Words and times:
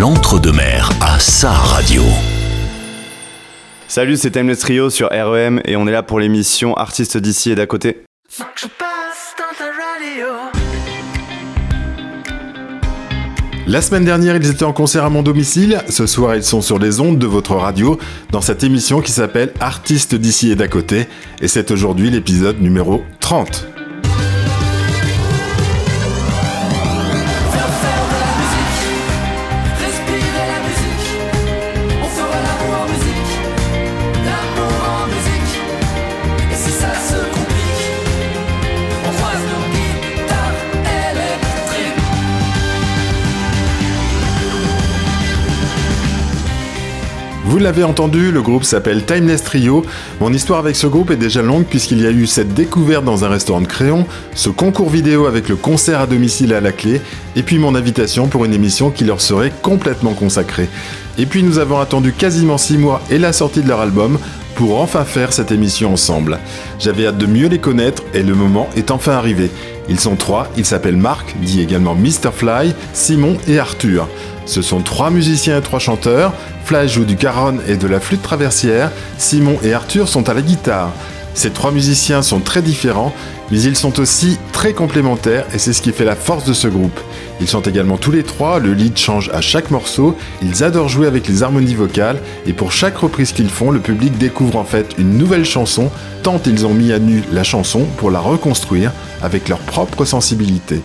l'entre-deux-mer 0.00 0.88
à 1.02 1.18
sa 1.18 1.50
radio. 1.50 2.02
Salut, 3.86 4.16
c'est 4.16 4.30
Timeless 4.30 4.60
Trio 4.60 4.88
sur 4.88 5.10
REM 5.10 5.60
et 5.66 5.76
on 5.76 5.86
est 5.86 5.92
là 5.92 6.02
pour 6.02 6.18
l'émission 6.18 6.74
Artistes 6.74 7.18
d'ici 7.18 7.50
et 7.50 7.54
d'à 7.54 7.66
côté. 7.66 8.04
La 13.66 13.82
semaine 13.82 14.06
dernière, 14.06 14.36
ils 14.36 14.50
étaient 14.50 14.64
en 14.64 14.72
concert 14.72 15.04
à 15.04 15.10
mon 15.10 15.22
domicile. 15.22 15.82
Ce 15.90 16.06
soir, 16.06 16.34
ils 16.34 16.44
sont 16.44 16.62
sur 16.62 16.78
les 16.78 17.00
ondes 17.00 17.18
de 17.18 17.26
votre 17.26 17.54
radio 17.56 17.98
dans 18.30 18.40
cette 18.40 18.64
émission 18.64 19.02
qui 19.02 19.12
s'appelle 19.12 19.52
Artistes 19.60 20.14
d'ici 20.14 20.50
et 20.50 20.56
d'à 20.56 20.68
côté. 20.68 21.08
Et 21.42 21.48
c'est 21.48 21.70
aujourd'hui 21.70 22.08
l'épisode 22.08 22.58
numéro 22.62 23.02
30. 23.20 23.79
L'avez 47.62 47.84
entendu, 47.84 48.32
le 48.32 48.42
groupe 48.42 48.64
s'appelle 48.64 49.04
Timeless 49.04 49.44
Trio. 49.44 49.84
Mon 50.20 50.32
histoire 50.32 50.60
avec 50.60 50.76
ce 50.76 50.86
groupe 50.86 51.10
est 51.10 51.16
déjà 51.16 51.42
longue 51.42 51.64
puisqu'il 51.64 52.00
y 52.00 52.06
a 52.06 52.10
eu 52.10 52.26
cette 52.26 52.54
découverte 52.54 53.04
dans 53.04 53.24
un 53.24 53.28
restaurant 53.28 53.60
de 53.60 53.66
Créon, 53.66 54.06
ce 54.34 54.48
concours 54.48 54.90
vidéo 54.90 55.26
avec 55.26 55.48
le 55.48 55.56
concert 55.56 56.00
à 56.00 56.06
domicile 56.06 56.54
à 56.54 56.60
la 56.60 56.72
clé, 56.72 57.00
et 57.36 57.42
puis 57.42 57.58
mon 57.58 57.74
invitation 57.74 58.28
pour 58.28 58.44
une 58.44 58.54
émission 58.54 58.90
qui 58.90 59.04
leur 59.04 59.20
serait 59.20 59.52
complètement 59.62 60.14
consacrée. 60.14 60.68
Et 61.18 61.26
puis 61.26 61.42
nous 61.42 61.58
avons 61.58 61.80
attendu 61.80 62.12
quasiment 62.12 62.58
6 62.58 62.78
mois 62.78 63.02
et 63.10 63.18
la 63.18 63.32
sortie 63.32 63.62
de 63.62 63.68
leur 63.68 63.80
album 63.80 64.18
pour 64.54 64.80
enfin 64.80 65.04
faire 65.04 65.32
cette 65.32 65.52
émission 65.52 65.92
ensemble. 65.92 66.38
J'avais 66.78 67.06
hâte 67.06 67.18
de 67.18 67.26
mieux 67.26 67.48
les 67.48 67.58
connaître 67.58 68.02
et 68.14 68.22
le 68.22 68.34
moment 68.34 68.68
est 68.76 68.90
enfin 68.90 69.12
arrivé. 69.12 69.50
Ils 69.90 69.98
sont 69.98 70.14
trois, 70.14 70.48
ils 70.56 70.64
s'appellent 70.64 70.96
Marc, 70.96 71.34
dit 71.42 71.60
également 71.60 71.96
Mr. 71.96 72.30
Fly, 72.32 72.74
Simon 72.94 73.36
et 73.48 73.58
Arthur. 73.58 74.08
Ce 74.46 74.62
sont 74.62 74.80
trois 74.82 75.10
musiciens 75.10 75.58
et 75.58 75.62
trois 75.62 75.80
chanteurs. 75.80 76.32
Fly 76.64 76.88
joue 76.88 77.04
du 77.04 77.16
caron 77.16 77.58
et 77.66 77.76
de 77.76 77.88
la 77.88 77.98
flûte 77.98 78.22
traversière. 78.22 78.92
Simon 79.18 79.58
et 79.64 79.74
Arthur 79.74 80.08
sont 80.08 80.28
à 80.28 80.34
la 80.34 80.42
guitare. 80.42 80.92
Ces 81.34 81.50
trois 81.50 81.72
musiciens 81.72 82.22
sont 82.22 82.38
très 82.40 82.62
différents, 82.62 83.12
mais 83.50 83.60
ils 83.62 83.76
sont 83.76 83.98
aussi 84.00 84.38
très 84.52 84.72
complémentaires 84.72 85.46
et 85.54 85.58
c'est 85.58 85.72
ce 85.72 85.82
qui 85.82 85.92
fait 85.92 86.04
la 86.04 86.16
force 86.16 86.44
de 86.44 86.52
ce 86.52 86.68
groupe. 86.68 86.98
Ils 87.40 87.48
sont 87.48 87.62
également 87.62 87.96
tous 87.96 88.10
les 88.10 88.22
trois, 88.22 88.58
le 88.58 88.72
lead 88.72 88.96
change 88.96 89.30
à 89.32 89.40
chaque 89.40 89.70
morceau, 89.70 90.16
ils 90.42 90.62
adorent 90.62 90.88
jouer 90.88 91.06
avec 91.06 91.26
les 91.28 91.42
harmonies 91.42 91.74
vocales 91.74 92.20
et 92.46 92.52
pour 92.52 92.72
chaque 92.72 92.98
reprise 92.98 93.32
qu'ils 93.32 93.50
font, 93.50 93.70
le 93.70 93.80
public 93.80 94.16
découvre 94.18 94.56
en 94.56 94.64
fait 94.64 94.94
une 94.98 95.16
nouvelle 95.16 95.44
chanson, 95.44 95.90
tant 96.22 96.40
ils 96.46 96.66
ont 96.66 96.74
mis 96.74 96.92
à 96.92 96.98
nu 96.98 97.22
la 97.32 97.44
chanson 97.44 97.86
pour 97.96 98.10
la 98.10 98.20
reconstruire 98.20 98.92
avec 99.22 99.48
leur 99.48 99.58
propre 99.58 100.04
sensibilité. 100.04 100.82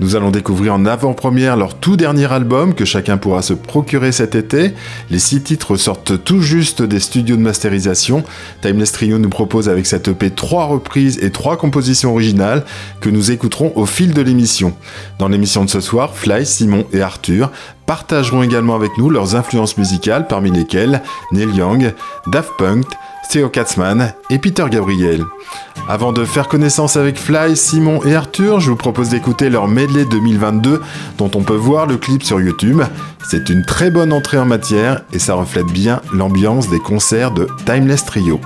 Nous 0.00 0.14
allons 0.14 0.30
découvrir 0.30 0.74
en 0.74 0.86
avant-première 0.86 1.56
leur 1.56 1.74
tout 1.74 1.96
dernier 1.96 2.32
album 2.32 2.74
que 2.74 2.84
chacun 2.84 3.16
pourra 3.16 3.42
se 3.42 3.52
procurer 3.52 4.12
cet 4.12 4.36
été. 4.36 4.74
Les 5.10 5.18
six 5.18 5.42
titres 5.42 5.76
sortent 5.76 6.22
tout 6.22 6.40
juste 6.40 6.82
des 6.82 7.00
studios 7.00 7.36
de 7.36 7.42
masterisation. 7.42 8.22
Timeless 8.62 8.92
Trio 8.92 9.18
nous 9.18 9.28
propose 9.28 9.68
avec 9.68 9.86
cette 9.86 10.06
EP 10.06 10.30
trois 10.30 10.66
reprises 10.66 11.18
et 11.20 11.30
trois 11.30 11.56
compositions 11.56 12.12
originales 12.12 12.64
que 13.00 13.10
nous 13.10 13.32
écouterons 13.32 13.72
au 13.74 13.86
fil 13.86 14.14
de 14.14 14.22
l'émission. 14.22 14.72
Dans 15.18 15.28
l'émission 15.28 15.64
de 15.64 15.70
ce 15.70 15.80
soir, 15.80 16.14
Fly, 16.14 16.46
Simon 16.46 16.86
et 16.92 17.00
Arthur 17.00 17.50
partageront 17.86 18.42
également 18.42 18.76
avec 18.76 18.90
nous 18.98 19.10
leurs 19.10 19.34
influences 19.34 19.78
musicales 19.78 20.26
parmi 20.28 20.50
lesquelles 20.50 21.02
Neil 21.32 21.56
Young, 21.56 21.92
Daft 22.28 22.50
Punk, 22.58 22.86
Theo 23.30 23.48
Katzmann 23.48 24.14
et 24.30 24.38
Peter 24.38 24.64
Gabriel. 24.70 25.24
Avant 25.88 26.12
de 26.12 26.24
faire 26.24 26.48
connaissance 26.48 26.96
avec 26.96 27.18
Fly, 27.18 27.56
Simon 27.56 28.02
et 28.04 28.14
Arthur, 28.14 28.60
je 28.60 28.70
vous 28.70 28.76
propose 28.76 29.10
d'écouter 29.10 29.50
leur 29.50 29.68
medley 29.68 30.04
2022 30.04 30.82
dont 31.18 31.30
on 31.34 31.42
peut 31.42 31.54
voir 31.54 31.86
le 31.86 31.96
clip 31.96 32.22
sur 32.22 32.40
YouTube. 32.40 32.82
C'est 33.28 33.48
une 33.48 33.64
très 33.64 33.90
bonne 33.90 34.12
entrée 34.12 34.38
en 34.38 34.46
matière 34.46 35.02
et 35.12 35.18
ça 35.18 35.34
reflète 35.34 35.66
bien 35.66 36.00
l'ambiance 36.12 36.68
des 36.68 36.78
concerts 36.78 37.32
de 37.32 37.46
Timeless 37.66 38.04
Trio. 38.04 38.40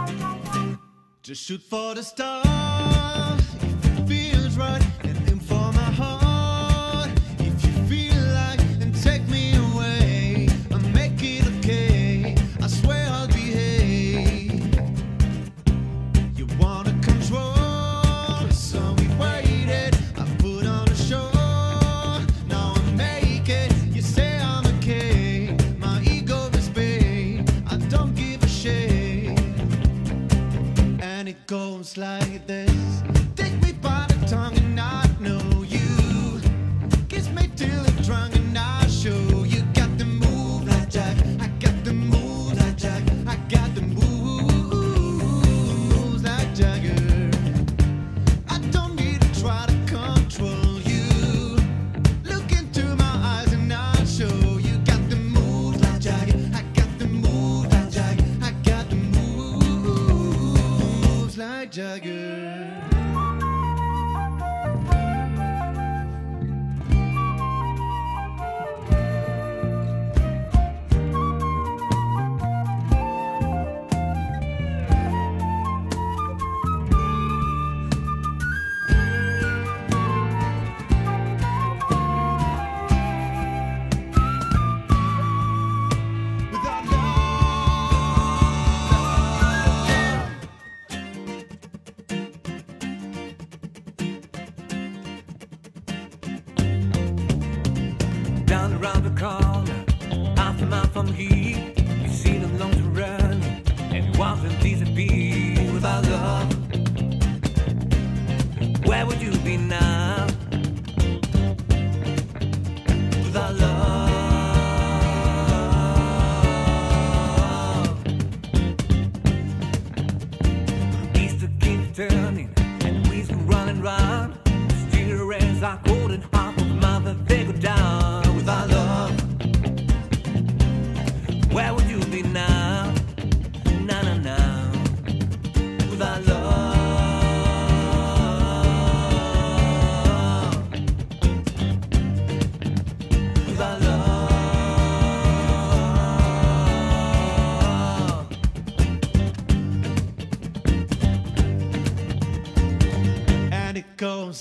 Like 31.98 32.46
this. 32.46 33.02
Take 33.36 33.52
me 33.62 33.72
by 33.72 34.06
the 34.08 34.26
tongue 34.26 34.56
and 34.56 34.80
I 34.80 35.06
know 35.20 35.51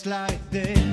like 0.05 0.39
this. 0.51 0.90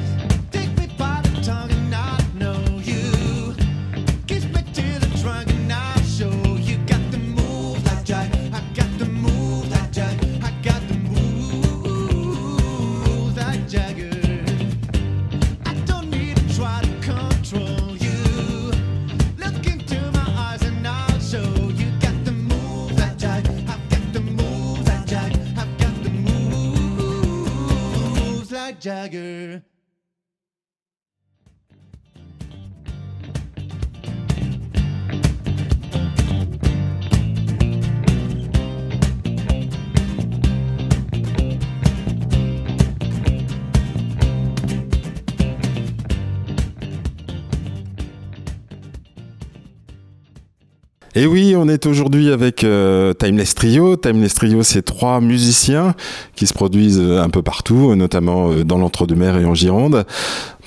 Et 51.21 51.27
oui, 51.27 51.57
on 51.57 51.67
est 51.67 51.85
aujourd'hui 51.87 52.31
avec 52.31 52.63
euh, 52.63 53.13
Timeless 53.13 53.57
Trio. 53.57 53.97
Timeless 53.97 54.35
Trio, 54.35 54.63
c'est 54.63 54.83
trois 54.83 55.21
musiciens 55.21 55.97
qui 56.37 56.47
se 56.47 56.55
produisent 56.55 57.01
euh, 57.01 57.21
un 57.21 57.29
peu 57.29 57.43
partout, 57.43 57.91
euh, 57.91 57.97
notamment 57.97 58.53
euh, 58.53 58.63
dans 58.63 58.79
l'entre-deux-mer 58.79 59.37
et 59.37 59.45
en 59.45 59.53
Gironde. 59.53 60.07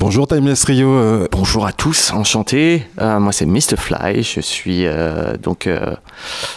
Bonjour 0.02 0.28
Timeless 0.28 0.60
Trio. 0.60 0.90
euh, 0.90 1.26
Bonjour 1.32 1.66
à 1.66 1.72
tous, 1.72 2.12
enchanté. 2.12 2.86
Euh, 3.00 3.22
moi 3.22 3.32
c'est 3.32 3.46
Mr 3.46 3.78
Fly. 3.78 4.24
Je 4.24 4.42
suis 4.42 4.88
euh, 4.88 5.38
donc 5.38 5.68
euh, 5.68 5.96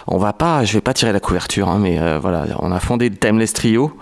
on 0.09 0.19
va 0.19 0.33
pas, 0.33 0.65
je 0.65 0.73
vais 0.73 0.81
pas 0.81 0.93
tirer 0.93 1.13
la 1.13 1.21
couverture, 1.21 1.69
hein, 1.69 1.79
mais 1.81 2.01
euh, 2.01 2.19
voilà, 2.19 2.47
on 2.59 2.73
a 2.73 2.81
fondé 2.81 3.09
le 3.09 3.15
Timeless 3.15 3.53
Trio 3.53 3.93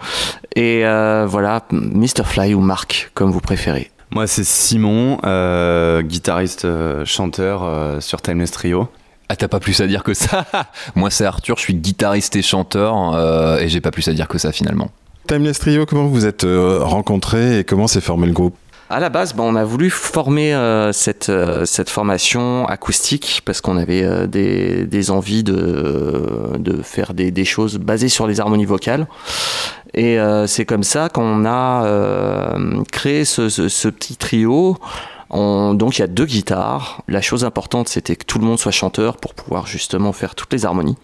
et 0.56 0.86
euh, 0.86 1.26
voilà 1.28 1.66
Mr 1.70 2.24
Fly 2.24 2.54
ou 2.54 2.60
Marc 2.60 3.10
comme 3.12 3.30
vous 3.30 3.40
préférez. 3.42 3.90
Moi, 4.10 4.26
c'est 4.26 4.44
Simon, 4.44 5.18
euh, 5.24 6.00
guitariste, 6.00 6.64
euh, 6.64 7.04
chanteur 7.04 7.62
euh, 7.64 8.00
sur 8.00 8.20
Timeless 8.22 8.50
Trio. 8.50 8.88
Ah, 9.32 9.36
t'as 9.36 9.48
pas 9.48 9.60
plus 9.60 9.80
à 9.80 9.86
dire 9.86 10.02
que 10.02 10.12
ça 10.12 10.44
Moi, 10.94 11.08
c'est 11.10 11.24
Arthur, 11.24 11.56
je 11.56 11.62
suis 11.62 11.74
guitariste 11.74 12.36
et 12.36 12.42
chanteur, 12.42 13.14
euh, 13.14 13.56
et 13.58 13.68
j'ai 13.70 13.80
pas 13.80 13.90
plus 13.90 14.06
à 14.08 14.12
dire 14.12 14.28
que 14.28 14.36
ça 14.36 14.52
finalement. 14.52 14.90
Timeless 15.26 15.58
Trio, 15.58 15.86
comment 15.86 16.04
vous 16.06 16.26
êtes 16.26 16.44
euh, 16.44 16.80
rencontrés 16.82 17.60
et 17.60 17.64
comment 17.64 17.86
s'est 17.86 18.02
formé 18.02 18.26
le 18.26 18.34
groupe? 18.34 18.54
À 18.90 19.00
la 19.00 19.08
base, 19.08 19.32
ben, 19.32 19.44
on 19.44 19.56
a 19.56 19.64
voulu 19.64 19.88
former 19.88 20.52
euh, 20.54 20.92
cette, 20.92 21.30
euh, 21.30 21.64
cette 21.64 21.88
formation 21.88 22.66
acoustique 22.66 23.40
parce 23.46 23.62
qu'on 23.62 23.78
avait 23.78 24.02
euh, 24.02 24.26
des, 24.26 24.84
des 24.84 25.10
envies 25.10 25.42
de, 25.42 26.58
de 26.58 26.82
faire 26.82 27.14
des, 27.14 27.30
des 27.30 27.46
choses 27.46 27.78
basées 27.78 28.10
sur 28.10 28.26
les 28.26 28.38
harmonies 28.38 28.66
vocales. 28.66 29.06
Et 29.94 30.20
euh, 30.20 30.46
c'est 30.46 30.66
comme 30.66 30.82
ça 30.82 31.08
qu'on 31.08 31.46
a 31.46 31.86
euh, 31.86 32.82
créé 32.92 33.24
ce, 33.24 33.48
ce- 33.48 33.68
ce 33.70 33.88
petit 33.88 34.16
trio. 34.16 34.76
On- 35.32 35.74
donc 35.74 35.98
il 35.98 36.02
y 36.02 36.04
a 36.04 36.08
deux 36.08 36.26
guitares. 36.26 37.02
La 37.08 37.20
chose 37.22 37.44
importante, 37.44 37.88
c'était 37.88 38.16
que 38.16 38.24
tout 38.24 38.38
le 38.38 38.44
monde 38.44 38.58
soit 38.58 38.72
chanteur 38.72 39.16
pour 39.16 39.34
pouvoir 39.34 39.66
justement 39.66 40.12
faire 40.12 40.34
toutes 40.34 40.52
les 40.52 40.66
harmonies. 40.66 40.96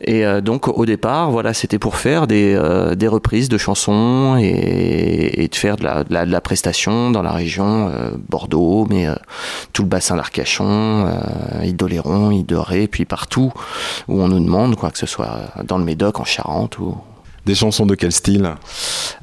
Et 0.00 0.26
euh, 0.26 0.40
donc 0.40 0.66
au 0.68 0.84
départ, 0.86 1.30
voilà, 1.30 1.54
c'était 1.54 1.78
pour 1.78 1.96
faire 1.96 2.26
des, 2.26 2.54
euh, 2.54 2.94
reprises 3.08 3.48
de 3.48 3.58
chansons 3.58 4.36
et, 4.40 5.48
de 5.48 5.54
faire 5.54 5.76
de 5.76 5.84
la, 5.84 6.40
prestation 6.40 7.10
dans 7.10 7.22
la 7.22 7.30
région 7.32 7.88
euh, 7.88 8.10
Bordeaux, 8.28 8.86
mais 8.90 9.06
tout 9.72 9.82
le 9.82 9.88
bassin 9.88 10.16
d'Arcachon, 10.16 11.06
euh, 11.06 11.72
d'Oléron, 11.72 12.30
île 12.30 12.88
puis 12.90 13.04
partout 13.04 13.52
où 14.08 14.20
on 14.20 14.28
nous 14.28 14.40
demande, 14.40 14.76
quoi 14.76 14.90
que 14.90 14.98
ce 14.98 15.06
soit 15.06 15.38
dans 15.64 15.78
le 15.78 15.84
Médoc, 15.84 16.18
en 16.18 16.24
Charente 16.24 16.78
ou 16.78 16.96
Des 17.46 17.54
chansons 17.54 17.86
de 17.86 17.94
quel 17.94 18.12
style? 18.12 18.54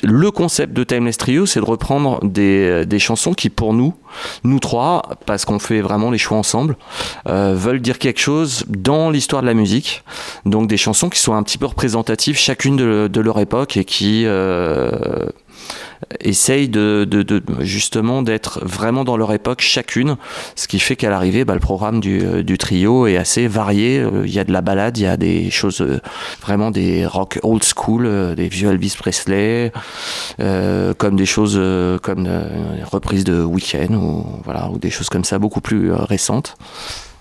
Le 0.04 0.30
concept 0.32 0.74
de 0.74 0.84
Timeless 0.84 1.18
Trio, 1.18 1.46
c'est 1.46 1.60
de 1.60 1.66
reprendre 1.66 2.24
des, 2.24 2.86
des 2.86 3.00
chansons 3.00 3.34
qui, 3.34 3.50
pour 3.50 3.74
nous, 3.74 3.96
nous 4.44 4.60
trois, 4.60 5.04
parce 5.26 5.46
qu'on 5.46 5.60
fait 5.60 5.82
vraiment 5.82 6.12
les 6.12 6.18
choix 6.18 6.38
ensemble, 6.38 6.78
euh, 7.28 7.54
veulent 7.56 7.82
dire 7.82 7.98
quelque 7.98 8.20
chose 8.20 8.64
dans 8.68 9.10
l'histoire 9.10 9.42
de 9.42 9.48
la 9.48 9.54
musique. 9.54 10.04
Donc 10.46 10.68
des 10.68 10.78
chansons 10.78 11.10
qui 11.10 11.20
soient 11.20 11.36
un 11.36 11.44
petit 11.44 11.58
peu 11.58 11.66
représentatives 11.66 12.38
chacune 12.38 12.78
de, 12.78 13.10
de 13.12 13.22
leur 13.22 13.40
époque 13.40 13.78
et 13.78 13.86
qui 13.86 14.24
euh, 14.26 15.28
essayent 16.20 16.70
de, 16.70 17.06
de- 17.10 17.24
de- 17.24 17.42
justement 17.62 18.22
d'être 18.22 18.60
vraiment 18.66 19.04
dans 19.04 19.18
leur 19.18 19.32
époque 19.34 19.62
chacune. 19.62 20.18
Ce 20.56 20.68
qui 20.68 20.80
fait 20.80 20.96
qu'à 20.96 21.10
l'arrivée, 21.10 21.46
bah, 21.46 21.54
le 21.54 21.60
programme 21.60 22.00
du, 22.00 22.44
du 22.44 22.58
trio 22.58 23.08
est 23.08 23.18
assez 23.18 23.48
varié. 23.48 24.00
Euh, 24.00 24.24
Il 24.26 24.34
y 24.34 24.40
a 24.40 24.44
de 24.44 24.52
la 24.52 24.62
balade, 24.62 24.98
il 24.98 25.04
y 25.04 25.08
a 25.08 25.18
des 25.18 25.50
choses 25.52 25.82
euh, 25.82 26.00
vraiment 26.42 26.72
des 26.72 27.06
rock 27.06 27.40
old 27.44 27.64
school, 27.64 28.06
euh, 28.06 28.36
des 28.36 28.48
vieux 28.48 28.70
Elvis 28.70 28.96
Presley, 28.98 29.72
euh, 30.40 30.94
comme 30.98 31.16
des 31.16 31.26
choses 31.26 31.56
euh, 31.58 31.98
comme 32.00 32.26
euh, 32.28 32.84
reprises 32.92 33.24
de 33.24 33.44
Weekend 33.44 33.96
ou 33.96 34.26
voilà 34.44 34.70
ou 34.70 34.78
des 34.80 34.90
choses 34.90 35.10
comme 35.10 35.24
ça 35.24 35.40
beaucoup 35.40 35.62
plus 35.62 35.92
euh, 35.92 35.96
récentes. 35.96 36.56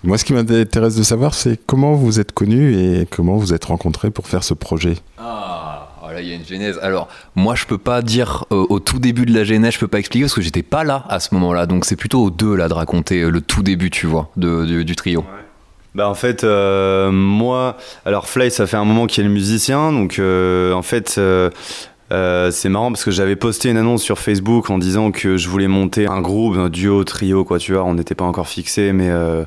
Moi, 0.03 0.17
ce 0.17 0.25
qui 0.25 0.33
m'intéresse 0.33 0.95
de 0.95 1.03
savoir, 1.03 1.35
c'est 1.35 1.59
comment 1.67 1.93
vous 1.93 2.19
êtes 2.19 2.31
connus 2.31 2.75
et 2.75 3.05
comment 3.07 3.35
vous 3.37 3.53
êtes 3.53 3.65
rencontrés 3.65 4.09
pour 4.09 4.27
faire 4.27 4.43
ce 4.43 4.55
projet? 4.55 4.95
Ah, 5.19 5.70
voilà, 6.11 6.21
il 6.21 6.29
y 6.29 6.33
a 6.33 6.35
une 6.35 6.45
genèse. 6.45 6.77
Alors, 6.81 7.07
moi, 7.35 7.55
je 7.55 7.65
peux 7.65 7.77
pas 7.77 8.01
dire 8.01 8.43
euh, 8.51 8.65
au 8.69 8.79
tout 8.81 8.99
début 8.99 9.25
de 9.25 9.33
la 9.33 9.45
genèse, 9.45 9.75
je 9.75 9.79
peux 9.79 9.87
pas 9.87 9.99
expliquer 9.99 10.25
parce 10.25 10.33
que 10.33 10.41
j'étais 10.41 10.61
pas 10.61 10.83
là 10.83 11.05
à 11.07 11.21
ce 11.21 11.33
moment-là. 11.35 11.65
Donc, 11.67 11.85
c'est 11.85 11.95
plutôt 11.95 12.21
aux 12.23 12.29
deux 12.29 12.53
là 12.55 12.67
de 12.67 12.73
raconter 12.73 13.21
euh, 13.21 13.29
le 13.29 13.39
tout 13.39 13.63
début, 13.63 13.89
tu 13.89 14.07
vois, 14.07 14.29
du- 14.35 14.95
trio. 14.95 15.23
Bah 15.93 16.07
en 16.07 16.13
fait 16.13 16.45
euh, 16.45 17.11
moi 17.11 17.75
alors 18.05 18.29
Fly 18.29 18.49
ça 18.49 18.65
fait 18.65 18.77
un 18.77 18.85
moment 18.85 19.07
qu'il 19.07 19.25
est 19.25 19.27
musicien 19.27 19.91
donc 19.91 20.21
en 20.21 20.81
fait 20.81 21.19
euh, 22.11 22.51
c'est 22.51 22.69
marrant 22.69 22.91
parce 22.91 23.03
que 23.03 23.11
j'avais 23.11 23.35
posté 23.35 23.69
une 23.69 23.77
annonce 23.77 24.03
sur 24.03 24.19
Facebook 24.19 24.69
en 24.69 24.77
disant 24.77 25.11
que 25.11 25.37
je 25.37 25.49
voulais 25.49 25.67
monter 25.67 26.07
un 26.07 26.21
groupe, 26.21 26.57
un 26.57 26.69
duo, 26.69 27.03
trio, 27.03 27.45
quoi, 27.45 27.57
tu 27.57 27.73
vois, 27.73 27.83
on 27.83 27.93
n'était 27.93 28.15
pas 28.15 28.25
encore 28.25 28.47
fixé, 28.47 28.91
mais 28.91 29.09
euh, 29.09 29.43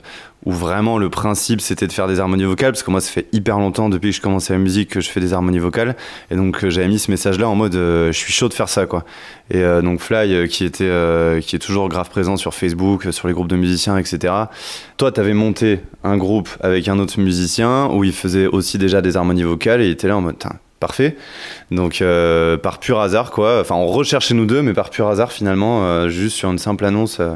où 0.46 0.52
vraiment 0.52 0.98
le 0.98 1.08
principe 1.10 1.60
c'était 1.60 1.86
de 1.86 1.92
faire 1.92 2.08
des 2.08 2.20
harmonies 2.20 2.44
vocales, 2.44 2.72
parce 2.72 2.82
que 2.82 2.90
moi 2.90 3.00
ça 3.00 3.10
fait 3.10 3.26
hyper 3.32 3.58
longtemps 3.58 3.88
depuis 3.88 4.10
que 4.10 4.16
je 4.16 4.20
commençais 4.20 4.52
la 4.52 4.58
musique 4.58 4.90
que 4.90 5.00
je 5.00 5.08
fais 5.08 5.20
des 5.20 5.32
harmonies 5.32 5.58
vocales, 5.58 5.96
et 6.30 6.36
donc 6.36 6.62
euh, 6.62 6.70
j'avais 6.70 6.88
mis 6.88 6.98
ce 6.98 7.10
message-là 7.10 7.48
en 7.48 7.54
mode 7.54 7.74
euh, 7.74 8.12
je 8.12 8.18
suis 8.18 8.32
chaud 8.32 8.48
de 8.48 8.54
faire 8.54 8.68
ça, 8.68 8.86
quoi. 8.86 9.04
Et 9.50 9.58
euh, 9.58 9.82
donc 9.82 10.00
Fly, 10.00 10.34
euh, 10.34 10.46
qui 10.46 10.64
était, 10.64 10.90
qui 11.42 11.56
est 11.56 11.60
toujours 11.60 11.88
grave 11.88 12.08
présent 12.08 12.36
sur 12.36 12.54
Facebook, 12.54 13.06
sur 13.10 13.28
les 13.28 13.34
groupes 13.34 13.48
de 13.48 13.56
musiciens, 13.56 13.98
etc. 13.98 14.32
Toi, 14.96 15.12
t'avais 15.12 15.34
monté 15.34 15.80
un 16.02 16.16
groupe 16.16 16.48
avec 16.60 16.88
un 16.88 16.98
autre 16.98 17.20
musicien 17.20 17.88
où 17.90 18.04
il 18.04 18.12
faisait 18.12 18.46
aussi 18.46 18.78
déjà 18.78 19.02
des 19.02 19.16
harmonies 19.16 19.42
vocales 19.42 19.80
et 19.82 19.86
il 19.86 19.90
était 19.90 20.08
là 20.08 20.16
en 20.16 20.20
mode 20.20 20.38
parfait. 20.86 21.16
Donc 21.70 22.02
euh, 22.02 22.58
par 22.58 22.78
pur 22.78 23.00
hasard 23.00 23.30
quoi, 23.30 23.60
enfin 23.60 23.74
on 23.74 23.86
recherchait 23.86 24.34
nous 24.34 24.44
deux 24.44 24.60
mais 24.60 24.74
par 24.74 24.90
pur 24.90 25.08
hasard 25.08 25.32
finalement 25.32 25.84
euh, 25.84 26.08
juste 26.08 26.36
sur 26.36 26.50
une 26.50 26.58
simple 26.58 26.84
annonce 26.84 27.20
euh, 27.20 27.34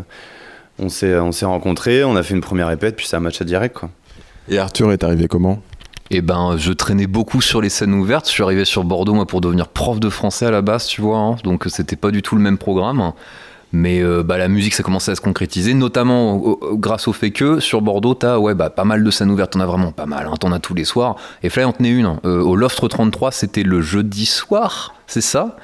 on 0.78 0.90
s'est 0.90 1.14
on 1.19 1.33
s'est 1.33 1.47
rencontrés, 1.47 2.05
on 2.05 2.14
a 2.14 2.23
fait 2.23 2.35
une 2.35 2.43
première 2.43 2.69
répète 2.69 2.95
puis 2.95 3.07
ça 3.07 3.17
a 3.17 3.21
matché 3.21 3.45
direct 3.47 3.75
quoi. 3.78 3.88
Et 4.50 4.59
Arthur 4.59 4.93
est 4.93 5.02
arrivé 5.02 5.28
comment? 5.28 5.62
Et 6.11 6.23
ben, 6.23 6.57
je 6.57 6.73
traînais 6.73 7.07
beaucoup 7.07 7.43
sur 7.43 7.61
les 7.61 7.69
scènes 7.69 7.93
ouvertes. 7.93 8.26
Je 8.26 8.33
suis 8.33 8.43
arrivé 8.43 8.64
sur 8.64 8.83
Bordeaux, 8.83 9.12
moi, 9.12 9.26
pour 9.26 9.43
devenir 9.43 9.69
prof 9.69 10.00
de 10.00 10.09
français 10.09 10.47
à 10.47 10.50
la 10.50 10.62
base, 10.62 10.87
tu 10.87 11.02
vois. 11.02 11.19
hein. 11.19 11.37
Donc, 11.45 11.67
c'était 11.69 11.97
pas 11.97 12.11
du 12.11 12.23
tout 12.23 12.35
le 12.35 12.40
même 12.40 12.57
programme. 12.57 13.12
Mais 13.73 14.01
euh, 14.01 14.23
bah, 14.23 14.39
la 14.39 14.49
musique, 14.49 14.75
ça 14.75 14.83
commençait 14.83 15.13
à 15.13 15.15
se 15.15 15.21
concrétiser, 15.21 15.75
notamment 15.75 16.59
grâce 16.73 17.07
au 17.07 17.13
fait 17.13 17.31
que 17.31 17.61
sur 17.61 17.83
Bordeaux, 17.83 18.15
t'as 18.15 18.39
ouais, 18.39 18.55
bah, 18.55 18.71
pas 18.71 18.85
mal 18.85 19.05
de 19.05 19.11
scènes 19.11 19.31
ouvertes. 19.31 19.53
T'en 19.53 19.61
as 19.61 19.67
vraiment 19.67 19.93
pas 19.93 20.07
mal, 20.07 20.27
hein. 20.27 20.35
t'en 20.41 20.53
as 20.53 20.59
tous 20.59 20.75
les 20.75 20.85
soirs. 20.85 21.17
Et 21.43 21.51
Fly 21.51 21.65
en 21.65 21.73
tenait 21.73 21.91
une. 21.91 22.19
Euh, 22.25 22.41
au 22.41 22.57
Loft 22.57 22.89
33, 22.89 23.33
c'était 23.33 23.63
le 23.63 23.81
jeudi 23.81 24.27
soir, 24.27 24.95
c'est 25.07 25.21
ça? 25.21 25.57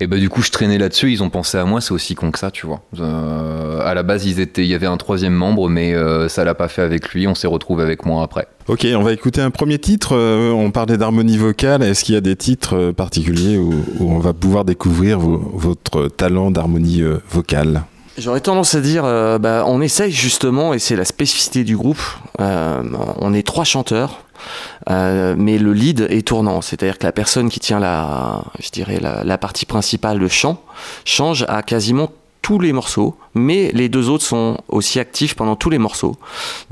Et 0.00 0.06
bah 0.06 0.16
du 0.16 0.28
coup 0.28 0.42
je 0.42 0.50
traînais 0.50 0.78
là-dessus, 0.78 1.10
ils 1.12 1.22
ont 1.22 1.30
pensé 1.30 1.58
à 1.58 1.64
moi, 1.64 1.80
c'est 1.80 1.92
aussi 1.92 2.14
con 2.14 2.30
que 2.30 2.38
ça, 2.38 2.50
tu 2.50 2.66
vois. 2.66 2.80
Euh, 3.00 3.80
à 3.84 3.94
la 3.94 4.02
base 4.02 4.26
ils 4.26 4.40
étaient, 4.40 4.62
il 4.62 4.68
y 4.68 4.74
avait 4.74 4.86
un 4.86 4.96
troisième 4.96 5.32
membre, 5.34 5.68
mais 5.68 5.94
euh, 5.94 6.28
ça 6.28 6.44
l'a 6.44 6.54
pas 6.54 6.68
fait 6.68 6.82
avec 6.82 7.10
lui, 7.12 7.26
on 7.26 7.34
s'est 7.34 7.46
retrouvé 7.48 7.82
avec 7.82 8.04
moi 8.06 8.22
après. 8.22 8.46
Ok, 8.68 8.86
on 8.94 9.02
va 9.02 9.12
écouter 9.12 9.40
un 9.40 9.50
premier 9.50 9.78
titre. 9.78 10.14
Euh, 10.14 10.50
on 10.52 10.70
parlait 10.70 10.98
d'harmonie 10.98 11.38
vocale. 11.38 11.82
Est-ce 11.82 12.04
qu'il 12.04 12.14
y 12.14 12.18
a 12.18 12.20
des 12.20 12.36
titres 12.36 12.90
particuliers 12.92 13.56
où, 13.56 13.72
on 14.00 14.18
va 14.18 14.34
pouvoir 14.34 14.66
découvrir 14.66 15.18
vo- 15.18 15.50
votre 15.54 16.08
talent 16.08 16.50
d'harmonie 16.50 17.02
vocale? 17.30 17.82
J'aurais 18.18 18.40
tendance 18.40 18.74
à 18.74 18.80
dire, 18.80 19.04
euh, 19.04 19.38
bah, 19.38 19.62
on 19.66 19.80
essaye 19.80 20.10
justement, 20.10 20.74
et 20.74 20.80
c'est 20.80 20.96
la 20.96 21.04
spécificité 21.04 21.62
du 21.62 21.76
groupe, 21.76 22.00
euh, 22.40 22.82
on 23.20 23.32
est 23.32 23.46
trois 23.46 23.62
chanteurs, 23.62 24.24
euh, 24.90 25.36
mais 25.38 25.56
le 25.56 25.72
lead 25.72 26.06
est 26.10 26.26
tournant, 26.26 26.60
c'est-à-dire 26.60 26.98
que 26.98 27.06
la 27.06 27.12
personne 27.12 27.48
qui 27.48 27.60
tient 27.60 27.78
la, 27.78 28.42
je 28.58 28.70
dirais, 28.70 28.98
la, 29.00 29.38
partie 29.38 29.66
principale, 29.66 30.18
le 30.18 30.28
chant, 30.28 30.60
change 31.04 31.44
à 31.48 31.62
quasiment 31.62 32.10
tous 32.42 32.58
les 32.58 32.72
morceaux, 32.72 33.16
mais 33.34 33.70
les 33.72 33.88
deux 33.88 34.08
autres 34.08 34.24
sont 34.24 34.56
aussi 34.68 34.98
actifs 34.98 35.34
pendant 35.34 35.54
tous 35.54 35.70
les 35.70 35.78
morceaux. 35.78 36.16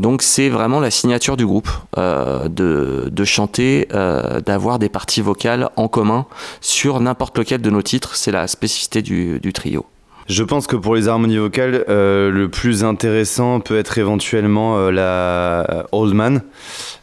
Donc 0.00 0.22
c'est 0.22 0.48
vraiment 0.48 0.80
la 0.80 0.90
signature 0.90 1.36
du 1.36 1.46
groupe 1.46 1.68
euh, 1.98 2.48
de, 2.48 3.08
de 3.10 3.24
chanter, 3.24 3.86
euh, 3.92 4.40
d'avoir 4.40 4.78
des 4.78 4.88
parties 4.88 5.20
vocales 5.20 5.68
en 5.76 5.86
commun 5.86 6.26
sur 6.60 6.98
n'importe 6.98 7.38
lequel 7.38 7.60
de 7.60 7.70
nos 7.70 7.82
titres. 7.82 8.16
C'est 8.16 8.32
la 8.32 8.46
spécificité 8.46 9.02
du, 9.02 9.38
du 9.38 9.52
trio. 9.52 9.86
Je 10.28 10.42
pense 10.42 10.66
que 10.66 10.75
pour 10.75 10.97
les 10.97 11.06
harmonies 11.06 11.37
vocales, 11.37 11.85
euh, 11.88 12.33
le 12.33 12.49
plus 12.49 12.83
intéressant 12.83 13.61
peut 13.61 13.78
être 13.78 13.99
éventuellement 13.99 14.76
euh, 14.76 14.90
la 14.90 15.87
Old 15.92 16.14
Man, 16.14 16.42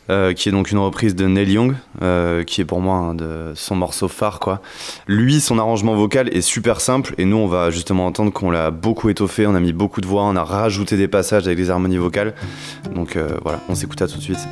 euh, 0.10 0.34
qui 0.34 0.50
est 0.50 0.51
donc 0.51 0.72
une 0.72 0.77
reprise 0.77 1.15
de 1.15 1.25
Neil 1.25 1.53
Young, 1.53 1.75
qui 2.46 2.60
est 2.60 2.65
pour 2.65 2.82
moi 2.82 2.98
un 2.98 3.15
de 3.15 3.53
son 3.56 3.75
morceau 3.75 4.10
phare. 4.10 4.60
Lui, 5.08 5.39
son 5.39 5.58
arrangement 5.58 5.96
vocal 5.96 6.27
est 6.36 6.42
super 6.42 6.82
simple, 6.82 7.15
et 7.18 7.24
nous, 7.24 7.38
on 7.38 7.48
va 7.48 7.70
justement 7.70 8.06
entendre 8.06 8.34
qu'on 8.34 8.51
l'a 8.51 8.72
beaucoup 8.72 9.08
étoffé, 9.08 9.48
on 9.48 9.56
a 9.56 9.62
mis 9.62 9.72
beaucoup 9.72 10.01
de 10.01 10.08
voix, 10.08 10.24
on 10.24 10.36
a 10.36 10.44
rajouté 10.44 10.98
des 10.98 11.08
passages 11.08 11.46
avec 11.46 11.58
des 11.58 11.70
harmonies 11.70 11.98
vocales. 11.98 12.34
Donc 12.94 13.18
voilà, 13.44 13.62
on 13.70 13.75
s'écoute 13.75 14.00
ça 14.00 14.08
tout 14.08 14.18
de 14.18 14.24
suite. 14.24 14.46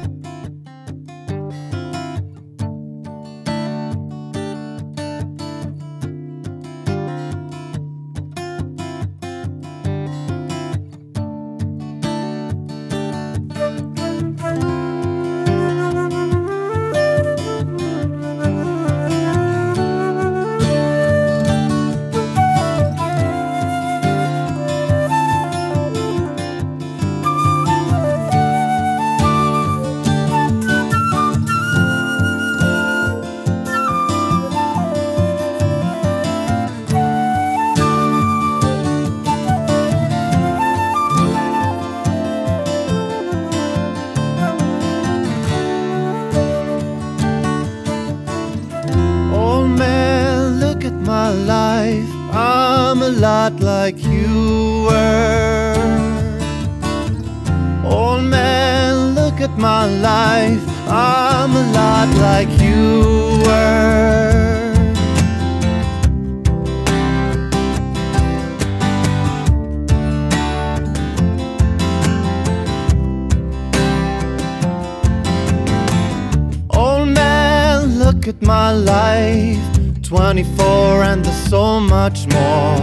24 80.31 81.03
and 81.03 81.25
there's 81.25 81.49
so 81.49 81.77
much 81.77 82.25
more. 82.27 82.79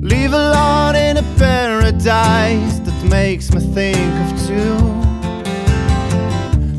Leave 0.00 0.32
a 0.32 0.50
lot 0.50 0.96
in 0.96 1.16
a 1.16 1.22
paradise 1.38 2.80
that 2.80 3.04
makes 3.08 3.52
me 3.52 3.60
think 3.60 4.12
of 4.24 4.46
two. 4.48 4.78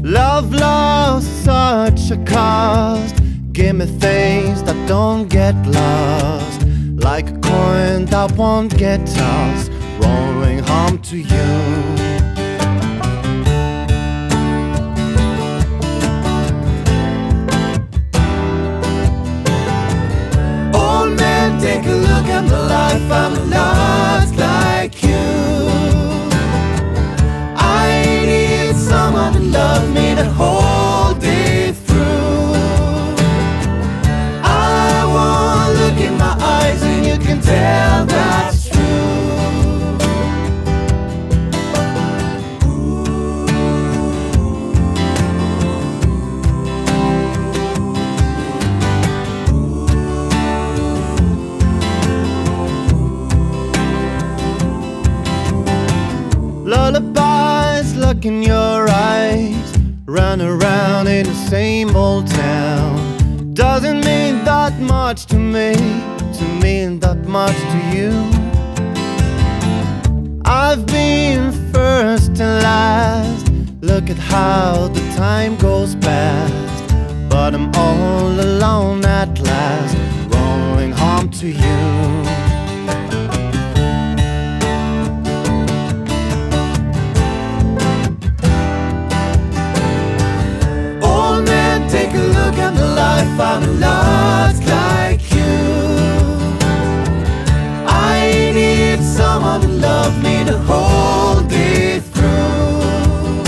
Love 0.05 0.51
lost 0.51 1.45
such 1.45 2.11
a 2.11 2.17
cost. 2.25 3.15
Give 3.53 3.77
me 3.77 3.85
things 3.85 4.61
that 4.63 4.75
don't 4.89 5.29
get 5.29 5.55
lost. 5.67 6.67
Like 6.97 7.29
a 7.29 7.39
coin 7.39 8.03
that 8.07 8.33
won't 8.35 8.77
get 8.77 9.07
tossed. 9.07 9.71
Rolling 10.01 10.59
home 10.59 11.01
to 11.03 11.17
you. 11.17 12.02
A 22.49 22.51
look 22.51 22.53
at 22.53 22.69
life. 22.69 23.11
I'm 23.11 23.49
not 23.49 24.27
like 24.37 25.03
you. 25.03 25.09
I 27.57 28.25
need 28.25 28.75
someone 28.75 29.33
to 29.33 29.39
love 29.39 29.89
me 29.93 30.13
the 30.15 30.25
whole 30.25 31.13
day 31.15 31.71
through. 31.71 32.53
I 34.43 35.05
want 35.13 35.77
to 35.77 35.83
look 35.83 35.99
in 35.99 36.17
my 36.17 36.35
eyes 36.39 36.81
and 36.83 37.05
you 37.05 37.17
can 37.17 37.41
tell 37.41 38.05
that's 38.05 38.42
me, 65.53 65.75
to 66.37 66.45
mean 66.63 66.99
that 66.99 67.27
much 67.27 67.55
to 67.73 67.79
you. 67.95 68.11
I've 70.43 70.83
been 70.87 71.51
first 71.71 72.31
and 72.41 72.63
last. 72.63 73.51
Look 73.81 74.09
at 74.09 74.17
how 74.17 74.87
the 74.87 75.01
time 75.15 75.55
goes 75.57 75.93
past. 75.97 76.95
But 77.29 77.53
I'm 77.53 77.69
all 77.75 78.31
alone 78.49 79.05
at 79.05 79.39
last, 79.41 79.95
rolling 80.33 80.91
home 80.91 81.29
to 81.41 81.47
you. 81.47 82.22
Love 99.83 100.15
me 100.23 100.43
the 100.43 100.57
whole 100.69 101.41
day 101.41 101.99
through. 101.99 103.43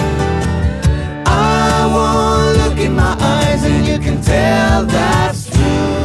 I 1.26 1.88
want 1.96 2.38
to 2.44 2.64
look 2.64 2.78
in 2.88 2.94
my 2.94 3.16
eyes 3.36 3.64
and 3.64 3.86
you 3.90 3.98
can 4.06 4.18
tell 4.22 4.86
that's 4.86 5.42
true. 5.50 5.96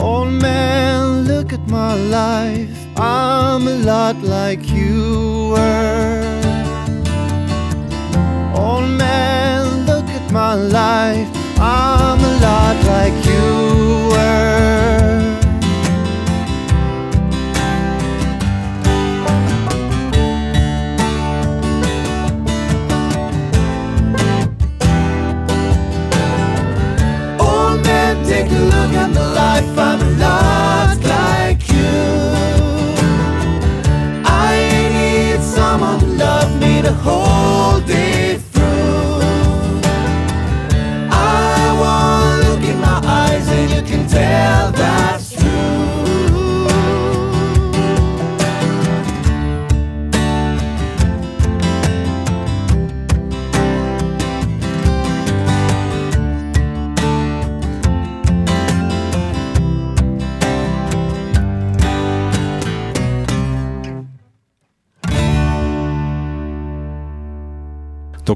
Old 0.00 0.32
man, 0.46 1.24
look 1.30 1.52
at 1.52 1.64
my 1.68 1.94
life. 2.20 2.78
I'm 2.96 3.66
a 3.66 3.76
lot 3.92 4.16
like 4.22 4.62
you 4.70 5.50
were. 5.52 6.21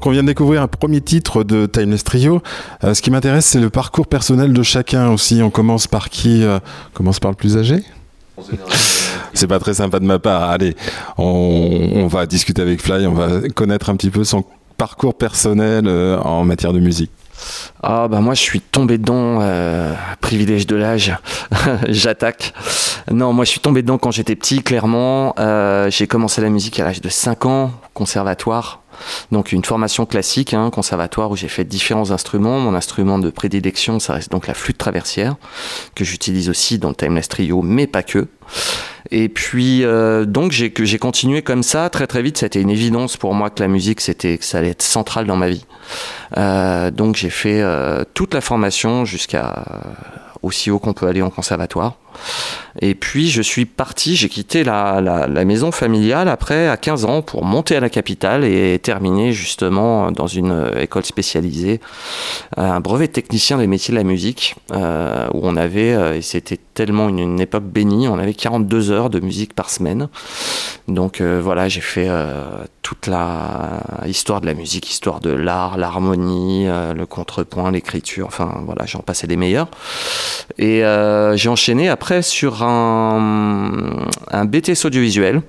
On 0.07 0.11
vient 0.11 0.23
de 0.23 0.27
découvrir 0.27 0.61
un 0.61 0.67
premier 0.67 1.01
titre 1.01 1.43
de 1.43 1.65
Timeless 1.65 2.03
Trio. 2.03 2.41
Euh, 2.83 2.93
ce 2.93 3.01
qui 3.01 3.11
m'intéresse, 3.11 3.45
c'est 3.45 3.59
le 3.59 3.69
parcours 3.69 4.07
personnel 4.07 4.53
de 4.53 4.63
chacun 4.63 5.09
aussi. 5.09 5.41
On 5.43 5.49
commence 5.49 5.87
par 5.87 6.09
qui 6.09 6.43
euh, 6.43 6.59
On 6.93 6.97
commence 6.97 7.19
par 7.19 7.29
le 7.29 7.35
plus 7.35 7.57
âgé? 7.57 7.83
C'est 9.33 9.47
pas 9.47 9.59
très 9.59 9.73
sympa 9.73 9.99
de 9.99 10.05
ma 10.05 10.19
part. 10.19 10.43
Allez, 10.43 10.75
on, 11.17 12.07
va 12.07 12.25
discuter 12.25 12.61
avec 12.61 12.81
Fly, 12.81 13.05
on 13.05 13.13
va 13.13 13.49
connaître 13.53 13.89
un 13.89 13.95
petit 13.97 14.09
peu 14.09 14.23
son 14.23 14.45
parcours 14.77 15.15
personnel 15.15 15.85
euh, 15.87 16.17
en 16.19 16.45
matière 16.45 16.71
de 16.71 16.79
musique. 16.79 17.11
Ah 17.83 18.07
bah 18.07 18.19
moi 18.19 18.33
je 18.33 18.41
suis 18.41 18.61
tombé 18.61 18.97
dedans, 18.97 19.41
privilège 20.21 20.65
de 20.65 20.75
l'âge, 20.75 21.15
j'attaque. 21.87 22.51
Non, 23.11 23.31
moi 23.31 23.45
je 23.45 23.51
suis 23.51 23.59
tombé 23.59 23.83
dedans 23.83 23.99
quand 23.99 24.09
j'étais 24.09 24.35
petit, 24.35 24.63
clairement. 24.63 25.35
J'ai 25.89 26.07
commencé 26.07 26.41
la 26.41 26.49
musique 26.49 26.79
à 26.79 26.85
l'âge 26.85 26.99
de 26.99 27.09
5 27.09 27.45
ans, 27.45 27.71
conservatoire. 27.93 28.81
Donc 29.31 29.51
une 29.51 29.63
formation 29.63 30.05
classique, 30.05 30.53
hein, 30.53 30.69
conservatoire, 30.69 31.31
où 31.31 31.35
j'ai 31.35 31.47
fait 31.47 31.63
différents 31.63 32.11
instruments. 32.11 32.59
Mon 32.59 32.73
instrument 32.73 33.19
de 33.19 33.29
prédilection, 33.29 33.99
ça 33.99 34.13
reste 34.13 34.31
donc 34.31 34.47
la 34.47 34.53
flûte 34.53 34.77
traversière, 34.77 35.35
que 35.95 36.03
j'utilise 36.03 36.49
aussi 36.49 36.79
dans 36.79 36.89
le 36.89 36.95
Timeless 36.95 37.27
Trio, 37.27 37.61
mais 37.61 37.87
pas 37.87 38.03
que. 38.03 38.27
Et 39.11 39.29
puis 39.29 39.83
euh, 39.83 40.25
donc 40.25 40.51
j'ai 40.51 40.97
continué 40.99 41.41
comme 41.41 41.63
ça 41.63 41.89
très 41.89 42.07
très 42.07 42.21
vite. 42.21 42.37
C'était 42.37 42.61
une 42.61 42.69
évidence 42.69 43.17
pour 43.17 43.33
moi 43.33 43.49
que 43.49 43.61
la 43.61 43.67
musique 43.67 44.01
c'était 44.01 44.37
ça 44.41 44.59
allait 44.59 44.69
être 44.69 44.81
central 44.81 45.25
dans 45.25 45.35
ma 45.35 45.49
vie. 45.49 45.65
Euh, 46.37 46.91
donc 46.91 47.15
j'ai 47.15 47.29
fait 47.29 47.61
euh, 47.61 48.03
toute 48.13 48.33
la 48.33 48.41
formation 48.41 49.05
jusqu'à 49.05 49.63
aussi 50.41 50.71
haut 50.71 50.79
qu'on 50.79 50.93
peut 50.93 51.07
aller 51.07 51.21
en 51.21 51.29
conservatoire. 51.29 51.97
Et 52.79 52.95
puis 52.95 53.29
je 53.29 53.41
suis 53.41 53.65
parti, 53.65 54.15
j'ai 54.15 54.29
quitté 54.29 54.63
la, 54.63 55.27
maison 55.45 55.71
familiale 55.71 56.27
après 56.27 56.67
à 56.67 56.77
15 56.77 57.05
ans 57.05 57.21
pour 57.21 57.45
monter 57.45 57.75
à 57.75 57.79
la 57.79 57.89
capitale 57.89 58.43
et 58.43 58.77
terminer 58.79 59.31
justement 59.31 60.11
dans 60.11 60.27
une 60.27 60.51
euh, 60.51 60.81
école 60.81 61.05
spécialisée, 61.05 61.79
euh, 62.57 62.63
un 62.63 62.79
brevet 62.79 63.07
de 63.07 63.13
technicien 63.13 63.57
des 63.57 63.67
métiers 63.67 63.93
de 63.93 63.97
la 63.97 64.03
musique, 64.03 64.55
euh, 64.71 65.27
où 65.33 65.39
on 65.43 65.55
avait, 65.55 66.17
et 66.17 66.21
c'était 66.21 66.59
tellement 66.73 67.09
une, 67.09 67.39
époque 67.39 67.63
bénie, 67.63 68.07
on 68.07 68.19
avait 68.19 68.33
42 68.33 68.91
heures 68.91 69.09
de 69.09 69.19
musique 69.19 69.53
par 69.53 69.69
semaine. 69.69 70.09
Donc 70.87 71.21
voilà, 71.21 71.67
j'ai 71.67 71.81
fait 71.81 72.09
toute 72.81 73.07
la 73.07 73.81
histoire 74.05 74.41
de 74.41 74.45
la 74.45 74.53
musique, 74.53 74.89
histoire 74.89 75.19
de 75.19 75.31
l'art, 75.31 75.77
l'harmonie, 75.77 76.65
le 76.67 77.05
contrepoint, 77.05 77.71
l'écriture, 77.71 78.27
enfin 78.27 78.61
voilà, 78.65 78.85
j'en 78.85 78.99
passais 78.99 79.27
des 79.27 79.35
meilleurs. 79.35 79.67
Et 80.57 80.83
j'ai 81.35 81.49
enchaîné 81.49 81.89
après 81.89 82.06
sur 82.21 82.63
un, 82.63 84.07
BTS 84.45 84.85
audiovisuel 84.85 85.41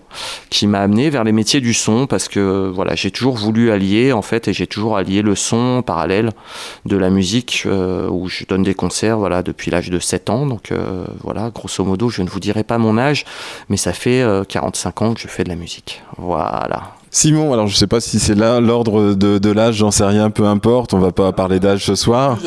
qui 0.51 0.67
m'a 0.67 0.81
amené 0.81 1.11
vers 1.11 1.25
les 1.25 1.33
métiers 1.33 1.61
du 1.61 1.73
son 1.73 2.07
parce 2.07 2.29
que 2.29 2.71
voilà, 2.75 2.95
j'ai 2.95 3.11
toujours 3.11 3.37
voulu 3.37 3.71
allier 3.71 4.13
en 4.13 4.23
fait 4.23 4.49
et 4.49 4.53
j'ai 4.53 4.67
toujours 4.67 4.97
allié 4.97 5.23
le 5.23 5.35
son 5.35 5.79
en 5.79 5.83
parallèle 5.83 6.31
de 6.85 6.97
la 6.97 7.11
musique 7.11 7.63
euh, 7.67 8.09
où 8.09 8.29
je 8.29 8.45
donne 8.45 8.63
des 8.63 8.75
concerts 8.75 9.19
voilà 9.19 9.43
depuis 9.43 9.71
l'âge 9.71 9.91
de 9.91 9.99
7 9.99 10.31
ans 10.31 10.47
donc 10.47 10.73
euh, 10.73 11.05
voilà, 11.23 11.51
grosso 11.51 11.85
modo, 11.85 12.09
je 12.09 12.23
ne 12.23 12.29
vous 12.29 12.41
dirai 12.41 12.65
pas 12.65 12.79
mon 12.79 12.99
âge 12.99 13.25
mais 13.69 13.77
ça 13.77 13.93
fait 13.93 14.23
euh, 14.23 14.45
45 14.45 15.03
ans 15.03 15.15
que 15.15 15.21
je 15.21 15.29
fais 15.29 15.45
de 15.45 15.49
la 15.49 15.57
musique. 15.57 16.03
Voilà. 16.17 16.98
Simon, 17.11 17.53
alors 17.53 17.67
je 17.67 17.75
sais 17.77 17.87
pas 17.87 18.01
si 18.01 18.19
c'est 18.19 18.35
là 18.35 18.61
l'ordre 18.61 19.15
de, 19.15 19.39
de 19.39 19.51
l'âge, 19.51 19.77
j'en 19.77 19.91
sais 19.91 20.05
rien, 20.05 20.31
peu 20.31 20.45
importe, 20.45 20.93
on 20.93 20.99
va 20.99 21.11
pas 21.11 21.33
parler 21.33 21.59
d'âge 21.59 21.85
ce 21.85 21.95
soir. 21.95 22.39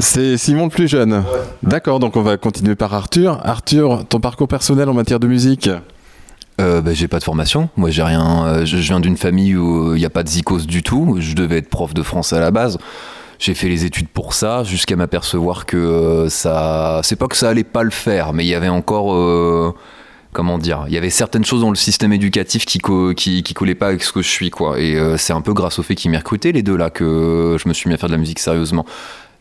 C'est 0.00 0.36
Simon 0.36 0.64
le 0.64 0.70
plus 0.70 0.88
jeune. 0.88 1.22
D'accord, 1.62 2.00
donc 2.00 2.16
on 2.16 2.22
va 2.22 2.36
continuer 2.36 2.74
par 2.74 2.92
Arthur. 2.92 3.38
Arthur, 3.44 4.04
ton 4.08 4.18
parcours 4.20 4.48
personnel 4.48 4.88
en 4.88 4.94
matière 4.94 5.20
de 5.20 5.26
musique? 5.26 5.70
Euh, 6.60 6.80
bah, 6.82 6.92
j'ai 6.92 7.08
pas 7.08 7.18
de 7.18 7.24
formation. 7.24 7.70
Moi, 7.76 7.90
j'ai 7.90 8.02
rien. 8.02 8.46
euh, 8.46 8.66
je, 8.66 8.76
je 8.76 8.88
viens 8.88 9.00
d'une 9.00 9.16
famille 9.16 9.56
où 9.56 9.94
il 9.94 9.98
n'y 9.98 10.04
a 10.04 10.10
pas 10.10 10.22
de 10.22 10.28
zikos 10.28 10.66
du 10.66 10.82
tout. 10.82 11.16
Je 11.18 11.34
devais 11.34 11.58
être 11.58 11.70
prof 11.70 11.94
de 11.94 12.02
français 12.02 12.36
à 12.36 12.40
la 12.40 12.50
base. 12.50 12.76
J'ai 13.38 13.54
fait 13.54 13.68
les 13.68 13.86
études 13.86 14.08
pour 14.08 14.34
ça, 14.34 14.62
jusqu'à 14.64 14.96
m'apercevoir 14.96 15.64
que 15.64 15.78
euh, 15.78 16.28
ça. 16.28 17.00
C'est 17.02 17.16
pas 17.16 17.28
que 17.28 17.36
ça 17.36 17.48
allait 17.48 17.64
pas 17.64 17.82
le 17.82 17.90
faire, 17.90 18.34
mais 18.34 18.44
il 18.44 18.48
y 18.48 18.54
avait 18.54 18.68
encore. 18.68 19.14
Comment 20.32 20.58
dire 20.58 20.84
Il 20.88 20.92
y 20.94 20.98
avait 20.98 21.10
certaines 21.10 21.44
choses 21.44 21.60
dans 21.62 21.70
le 21.70 21.76
système 21.76 22.12
éducatif 22.12 22.64
qui, 22.64 22.78
co- 22.78 23.14
qui, 23.14 23.42
collaient 23.42 23.74
pas 23.74 23.88
avec 23.88 24.02
ce 24.02 24.12
que 24.12 24.22
je 24.22 24.28
suis, 24.28 24.50
quoi. 24.50 24.78
Et 24.80 24.96
euh, 24.96 25.16
c'est 25.16 25.32
un 25.32 25.40
peu 25.40 25.52
grâce 25.52 25.78
au 25.78 25.82
fait 25.82 25.94
qu'ils 25.94 26.10
m'aient 26.10 26.18
recruté, 26.18 26.52
les 26.52 26.62
deux 26.62 26.76
là, 26.76 26.90
que 26.90 27.56
je 27.62 27.68
me 27.68 27.74
suis 27.74 27.88
mis 27.88 27.94
à 27.94 27.98
faire 27.98 28.08
de 28.08 28.14
la 28.14 28.18
musique 28.20 28.38
sérieusement. 28.38 28.84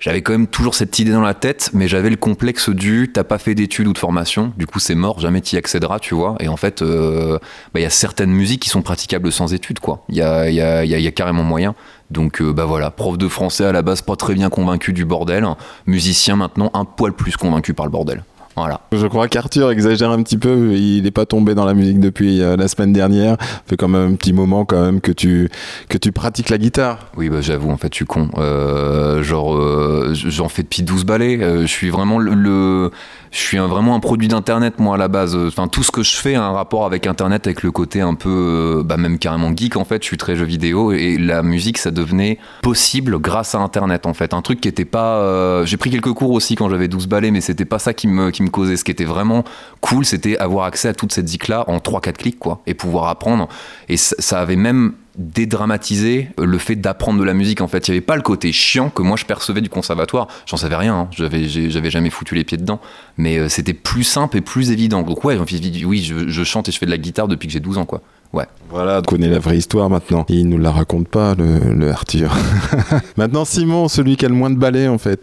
J'avais 0.01 0.21
quand 0.21 0.31
même 0.31 0.47
toujours 0.47 0.75
cette 0.75 0.97
idée 0.97 1.11
dans 1.11 1.19
la 1.21 1.33
tête, 1.33 1.71
mais 1.73 1.89
j'avais 1.89 2.09
le 2.09 2.15
complexe 2.15 2.69
du 2.69 3.11
t'as 3.13 3.25
pas 3.25 3.37
fait 3.37 3.53
d'études 3.53 3.85
ou 3.87 3.91
de 3.91 3.97
formation, 3.97 4.53
du 4.55 4.65
coup 4.65 4.79
c'est 4.79 4.95
mort, 4.95 5.19
jamais 5.19 5.41
t'y 5.41 5.57
accéderas, 5.57 5.99
tu 5.99 6.15
vois. 6.15 6.37
Et 6.39 6.47
en 6.47 6.55
fait, 6.55 6.81
euh, 6.81 7.37
bah, 7.73 7.81
il 7.81 7.83
y 7.83 7.85
a 7.85 7.89
certaines 7.89 8.31
musiques 8.31 8.61
qui 8.61 8.69
sont 8.69 8.81
praticables 8.81 9.29
sans 9.29 9.53
études, 9.53 9.79
quoi. 9.81 10.05
Il 10.07 10.15
y 10.15 10.21
a, 10.21 10.49
y, 10.49 10.61
a, 10.61 10.85
y 10.85 10.95
a- 10.95 10.99
y 10.99 11.05
a 11.07 11.11
carrément 11.11 11.43
moyen. 11.43 11.75
Donc 12.11 12.41
euh, 12.41 12.53
bah 12.53 12.63
voilà, 12.63 12.91
prof 12.91 13.17
de 13.17 13.27
français 13.27 13.65
à 13.65 13.73
la 13.73 13.81
base 13.81 14.01
pas 14.01 14.15
très 14.15 14.35
bien 14.35 14.49
convaincu 14.49 14.93
du 14.93 15.03
bordel, 15.03 15.45
musicien 15.85 16.37
maintenant 16.37 16.71
un 16.73 16.85
poil 16.85 17.11
plus 17.11 17.35
convaincu 17.35 17.73
par 17.73 17.85
le 17.85 17.91
bordel. 17.91 18.23
Voilà. 18.55 18.81
Je 18.91 19.07
crois 19.07 19.27
qu'Arthur 19.29 19.71
exagère 19.71 20.09
un 20.11 20.21
petit 20.21 20.37
peu, 20.37 20.73
il 20.75 21.03
n'est 21.03 21.11
pas 21.11 21.25
tombé 21.25 21.55
dans 21.55 21.63
la 21.65 21.73
musique 21.73 21.99
depuis 21.99 22.41
euh, 22.41 22.57
la 22.57 22.67
semaine 22.67 22.91
dernière. 22.91 23.37
Ça 23.39 23.61
fait 23.67 23.77
quand 23.77 23.87
même 23.87 24.11
un 24.11 24.15
petit 24.15 24.33
moment 24.33 24.65
quand 24.65 24.81
même 24.81 24.99
que 24.99 25.11
tu, 25.13 25.49
que 25.87 25.97
tu 25.97 26.11
pratiques 26.11 26.49
la 26.49 26.57
guitare. 26.57 27.07
Oui, 27.15 27.29
bah, 27.29 27.39
j'avoue, 27.41 27.69
en 27.71 27.77
fait, 27.77 27.87
je 27.93 27.95
suis 27.97 28.05
con. 28.05 28.29
Euh, 28.37 29.23
genre, 29.23 29.55
euh, 29.55 30.11
j'en 30.13 30.49
fais 30.49 30.63
depuis 30.63 30.83
12 30.83 31.05
balais. 31.05 31.39
Euh, 31.41 31.61
je 31.61 31.67
suis 31.67 31.89
vraiment 31.89 32.19
le. 32.19 32.33
le- 32.33 32.91
je 33.31 33.37
suis 33.37 33.57
vraiment 33.57 33.95
un 33.95 33.99
produit 33.99 34.27
d'Internet, 34.27 34.79
moi, 34.79 34.95
à 34.95 34.97
la 34.97 35.07
base. 35.07 35.35
Enfin, 35.35 35.67
tout 35.67 35.83
ce 35.83 35.91
que 35.91 36.01
je 36.03 36.15
fais 36.15 36.35
a 36.35 36.43
un 36.43 36.51
rapport 36.51 36.85
avec 36.85 37.05
Internet, 37.05 37.45
avec 37.47 37.61
le 37.63 37.71
côté 37.71 38.01
un 38.01 38.15
peu. 38.15 38.29
euh, 38.79 38.83
bah, 38.83 38.97
même 38.97 39.19
carrément 39.19 39.51
geek, 39.55 39.75
en 39.77 39.85
fait. 39.85 40.01
Je 40.01 40.07
suis 40.07 40.17
très 40.17 40.35
jeu 40.35 40.45
vidéo. 40.45 40.91
Et 40.91 41.17
la 41.17 41.43
musique, 41.43 41.77
ça 41.77 41.91
devenait 41.91 42.39
possible 42.63 43.19
grâce 43.19 43.53
à 43.55 43.59
Internet, 43.59 44.05
en 44.05 44.13
fait. 44.13 44.33
Un 44.33 44.41
truc 44.41 44.61
qui 44.61 44.67
était 44.67 44.85
pas. 44.85 45.17
euh, 45.19 45.65
J'ai 45.65 45.77
pris 45.77 45.89
quelques 45.91 46.13
cours 46.13 46.31
aussi 46.31 46.55
quand 46.55 46.69
j'avais 46.69 46.87
12 46.87 47.07
balais, 47.07 47.31
mais 47.31 47.41
c'était 47.41 47.65
pas 47.65 47.79
ça 47.79 47.93
qui 47.93 48.07
me, 48.07 48.31
qui 48.31 48.41
me 48.43 48.49
causait. 48.49 48.77
Ce 48.77 48.83
qui 48.83 48.91
était 48.91 49.05
vraiment 49.05 49.43
cool, 49.81 50.05
c'était 50.05 50.37
avoir 50.37 50.65
accès 50.65 50.87
à 50.87 50.93
toute 50.93 51.11
cette 51.13 51.27
zik-là 51.27 51.65
en 51.67 51.77
3-4 51.77 52.13
clics, 52.13 52.39
quoi. 52.39 52.61
Et 52.65 52.73
pouvoir 52.73 53.07
apprendre. 53.09 53.47
Et 53.89 53.97
ça 53.97 54.39
avait 54.39 54.55
même 54.55 54.93
dédramatiser 55.19 56.29
le 56.37 56.57
fait 56.57 56.75
d'apprendre 56.75 57.19
de 57.19 57.23
la 57.23 57.33
musique 57.33 57.61
en 57.61 57.67
fait 57.67 57.87
il 57.87 57.91
n'y 57.91 57.97
avait 57.97 58.05
pas 58.05 58.15
le 58.15 58.21
côté 58.21 58.51
chiant 58.51 58.89
que 58.89 59.01
moi 59.01 59.17
je 59.17 59.25
percevais 59.25 59.61
du 59.61 59.69
conservatoire 59.69 60.27
j'en 60.45 60.57
savais 60.57 60.77
rien 60.77 60.95
hein. 60.95 61.07
j'avais 61.11 61.47
j'avais 61.47 61.91
jamais 61.91 62.09
foutu 62.09 62.35
les 62.35 62.45
pieds 62.45 62.57
dedans 62.57 62.79
mais 63.17 63.37
euh, 63.37 63.49
c'était 63.49 63.73
plus 63.73 64.05
simple 64.05 64.37
et 64.37 64.41
plus 64.41 64.71
évident 64.71 65.03
donc 65.03 65.25
ouais 65.25 65.37
oui 65.85 65.97
je, 66.01 66.29
je 66.29 66.43
chante 66.43 66.69
et 66.69 66.71
je 66.71 66.77
fais 66.77 66.85
de 66.85 66.91
la 66.91 66.97
guitare 66.97 67.27
depuis 67.27 67.47
que 67.47 67.53
j'ai 67.53 67.59
12 67.59 67.79
ans 67.79 67.85
quoi 67.85 68.01
ouais 68.33 68.45
Voilà, 68.69 68.99
on 68.99 69.01
connaît 69.01 69.29
la 69.29 69.39
vraie 69.39 69.57
histoire 69.57 69.89
maintenant. 69.89 70.25
Il 70.29 70.49
nous 70.49 70.57
la 70.57 70.71
raconte 70.71 71.07
pas, 71.07 71.35
le, 71.35 71.73
le 71.73 71.91
Arthur. 71.91 72.35
maintenant, 73.17 73.45
Simon, 73.45 73.87
celui 73.87 74.17
qui 74.17 74.25
a 74.25 74.29
le 74.29 74.35
moins 74.35 74.49
de 74.49 74.57
balais 74.57 74.87
en 74.87 74.97
fait. 74.97 75.19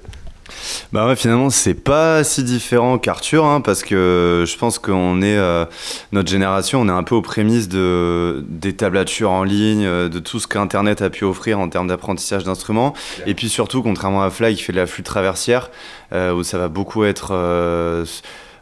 Bah 0.93 1.07
ouais, 1.07 1.17
finalement, 1.17 1.51
c'est 1.51 1.75
pas 1.75 2.25
si 2.25 2.45
différent 2.45 2.99
qu'Arthur, 2.99 3.45
hein, 3.45 3.61
parce 3.61 3.83
que 3.83 4.45
je 4.47 4.57
pense 4.57 4.79
qu'on 4.79 5.21
est, 5.23 5.37
euh, 5.37 5.65
notre 6.13 6.31
génération, 6.31 6.81
on 6.81 6.89
est 6.89 6.93
un 6.93 7.03
peu 7.03 7.15
aux 7.15 7.23
prémices 7.23 7.69
de, 7.69 8.45
des 8.49 8.75
tablatures 8.75 9.31
en 9.31 9.45
ligne, 9.45 9.85
euh, 9.85 10.09
de 10.09 10.19
tout 10.19 10.39
ce 10.39 10.47
qu'Internet 10.47 11.03
a 11.03 11.11
pu 11.11 11.25
offrir 11.25 11.59
en 11.59 11.69
termes 11.69 11.89
d'apprentissage 11.89 12.45
d'instruments. 12.45 12.95
Et 13.27 13.35
puis 13.35 13.49
surtout, 13.49 13.83
contrairement 13.83 14.23
à 14.23 14.31
Fly 14.31 14.55
qui 14.55 14.63
fait 14.63 14.73
de 14.73 14.79
la 14.79 14.87
flûte 14.87 15.07
traversière, 15.07 15.71
euh, 16.13 16.33
où 16.33 16.43
ça 16.43 16.59
va 16.59 16.69
beaucoup 16.69 17.05
être 17.05 17.31
euh, 17.33 18.05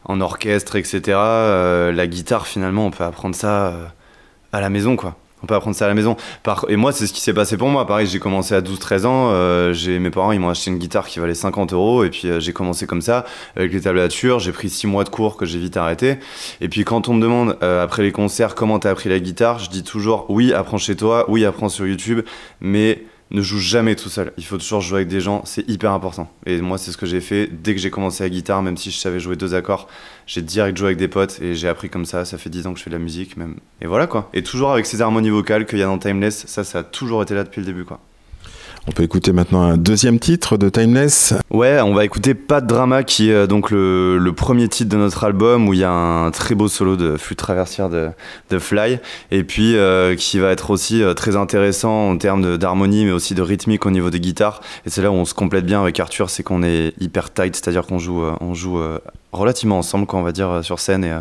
en 0.05 0.21
orchestre, 0.21 0.77
etc., 0.77 1.03
la 1.09 2.07
guitare, 2.07 2.47
finalement, 2.47 2.87
on 2.87 2.91
peut 2.91 3.05
apprendre 3.05 3.35
ça 3.35 3.75
à 4.53 4.61
la 4.61 4.69
maison, 4.69 4.97
quoi. 4.97 5.17
On 5.45 5.47
peut 5.47 5.55
apprendre 5.55 5.77
ça 5.77 5.85
à 5.85 5.89
la 5.89 5.95
maison. 5.95 6.17
Et 6.69 6.77
moi, 6.77 6.91
c'est 6.93 7.07
ce 7.07 7.13
qui 7.13 7.21
s'est 7.21 7.35
passé 7.35 7.59
pour 7.59 7.69
moi. 7.69 7.87
Pareil, 7.87 8.07
j'ai 8.07 8.19
commencé 8.19 8.55
à 8.55 8.63
12-13 8.63 9.05
ans. 9.05 9.29
euh, 9.33 9.75
j'ai... 9.75 9.99
Mes 9.99 10.09
parents, 10.09 10.33
ils 10.33 10.41
m'ont 10.41 10.49
acheté 10.49 10.71
une 10.71 10.79
guitare 10.79 11.07
qui 11.07 11.19
valait 11.19 11.35
50 11.35 11.75
euros. 11.75 12.03
Et 12.03 12.09
puis, 12.09 12.29
euh, 12.29 12.41
j'ai 12.41 12.55
commencé 12.55 12.87
comme 12.87 13.03
ça, 13.03 13.27
avec 13.55 13.71
les 13.71 13.83
tablatures. 13.83 14.39
J'ai 14.39 14.53
pris 14.53 14.71
6 14.71 14.87
mois 14.87 15.05
de 15.05 15.11
cours 15.11 15.37
que 15.37 15.45
j'ai 15.45 15.59
vite 15.59 15.77
arrêté. 15.77 16.17
Et 16.63 16.71
puis, 16.71 16.85
quand 16.85 17.11
on 17.11 17.13
me 17.13 17.21
demande, 17.21 17.59
euh, 17.63 17.85
après 17.85 18.03
les 18.03 18.11
concerts, 18.11 18.55
comment 18.55 18.79
t'as 18.79 18.89
appris 18.89 19.11
la 19.11 19.19
guitare, 19.19 19.59
je 19.59 19.69
dis 19.69 19.83
toujours, 19.85 20.25
oui, 20.31 20.55
apprends 20.55 20.79
chez 20.79 20.97
toi, 20.97 21.27
oui, 21.29 21.45
apprends 21.45 21.69
sur 21.69 21.87
YouTube, 21.87 22.23
mais 22.63 23.03
ne 23.31 23.43
joue 23.43 23.59
jamais 23.59 23.97
tout 23.97 24.09
seul. 24.09 24.33
Il 24.39 24.45
faut 24.45 24.59
toujours 24.59 24.81
jouer 24.81 24.99
avec 24.99 25.09
des 25.09 25.21
gens, 25.21 25.43
c'est 25.45 25.69
hyper 25.69 25.93
important. 25.93 26.31
Et 26.47 26.61
moi, 26.61 26.79
c'est 26.79 26.93
ce 26.93 26.97
que 26.97 27.07
j'ai 27.07 27.21
fait 27.21 27.49
dès 27.49 27.75
que 27.75 27.81
j'ai 27.81 27.91
commencé 27.91 28.23
la 28.23 28.31
guitare, 28.31 28.63
même 28.63 28.77
si 28.77 28.91
je 28.91 28.99
savais 28.99 29.21
jouer 29.21 29.37
deux 29.37 29.55
accords. 29.55 29.89
J'ai 30.27 30.43
direct 30.43 30.77
joué 30.77 30.89
avec 30.89 30.99
des 30.99 31.09
potes 31.09 31.41
et 31.41 31.55
j'ai 31.55 31.69
appris 31.69 31.89
comme 31.89 32.05
ça. 32.05 32.25
Ça 32.25 32.39
fait 32.39 32.51
10 32.51 32.67
ans 32.67 32.73
que 32.73 32.79
je 32.79 32.85
fais 32.85 32.91
de 32.91 32.97
la 32.97 33.03
musique, 33.03 33.37
même. 33.37 33.57
Et 33.81 33.87
voilà 33.87 34.07
quoi. 34.07 34.31
Et 34.35 34.43
toujours 34.43 34.73
avec 34.73 34.87
ces 34.87 35.01
harmonies 35.01 35.31
vocales 35.31 35.67
qu'il 35.67 35.79
y 35.79 35.83
a 35.83 35.87
dans 35.87 35.99
Timeless, 35.99 36.47
ça, 36.47 36.65
ça 36.65 36.81
a 36.81 36.83
toujours 36.85 37.23
été 37.23 37.35
là 37.35 37.45
depuis 37.45 37.61
le 37.61 37.67
début 37.67 37.85
quoi. 37.85 38.01
On 38.87 38.93
peut 38.93 39.03
écouter 39.03 39.33
maintenant 39.33 39.63
un 39.63 39.79
deuxième 39.79 40.19
titre 40.19 40.59
de 40.59 40.69
Timeless. 40.69 41.33
Ouais, 41.51 41.81
on 41.81 41.95
va 41.95 42.05
écouter 42.05 42.35
Pas 42.35 42.61
de 42.61 42.67
drama, 42.67 43.03
qui 43.03 43.31
est 43.31 43.35
euh, 43.35 43.47
donc 43.47 43.71
le, 43.71 44.19
le 44.19 44.33
premier 44.35 44.69
titre 44.69 44.91
de 44.91 44.99
notre 44.99 45.25
album 45.25 45.67
où 45.69 45.73
il 45.73 45.79
y 45.79 45.85
a 45.85 45.91
un 45.91 46.31
très 46.31 46.55
beau 46.55 46.69
solo 46.69 46.95
de 46.97 47.17
flûte 47.17 47.39
traversière 47.39 47.89
de, 47.89 48.11
de 48.51 48.59
Fly, 48.59 48.99
et 49.31 49.43
puis 49.43 49.75
euh, 49.77 50.15
qui 50.17 50.39
va 50.39 50.51
être 50.51 50.71
aussi 50.71 51.03
euh, 51.03 51.15
très 51.15 51.35
intéressant 51.35 52.11
en 52.11 52.19
termes 52.19 52.59
d'harmonie, 52.59 53.07
mais 53.07 53.13
aussi 53.13 53.35
de 53.35 53.41
rythmique 53.41 53.87
au 53.87 53.91
niveau 53.91 54.11
des 54.11 54.21
guitares. 54.21 54.61
Et 54.85 54.91
c'est 54.91 55.01
là 55.01 55.11
où 55.11 55.15
on 55.15 55.25
se 55.25 55.33
complète 55.33 55.65
bien 55.65 55.81
avec 55.81 55.99
Arthur, 55.99 56.29
c'est 56.29 56.43
qu'on 56.43 56.63
est 56.63 56.93
hyper 57.01 57.33
tight, 57.33 57.57
c'est-à-dire 57.57 57.87
qu'on 57.87 57.99
joue, 57.99 58.23
on 58.41 58.53
joue 58.53 58.79
relativement 59.33 59.79
ensemble, 59.79 60.05
quoi, 60.05 60.19
on 60.19 60.23
va 60.23 60.33
dire, 60.33 60.61
sur 60.63 60.79
scène, 60.79 61.05
et, 61.05 61.15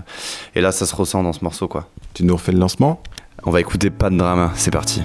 et 0.55 0.61
là 0.61 0.73
ça 0.73 0.85
se 0.85 0.93
ressent 0.93 1.23
dans 1.23 1.33
ce 1.33 1.43
morceau, 1.43 1.69
quoi. 1.69 1.87
Tu 2.13 2.25
nous 2.25 2.35
refais 2.35 2.51
le 2.51 2.59
lancement? 2.59 3.01
On 3.45 3.51
va 3.51 3.61
écouter 3.61 3.89
Pas 3.89 4.09
de 4.09 4.17
drama, 4.17 4.51
c'est 4.55 4.71
parti. 4.71 5.01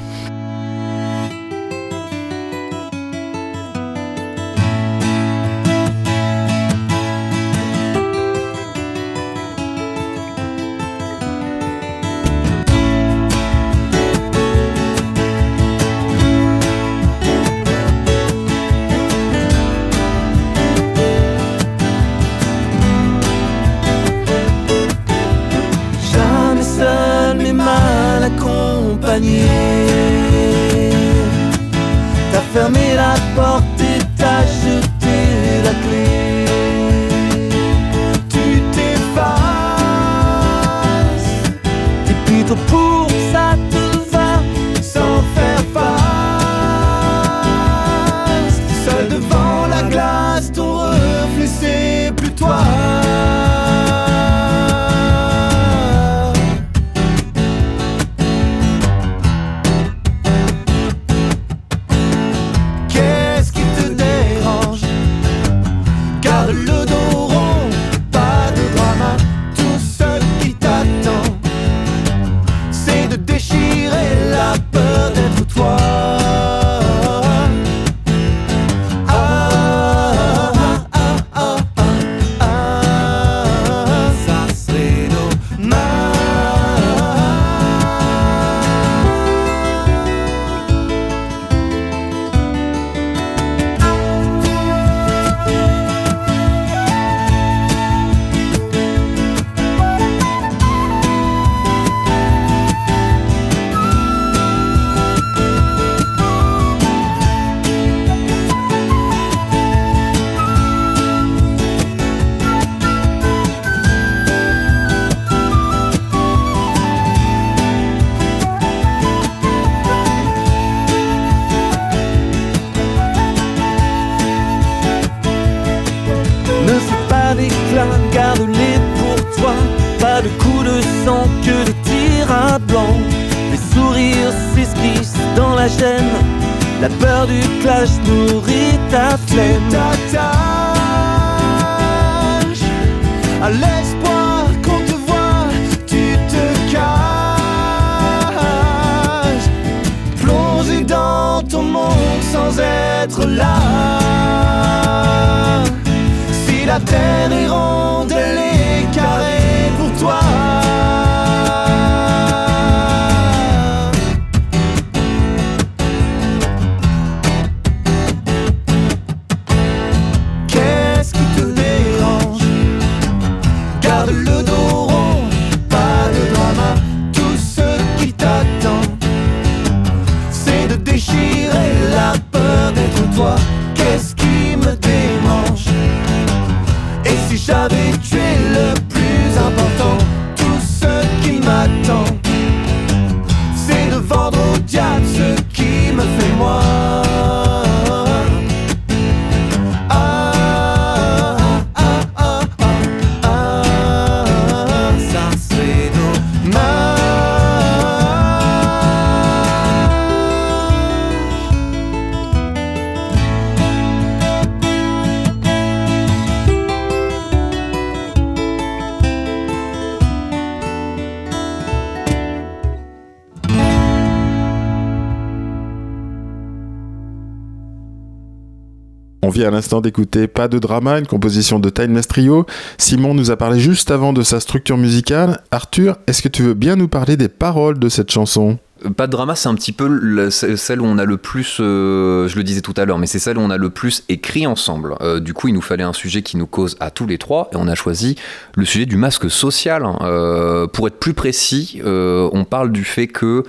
À 229.49 229.51
l'instant 229.51 229.81
d'écouter 229.81 230.29
Pas 230.29 230.47
de 230.47 230.59
drama, 230.59 230.99
une 230.99 231.07
composition 231.07 231.59
de 231.59 231.71
Timeless 231.71 232.07
Trio. 232.07 232.47
Simon 232.77 233.15
nous 233.15 233.31
a 233.31 233.37
parlé 233.37 233.59
juste 233.59 233.91
avant 233.91 234.13
de 234.13 234.23
sa 234.23 234.41
structure 234.41 234.77
musicale. 234.77 235.41
Arthur, 235.51 235.97
est-ce 236.07 236.23
que 236.23 236.29
tu 236.29 236.43
veux 236.43 236.55
bien 236.55 236.77
nous 236.77 236.87
parler 236.87 237.17
des 237.17 237.29
paroles 237.29 237.79
de 237.79 237.89
cette 237.89 238.11
chanson? 238.11 238.59
Pas 238.97 239.07
de 239.07 239.13
drama, 239.13 239.35
c'est 239.35 239.49
un 239.49 239.55
petit 239.55 239.73
peu 239.73 240.31
celle 240.31 240.81
où 240.81 240.85
on 240.85 240.99
a 240.99 241.05
le 241.05 241.17
plus, 241.17 241.59
euh, 241.61 242.29
je 242.29 242.37
le 242.37 242.45
disais 242.45 242.61
tout 242.61 242.75
à 242.77 242.85
l'heure, 242.85 242.99
mais 242.99 243.07
c'est 243.07 243.19
celle 243.19 243.39
où 243.39 243.41
on 243.41 243.51
a 243.51 243.57
le 243.57 243.71
plus 243.71 244.05
écrit 244.09 244.47
ensemble. 244.47 244.95
Euh, 245.01 245.19
du 245.19 245.35
coup, 245.35 245.49
il 245.49 245.55
nous 245.55 245.63
fallait 245.63 245.83
un 245.83 245.93
sujet 245.93 246.23
qui 246.23 246.37
nous 246.37 246.47
cause 246.47 246.77
à 246.79 246.91
tous 246.91 247.07
les 247.07 247.19
trois, 247.19 247.49
et 247.53 247.57
on 247.57 247.67
a 247.67 247.75
choisi 247.75 248.17
le 248.55 248.65
sujet 248.65 248.87
du 248.87 248.97
masque 248.97 249.31
social. 249.31 249.83
Euh, 250.03 250.69
pour 250.69 250.87
être 250.87 250.99
plus 251.01 251.15
précis, 251.15 251.81
euh, 251.85 252.29
on 252.33 252.45
parle 252.45 252.71
du 252.71 252.85
fait 252.85 253.09
que 253.09 253.43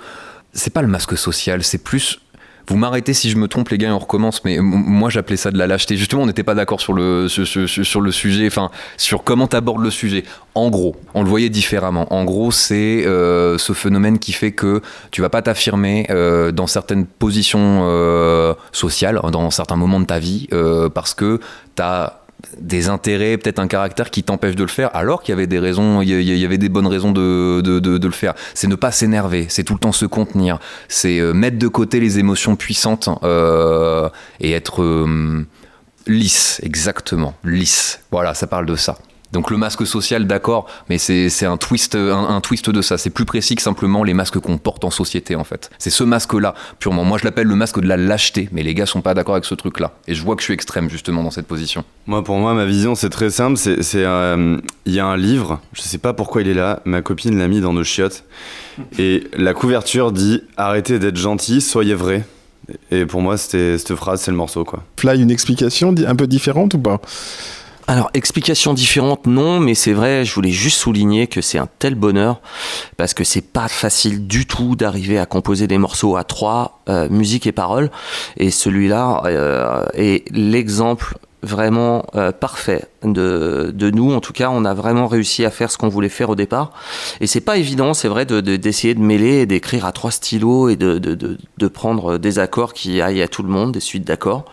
c'est 0.54 0.74
pas 0.74 0.82
le 0.82 0.88
masque 0.88 1.16
social, 1.16 1.64
c'est 1.64 1.84
plus 1.84 2.20
vous 2.70 2.78
m'arrêtez 2.78 3.14
si 3.14 3.32
je 3.32 3.38
me 3.38 3.48
trompe, 3.48 3.70
les 3.70 3.80
gars, 3.80 3.94
on 3.94 3.98
recommence, 3.98 4.46
mais 4.46 4.60
moi 4.60 5.10
j'appelais 5.10 5.38
ça 5.38 5.50
de 5.50 5.58
la 5.58 5.66
lâcheté. 5.66 5.98
Justement, 5.98 6.22
on 6.22 6.26
n'était 6.28 6.44
pas 6.44 6.54
d'accord 6.54 6.80
sur 6.80 6.94
le, 6.94 7.28
sur, 7.28 8.02
le 8.02 8.12
sujet, 8.12 8.46
enfin, 8.46 8.70
sur 8.96 9.24
comment 9.24 9.48
t'abordes 9.48 9.82
le 9.82 9.90
sujet. 9.90 10.24
En 10.54 10.70
gros, 10.70 10.96
on 11.16 11.24
le 11.24 11.30
voyait 11.30 11.50
différemment. 11.50 12.14
En 12.14 12.26
gros, 12.26 12.52
c'est 12.52 13.06
euh, 13.06 13.58
ce 13.58 13.74
phénomène 13.74 14.20
qui 14.20 14.34
fait 14.34 14.52
que 14.52 14.82
tu 15.10 15.22
vas 15.22 15.30
pas 15.30 15.42
t'affirmer 15.42 16.06
euh, 16.12 16.52
dans 16.52 16.68
certaines 16.68 17.08
positions 17.08 17.82
euh, 17.86 18.54
sociales, 18.72 19.20
dans 19.32 19.50
certains 19.50 19.76
moments 19.76 20.00
de 20.00 20.06
ta 20.06 20.20
vie, 20.20 20.48
parce 20.94 21.16
que 21.16 21.40
t'as 21.74 22.20
des 22.60 22.88
intérêts, 22.90 23.38
peut-être 23.38 23.60
un 23.60 23.68
caractère 23.68 24.10
qui 24.12 24.24
t'empêche 24.24 24.56
de 24.56 24.64
le 24.64 24.70
faire, 24.70 24.96
alors 24.96 25.22
qu'il 25.22 25.34
y 25.34 25.34
avait 25.34 25.48
des 25.48 25.60
raisons, 25.60 26.02
il 26.02 26.10
y- 26.10 26.46
avait 26.46 26.58
des 26.58 26.70
bonnes 26.70 26.88
raisons 26.88 27.12
de, 27.12 27.62
de, 27.62 27.80
de- 27.80 27.98
de 27.98 28.08
le 28.08 28.14
faire. 28.14 28.34
C'est 28.54 28.68
ne 28.68 28.76
pas 28.76 28.92
s'énerver, 28.92 29.48
c'est 29.50 29.64
tout 29.64 29.74
le 29.74 29.80
temps 29.80 29.92
se 29.92 30.06
contenir, 30.06 30.60
c'est 30.88 31.20
euh, 31.20 31.34
mettre 31.34 31.58
de 31.58 31.68
côté 31.68 32.00
les 32.00 32.18
émotions 32.20 32.56
puissantes 32.56 33.10
euh, 33.24 34.10
et 34.40 34.52
être 34.54 34.82
euh, 34.84 35.46
lisse, 36.08 36.60
exactement, 36.64 37.34
lisse. 37.44 38.00
Voilà, 38.12 38.34
ça 38.34 38.48
parle 38.48 38.66
de 38.66 38.76
ça. 38.76 38.98
Donc 39.32 39.52
le 39.52 39.58
masque 39.58 39.86
social, 39.86 40.26
d'accord, 40.26 40.66
mais 40.90 40.98
c'est 40.98 41.30
c'est 41.30 41.46
un 41.46 41.58
twist, 41.58 41.96
un, 41.96 42.30
un 42.30 42.42
twist 42.42 42.70
de 42.70 42.82
ça. 42.82 42.98
C'est 42.98 43.10
plus 43.10 43.26
précis 43.26 43.56
que 43.56 43.62
simplement 43.62 44.04
les 44.04 44.14
masques 44.14 44.40
qu'on 44.40 44.58
porte 44.58 44.84
en 44.84 44.90
société, 44.90 45.36
en 45.36 45.44
fait. 45.44 45.70
C'est 45.78 45.90
ce 45.90 46.04
masque-là, 46.04 46.56
purement. 46.80 47.04
Moi, 47.04 47.18
je 47.18 47.26
l'appelle 47.26 47.48
le 47.48 47.56
masque 47.56 47.80
de 47.80 47.88
la 47.88 47.98
lâcheté, 47.98 48.50
mais 48.52 48.64
les 48.64 48.74
gars 48.74 48.86
sont 48.86 49.02
pas 49.02 49.14
d'accord 49.14 49.36
avec 49.36 49.46
ce 49.46 49.56
truc-là. 49.56 49.94
Et 50.08 50.16
je 50.16 50.24
vois 50.24 50.36
que 50.36 50.42
je 50.42 50.46
suis 50.46 50.54
extrême, 50.54 50.90
justement, 50.90 51.24
dans 51.24 51.32
cette 51.32 51.48
position. 51.48 51.84
Moi, 52.08 52.24
pour 52.24 52.38
moi, 52.38 52.54
ma 52.54 52.66
vision, 52.66 52.96
c'est 52.96 53.10
très 53.10 53.30
simple. 53.30 53.58
C'est, 53.58 53.80
euh, 53.96 54.58
il 54.86 54.94
y 54.94 55.00
a 55.00 55.06
un 55.06 55.18
livre, 55.18 55.60
je 55.74 55.82
sais 55.82 55.98
pas 56.00 56.14
pourquoi 56.14 56.42
il 56.42 56.48
est 56.48 56.54
là. 56.54 56.82
Ma 56.86 57.02
copine 57.02 57.38
l'a 57.38 57.48
mis 57.48 57.62
dans 57.62 57.74
nos 57.74 57.84
chiottes. 57.84 58.24
Et 58.98 59.26
la 59.38 59.54
couverture 59.54 60.12
dit 60.12 60.42
Arrêtez 60.58 61.00
d'être 61.00 61.18
gentil, 61.18 61.62
soyez 61.62 61.94
vrai. 61.94 62.26
Et 62.92 63.06
pour 63.06 63.22
moi, 63.22 63.38
c'était, 63.38 63.78
cette 63.78 63.96
phrase, 63.96 64.22
c'est 64.22 64.32
le 64.32 64.38
morceau, 64.38 64.64
quoi. 64.64 64.84
Fly, 64.98 65.22
une 65.22 65.32
explication 65.32 65.94
un 66.06 66.16
peu 66.16 66.28
différente 66.28 66.76
ou 66.76 66.80
pas? 66.80 67.02
Alors, 67.90 68.12
explication 68.14 68.76
différente, 68.76 69.26
non, 69.26 69.60
mais 69.60 69.74
c'est 69.74 69.94
vrai, 69.94 70.24
je 70.24 70.36
voulais 70.36 70.52
juste 70.52 70.78
souligner 70.78 71.26
que 71.26 71.42
c'est 71.42 71.58
un 71.58 71.68
tel 71.80 71.96
bonheur, 71.96 72.40
parce 72.98 73.16
que 73.16 73.24
c'est 73.24 73.42
pas 73.42 73.68
facile 73.68 74.28
du 74.28 74.46
tout 74.46 74.76
d'arriver 74.76 75.18
à 75.18 75.26
composer 75.26 75.66
des 75.66 75.80
morceaux 75.80 76.16
à 76.16 76.24
trois, 76.24 76.82
euh, 76.88 77.10
musique 77.10 77.48
et 77.48 77.52
paroles, 77.52 77.90
et 78.38 78.52
celui-là 78.52 79.24
euh, 79.26 79.86
est 79.96 80.24
l'exemple 80.32 81.18
vraiment 81.42 82.06
euh, 82.14 82.32
parfait 82.32 82.86
de, 83.02 83.72
de 83.74 83.90
nous. 83.90 84.14
En 84.14 84.20
tout 84.20 84.34
cas, 84.34 84.52
on 84.52 84.66
a 84.66 84.76
vraiment 84.76 85.08
réussi 85.08 85.44
à 85.44 85.50
faire 85.50 85.72
ce 85.72 85.80
qu'on 85.80 85.90
voulait 85.90 86.10
faire 86.10 86.30
au 86.30 86.36
départ. 86.36 86.74
Et 87.22 87.26
c'est 87.26 87.42
pas 87.42 87.58
évident, 87.58 87.96
c'est 87.96 88.08
vrai, 88.08 88.28
de- 88.28 88.40
de- 88.42 88.56
d'essayer 88.56 88.94
de, 88.94 89.00
mêler 89.00 89.38
et 89.40 89.46
d'écrire 89.48 89.88
à 89.88 89.94
trois 89.94 90.12
stylos 90.12 90.70
et 90.70 90.76
de, 90.76 91.68
prendre 91.70 92.20
des 92.20 92.38
accords 92.38 92.74
qui 92.74 93.02
aillent 93.02 93.24
à 93.24 93.28
tout 93.28 93.42
le 93.42 93.50
monde, 93.50 93.72
des 93.72 93.80
suites 93.80 94.06
d'accords. 94.06 94.46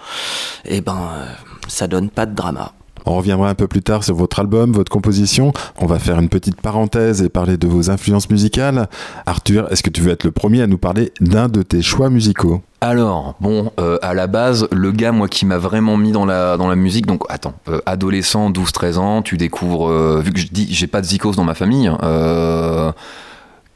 Et 0.65 0.81
ben, 0.81 0.97
euh, 1.19 1.27
ça 1.69 1.87
donne 1.87 2.09
pas 2.09 2.25
de 2.25 2.35
drama. 2.35 2.73
On 3.07 3.17
reviendra 3.17 3.49
un 3.49 3.55
peu 3.55 3.69
plus 3.69 3.83
tard 3.83 4.03
sur 4.03 4.17
votre 4.17 4.41
album, 4.41 4.73
votre 4.73 4.91
composition. 4.91 5.53
On 5.79 5.87
va 5.87 6.01
faire 6.01 6.19
une 6.19 6.29
petite 6.29 6.61
parenthèse 6.61 7.23
et 7.23 7.29
parler 7.29 7.57
de 7.57 7.69
vos 7.69 7.89
influences 7.89 8.29
musicales. 8.31 8.89
Arthur, 9.27 9.71
est-ce 9.71 9.85
que 9.85 9.91
tu 9.91 10.01
veux 10.01 10.11
être 10.11 10.25
le 10.25 10.33
premier 10.33 10.61
à 10.63 10.67
nous 10.67 10.77
parler 10.77 11.13
d'un 11.21 11.49
de 11.49 11.63
tes 11.63 11.83
choix 11.83 12.11
musicaux? 12.11 12.63
Alors, 12.81 13.37
bon, 13.41 13.71
euh, 13.81 13.99
à 14.03 14.13
la 14.13 14.27
base, 14.27 14.69
le 14.73 14.91
gars, 14.91 15.13
moi, 15.13 15.29
qui 15.29 15.47
m'a 15.47 15.57
vraiment 15.57 15.97
mis 15.97 16.13
dans 16.13 16.27
la, 16.27 16.57
dans 16.57 16.69
la 16.69 16.77
musique, 16.77 17.07
donc 17.07 17.23
attends, 17.29 17.55
euh, 17.69 17.81
adolescent, 17.87 18.51
12-13 18.51 18.99
ans, 18.99 19.23
tu 19.23 19.37
découvres, 19.37 19.89
euh, 19.89 20.21
vu 20.21 20.33
que 20.33 20.41
je 20.41 20.49
dis, 20.49 20.67
j'ai 20.71 20.87
pas 20.87 21.01
de 21.01 21.07
zikos 21.07 21.33
dans 21.33 21.45
ma 21.45 21.55
famille, 21.55 21.91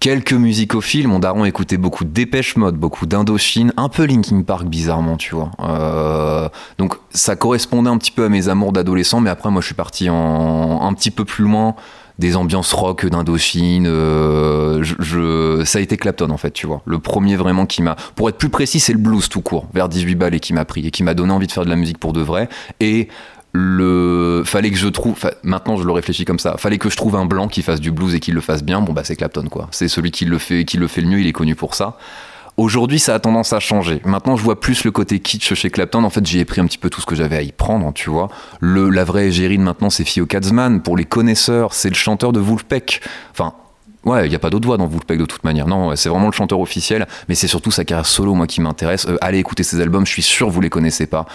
quelques 0.00 0.32
musicophiles, 0.32 1.06
mon 1.08 1.18
daron 1.18 1.44
écoutait 1.44 1.76
beaucoup 1.76 2.04
de 2.04 2.10
Dépêche 2.10 2.56
Mode, 2.56 2.76
beaucoup 2.76 3.06
d'Indochine, 3.06 3.72
un 3.76 3.88
peu 3.88 4.04
Linkin 4.06 4.42
Park, 4.42 4.64
bizarrement, 4.66 5.16
tu 5.16 5.34
vois. 5.34 5.50
Euh, 5.60 6.48
donc, 6.78 6.94
ça 7.10 7.36
correspondait 7.36 7.90
un 7.90 7.98
petit 7.98 8.10
peu 8.10 8.24
à 8.24 8.28
mes 8.28 8.48
amours 8.48 8.72
d'adolescent, 8.72 9.20
mais 9.20 9.30
après, 9.30 9.50
moi, 9.50 9.60
je 9.60 9.66
suis 9.66 9.74
parti 9.74 10.08
en, 10.10 10.80
un 10.82 10.92
petit 10.94 11.10
peu 11.10 11.24
plus 11.24 11.44
loin 11.44 11.74
des 12.18 12.36
ambiances 12.36 12.72
rock 12.74 13.06
d'Indochine. 13.06 13.86
euh, 13.86 14.82
je, 14.82 14.94
je- 14.98 15.64
ça 15.64 15.78
a 15.78 15.80
été 15.82 15.96
Clapton 15.96 16.28
en 16.30 16.36
fait, 16.36 16.50
tu 16.50 16.66
vois. 16.66 16.82
Le 16.84 16.98
premier 16.98 17.34
vraiment 17.36 17.64
qui 17.64 17.80
m'a. 17.82 17.96
Pour 18.14 18.28
être 18.28 18.36
plus 18.36 18.50
précis, 18.50 18.78
c'est 18.78 18.92
le 18.92 18.98
blues 18.98 19.28
tout 19.30 19.40
court, 19.40 19.66
vers 19.72 19.88
18 19.88 20.16
balles 20.16 20.34
et 20.34 20.40
qui 20.40 20.52
m'a 20.52 20.66
pris 20.66 20.86
et 20.86 20.90
qui 20.90 21.02
m'a 21.02 21.14
donné 21.14 21.32
envie 21.32 21.46
de 21.46 21.52
faire 21.52 21.64
de 21.64 21.70
la 21.70 21.76
musique 21.76 21.98
pour 21.98 22.12
de 22.12 22.20
vrai. 22.20 22.50
Et 22.80 23.08
le 23.52 24.42
fallait 24.44 24.70
que 24.70 24.76
je 24.76 24.88
trouve 24.88 25.16
maintenant 25.42 25.76
je 25.76 25.84
le 25.84 25.92
réfléchis 25.92 26.24
comme 26.24 26.38
ça 26.38 26.56
fallait 26.56 26.78
que 26.78 26.88
je 26.88 26.96
trouve 26.96 27.16
un 27.16 27.24
blanc 27.24 27.48
qui 27.48 27.62
fasse 27.62 27.80
du 27.80 27.90
blues 27.90 28.14
et 28.14 28.20
qui 28.20 28.30
le 28.30 28.40
fasse 28.40 28.62
bien 28.62 28.80
bon 28.80 28.92
bah 28.92 29.02
c'est 29.04 29.16
Clapton 29.16 29.46
quoi 29.50 29.68
c'est 29.72 29.88
celui 29.88 30.12
qui 30.12 30.24
le 30.24 30.38
fait 30.38 30.64
qui 30.64 30.76
le 30.76 30.86
fait 30.86 31.00
le 31.00 31.08
mieux 31.08 31.20
il 31.20 31.26
est 31.26 31.32
connu 31.32 31.54
pour 31.56 31.74
ça 31.74 31.96
Aujourd'hui, 32.56 32.98
ça 32.98 33.14
a 33.14 33.18
tendance 33.20 33.54
à 33.54 33.58
changer. 33.58 34.02
Maintenant, 34.04 34.36
je 34.36 34.42
vois 34.42 34.60
plus 34.60 34.84
le 34.84 34.90
côté 34.90 35.18
kitsch 35.18 35.54
chez 35.54 35.70
Clapton. 35.70 36.04
En 36.04 36.10
fait, 36.10 36.26
j'y 36.26 36.40
ai 36.40 36.44
pris 36.44 36.60
un 36.60 36.66
petit 36.66 36.76
peu 36.76 36.90
tout 36.90 37.00
ce 37.00 37.06
que 37.06 37.14
j'avais 37.14 37.36
à 37.36 37.42
y 37.42 37.52
prendre, 37.52 37.90
tu 37.94 38.10
vois. 38.10 38.28
Le, 38.60 38.90
la 38.90 39.04
vraie 39.04 39.28
égérie 39.28 39.56
de 39.56 39.62
maintenant, 39.62 39.88
c'est 39.88 40.04
Theo 40.04 40.26
Katzman. 40.26 40.82
Pour 40.82 40.98
les 40.98 41.06
connaisseurs, 41.06 41.72
c'est 41.72 41.88
le 41.88 41.94
chanteur 41.94 42.32
de 42.32 42.40
Wolfpack. 42.40 43.00
Enfin, 43.30 43.54
Ouais, 44.04 44.26
il 44.26 44.30
n'y 44.30 44.34
a 44.34 44.38
pas 44.38 44.48
d'autre 44.48 44.66
voix 44.66 44.78
dans 44.78 44.86
Woolpeg 44.86 45.18
de 45.18 45.26
toute 45.26 45.44
manière. 45.44 45.66
Non, 45.66 45.94
c'est 45.94 46.08
vraiment 46.08 46.26
le 46.26 46.32
chanteur 46.32 46.60
officiel, 46.60 47.06
mais 47.28 47.34
c'est 47.34 47.48
surtout 47.48 47.70
sa 47.70 47.84
carrière 47.84 48.06
solo, 48.06 48.34
moi, 48.34 48.46
qui 48.46 48.62
m'intéresse. 48.62 49.06
Euh, 49.06 49.18
allez 49.20 49.38
écouter 49.38 49.62
ses 49.62 49.78
albums, 49.80 50.06
je 50.06 50.12
suis 50.12 50.22
sûr 50.22 50.48
vous 50.48 50.62
les 50.62 50.70
connaissez 50.70 51.06
pas. 51.06 51.26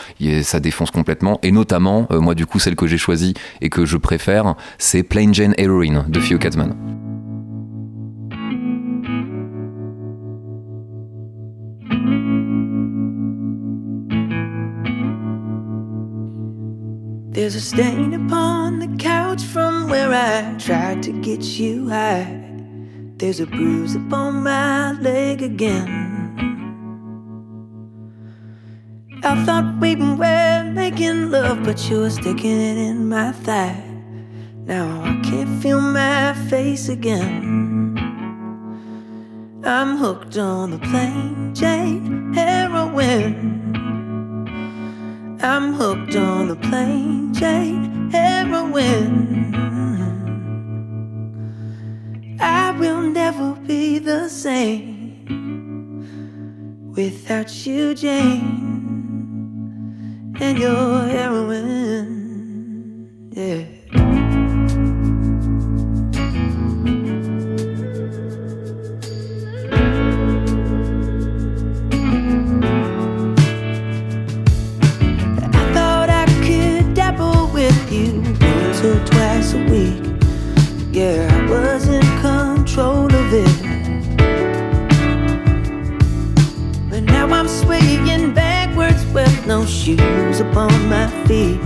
Ça 0.41 0.59
défonce 0.59 0.89
complètement. 0.89 1.39
Et 1.43 1.51
notamment, 1.51 2.07
euh, 2.11 2.19
moi, 2.19 2.33
du 2.33 2.47
coup, 2.47 2.57
celle 2.57 2.75
que 2.75 2.87
j'ai 2.87 2.97
choisie 2.97 3.35
et 3.61 3.69
que 3.69 3.85
je 3.85 3.97
préfère, 3.97 4.55
c'est 4.79 5.03
Plain 5.03 5.31
Jane 5.31 5.53
Heroine 5.57 6.05
de 6.07 6.19
Fio 6.19 6.39
Katzman. 6.39 6.75
There's 17.31 17.55
a 17.55 17.59
stain 17.59 18.13
upon 18.13 18.79
the 18.79 18.87
couch 18.97 19.43
from 19.43 19.89
where 19.89 20.11
I 20.11 20.55
tried 20.57 21.03
to 21.03 21.11
get 21.21 21.43
you 21.59 21.89
high. 21.89 22.44
There's 23.17 23.39
a 23.39 23.45
bruise 23.45 23.95
upon 23.95 24.43
my 24.43 24.91
leg 24.99 25.41
again. 25.41 26.11
I 29.23 29.41
thought 29.45 29.79
we 29.79 29.95
were 29.95 30.71
making 30.73 31.31
love, 31.31 31.63
but 31.63 31.89
you 31.89 32.01
were 32.01 32.09
sticking 32.09 32.59
it 32.59 32.77
in 32.77 33.07
my 33.07 33.31
thigh. 33.31 33.81
Now 34.65 35.01
I 35.01 35.21
can't 35.23 35.61
feel 35.61 35.79
my 35.79 36.33
face 36.49 36.89
again. 36.89 37.95
I'm 39.63 39.95
hooked 39.95 40.37
on 40.37 40.71
the 40.71 40.79
plain 40.79 41.55
Jane 41.55 42.33
heroin. 42.33 43.63
I'm 45.41 45.73
hooked 45.73 46.17
on 46.17 46.49
the 46.49 46.57
plain 46.57 47.33
Jane 47.33 48.09
heroin. 48.11 49.74
I 52.39 52.71
will 52.77 53.01
never 53.01 53.53
be 53.65 53.99
the 53.99 54.27
same 54.29 55.25
without 56.95 57.65
you, 57.65 57.93
Jane, 57.95 58.73
and 60.39 60.57
your 60.57 61.03
heroin. 61.07 62.11
Yeah. 63.31 63.65
I 75.41 75.73
thought 75.73 76.09
I 76.09 76.25
could 76.45 76.93
dabble 76.93 77.47
with 77.53 77.91
you 77.91 78.21
once 78.41 78.83
or 78.83 78.99
twice 79.05 79.53
a 79.53 79.63
week. 79.69 80.03
Yeah, 80.91 81.29
I 81.31 81.49
was 81.49 82.04
I'm 87.35 87.49
swaying 87.49 88.33
backwards 88.33 89.05
with 89.07 89.45
no 89.45 89.65
shoes 89.65 90.39
upon 90.39 90.71
my 90.87 91.07
feet. 91.27 91.59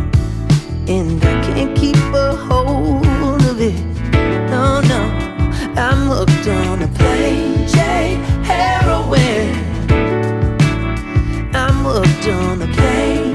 And 0.88 1.24
I 1.24 1.36
can't 1.46 1.78
keep 1.78 1.96
a 1.96 2.36
hold 2.36 3.44
of 3.44 3.62
it. 3.62 3.80
No, 4.50 4.82
no, 4.82 5.02
I'm 5.78 6.08
hooked 6.10 6.48
on 6.48 6.82
a 6.82 6.88
plain 6.88 7.68
Jane 7.68 8.20
heroin. 8.44 9.54
I'm 11.54 11.78
hooked 11.86 12.28
on 12.28 12.58
the 12.58 12.68
plain 12.74 13.29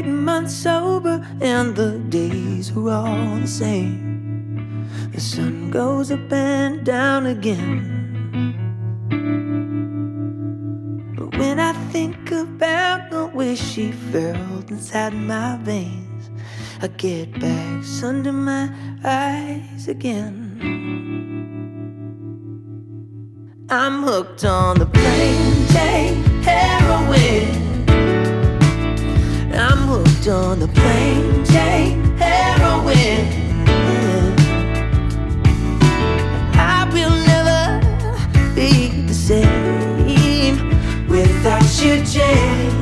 28 0.00 0.14
months 0.14 0.54
sober 0.54 1.26
and 1.42 1.76
the 1.76 1.98
days 2.08 2.74
are 2.74 2.90
all 2.90 3.36
the 3.36 3.46
same. 3.46 4.88
The 5.12 5.20
sun 5.20 5.70
goes 5.70 6.10
up 6.10 6.32
and 6.32 6.84
down 6.84 7.26
again. 7.26 7.98
But 11.16 11.36
when 11.36 11.60
I 11.60 11.72
think 11.92 12.30
about 12.30 13.10
the 13.10 13.26
way 13.26 13.54
she 13.54 13.92
felt 13.92 14.70
inside 14.70 15.12
my 15.12 15.58
veins, 15.62 16.30
I 16.80 16.88
get 16.88 17.38
bags 17.38 18.02
under 18.02 18.32
my 18.32 18.70
eyes 19.04 19.86
again. 19.86 20.36
I'm 23.68 24.02
hooked 24.02 24.44
on 24.46 24.78
the 24.78 24.86
plain 24.86 25.66
Jane 25.68 26.24
heroin. 26.42 27.69
Hooked 30.20 30.28
on 30.28 30.58
the 30.58 30.68
plain 30.68 31.44
Jane 31.46 32.04
heroin. 32.18 33.26
I 36.52 36.86
will 36.92 37.16
never 37.26 38.54
be 38.54 38.88
the 39.06 39.14
same 39.14 41.08
without 41.08 41.62
you, 41.82 42.04
Jane. 42.04 42.79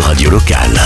Radio 0.00 0.30
locale. 0.30 0.78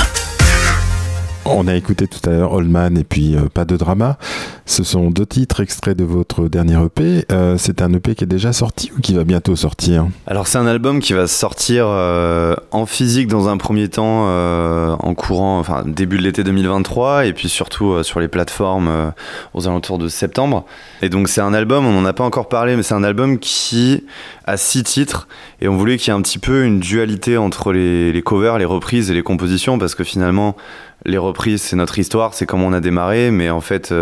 On 1.44 1.66
a 1.66 1.75
écouté 1.75 2.07
tout 2.07 2.29
à 2.29 2.33
l'heure 2.33 2.53
Oldman 2.53 2.96
et 2.96 3.05
puis 3.05 3.35
euh, 3.35 3.49
Pas 3.53 3.64
de 3.64 3.77
drama. 3.77 4.18
Ce 4.66 4.85
sont 4.85 5.11
deux 5.11 5.27
titres 5.27 5.61
extraits 5.61 5.96
de 5.96 6.05
votre 6.05 6.30
dernier 6.38 6.79
EP. 6.85 7.25
Euh, 7.33 7.57
c'est 7.59 7.83
un 7.83 7.93
EP 7.93 8.14
qui 8.14 8.25
est 8.25 8.27
déjà 8.27 8.53
sorti 8.53 8.90
ou 8.97 9.01
qui 9.01 9.14
va 9.14 9.25
bientôt 9.25 9.57
sortir? 9.57 10.07
Alors 10.27 10.47
c'est 10.47 10.59
un 10.59 10.66
album 10.66 11.01
qui 11.01 11.12
va 11.12 11.27
sortir 11.27 11.87
euh, 11.88 12.55
en 12.71 12.87
physique 12.87 13.29
dans 13.29 13.49
un 13.49 13.57
premier 13.57 13.88
temps 13.88 14.27
euh, 14.29 14.95
en 14.99 15.14
courant, 15.14 15.59
enfin 15.59 15.83
début 15.85 16.19
de 16.19 16.23
l'été 16.23 16.45
2023 16.45 17.27
et 17.27 17.33
puis 17.33 17.49
surtout 17.49 18.03
sur 18.03 18.21
les 18.21 18.29
plateformes 18.29 19.12
aux 19.55 19.66
alentours 19.66 19.99
de 19.99 20.09
septembre. 20.09 20.64
Et 21.03 21.09
donc 21.09 21.29
c'est 21.29 21.40
un 21.40 21.53
album, 21.53 21.85
on 21.85 21.93
n'en 21.93 22.05
a 22.05 22.12
pas 22.12 22.25
encore 22.25 22.49
parlé, 22.49 22.77
mais 22.77 22.83
c'est 22.83 22.95
un 22.95 23.05
album 23.05 23.38
qui 23.38 24.05
a 24.47 24.57
six 24.57 24.85
titres 24.85 25.29
et 25.61 25.69
on 25.69 25.77
voulait 25.77 25.99
qu'il 25.99 26.12
y 26.12 26.16
ait 26.16 26.19
un 26.19 26.23
petit 26.23 26.38
peu 26.38 26.64
une 26.64 26.81
dualité 26.81 27.37
entre 27.37 27.73
les, 27.73 28.12
les 28.12 28.23
covers, 28.23 28.59
les 28.59 28.64
reprises 28.64 29.11
et 29.11 29.14
les 29.14 29.23
compositions 29.23 29.79
parce 29.79 29.95
que 29.95 30.05
finalement 30.05 30.57
les 31.05 31.19
reprises 31.19 31.62
c'est 31.62 31.77
notre 31.77 31.99
histoire, 31.99 32.35
c'est 32.35 32.47
comment 32.47 32.66
on 32.66 32.73
a 32.73 32.81
démarré, 32.81 33.31
mais 33.31 33.51
en 33.51 33.61
fait 33.61 33.93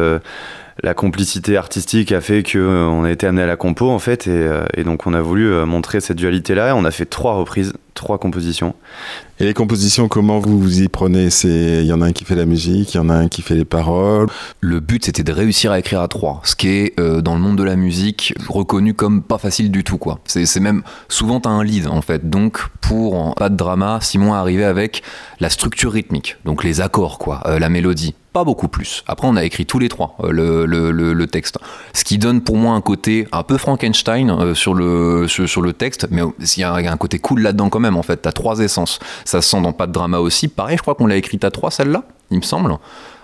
la 0.83 0.95
complicité 0.95 1.57
artistique 1.57 2.13
a 2.13 2.21
fait 2.21 2.43
que 2.43 2.59
euh, 2.59 3.03
a 3.03 3.11
été 3.11 3.27
amené 3.27 3.43
à 3.43 3.47
la 3.47 3.57
compo 3.57 3.91
en 3.91 3.99
fait, 3.99 4.27
et, 4.27 4.31
euh, 4.31 4.65
et 4.75 4.85
donc 4.85 5.07
on 5.07 5.15
a 5.15 5.21
voulu 5.21 5.53
euh, 5.53 5.67
montrer 5.67 6.01
cette 6.01 6.17
dualité-là. 6.17 6.71
Et 6.71 6.73
on 6.73 6.85
a 6.85 6.91
fait 6.91 7.07
trois 7.07 7.35
reprises, 7.35 7.73
trois 7.95 8.19
compositions. 8.19 8.75
Et 9.41 9.45
les 9.45 9.55
compositions, 9.55 10.09
comment 10.09 10.41
vous 10.41 10.59
vous 10.59 10.83
y 10.83 10.89
prenez? 10.89 11.31
C'est 11.31 11.49
il 11.83 11.87
y 11.87 11.93
en 11.93 12.03
a 12.03 12.07
un 12.07 12.13
qui 12.13 12.25
fait 12.25 12.35
la 12.35 12.45
musique, 12.45 12.95
il 12.95 12.97
y 12.97 13.01
en 13.01 13.09
a 13.09 13.15
un 13.15 13.29
qui 13.29 13.41
fait 13.43 13.55
les 13.55 13.65
paroles. 13.65 14.27
Le 14.61 14.81
but, 14.81 15.05
c'était 15.05 15.23
de 15.23 15.31
réussir 15.33 15.71
à 15.71 15.79
écrire 15.79 16.01
à 16.01 16.09
trois, 16.09 16.41
ce 16.43 16.57
qui 16.57 16.69
est 16.69 16.99
euh, 16.99 17.21
dans 17.21 17.35
le 17.35 17.41
monde 17.41 17.57
de 17.57 17.63
la 17.63 17.77
musique 17.77 18.35
reconnu 18.49 18.95
comme 18.95 19.23
pas 19.23 19.39
facile 19.39 19.71
du 19.71 19.85
tout, 19.85 19.97
quoi. 19.99 20.19
C'est 20.25 20.59
même 20.59 20.83
souvent 21.09 21.41
un 21.45 21.63
lead 21.63 21.87
en 21.87 22.03
fait. 22.03 22.29
Donc 22.29 22.59
pour 22.81 23.37
pas 23.37 23.49
de 23.49 23.55
drama, 23.57 24.01
Simon 24.03 24.35
est 24.35 24.39
arrivé 24.39 24.65
avec 24.65 25.03
la 25.39 25.51
structure 25.51 25.93
rythmique, 25.93 26.37
donc 26.45 26.65
les 26.65 26.81
accords, 26.81 27.19
quoi, 27.19 27.41
euh, 27.47 27.61
la 27.61 27.69
mélodie. 27.69 28.15
Pas 28.33 28.45
beaucoup 28.45 28.69
plus. 28.69 29.03
Après, 29.07 29.27
on 29.27 29.37
a 29.37 29.45
écrit 29.45 29.65
tous 29.65 29.79
les 29.79 29.89
trois 29.89 30.15
euh, 30.23 30.31
le, 30.31 30.67
le, 30.67 31.13
le, 31.13 31.27
texte, 31.27 31.59
ce 31.95 32.05
qui 32.05 32.19
donne 32.19 32.43
pour 32.43 32.57
moi 32.57 32.75
un 32.75 32.81
côté 32.83 33.27
un 33.33 33.43
peu 33.43 33.57
Frankenstein 33.57 34.55
sur 34.55 34.75
le 34.75 35.27
sur, 35.29 35.63
le 35.63 35.73
texte, 35.73 36.07
mais 36.11 36.21
un- 36.21 36.33
il 36.39 36.61
y 36.61 36.63
a 36.65 36.75
un 36.75 36.97
côté 36.99 37.19
cool 37.19 37.41
là-dedans 37.41 37.69
quand 37.71 37.81
même. 37.81 37.97
En 37.97 38.03
fait, 38.03 38.19
t'as 38.19 38.33
trois 38.33 38.59
essences. 38.61 38.99
Ça 39.29 39.43
se 39.43 39.51
sent 39.51 39.61
dans 39.61 39.75
pas 39.75 39.87
de 39.87 39.93
drama 39.93 40.21
aussi. 40.21 40.49
Pareil, 40.49 40.79
je 40.79 40.83
crois 40.83 40.95
qu'on 40.95 41.07
l'a 41.07 41.17
écrite 41.17 41.45
à 41.45 41.51
trois 41.51 41.71
celle-là, 41.71 42.05
il 42.31 42.39
me 42.39 42.43
semble. 42.43 42.79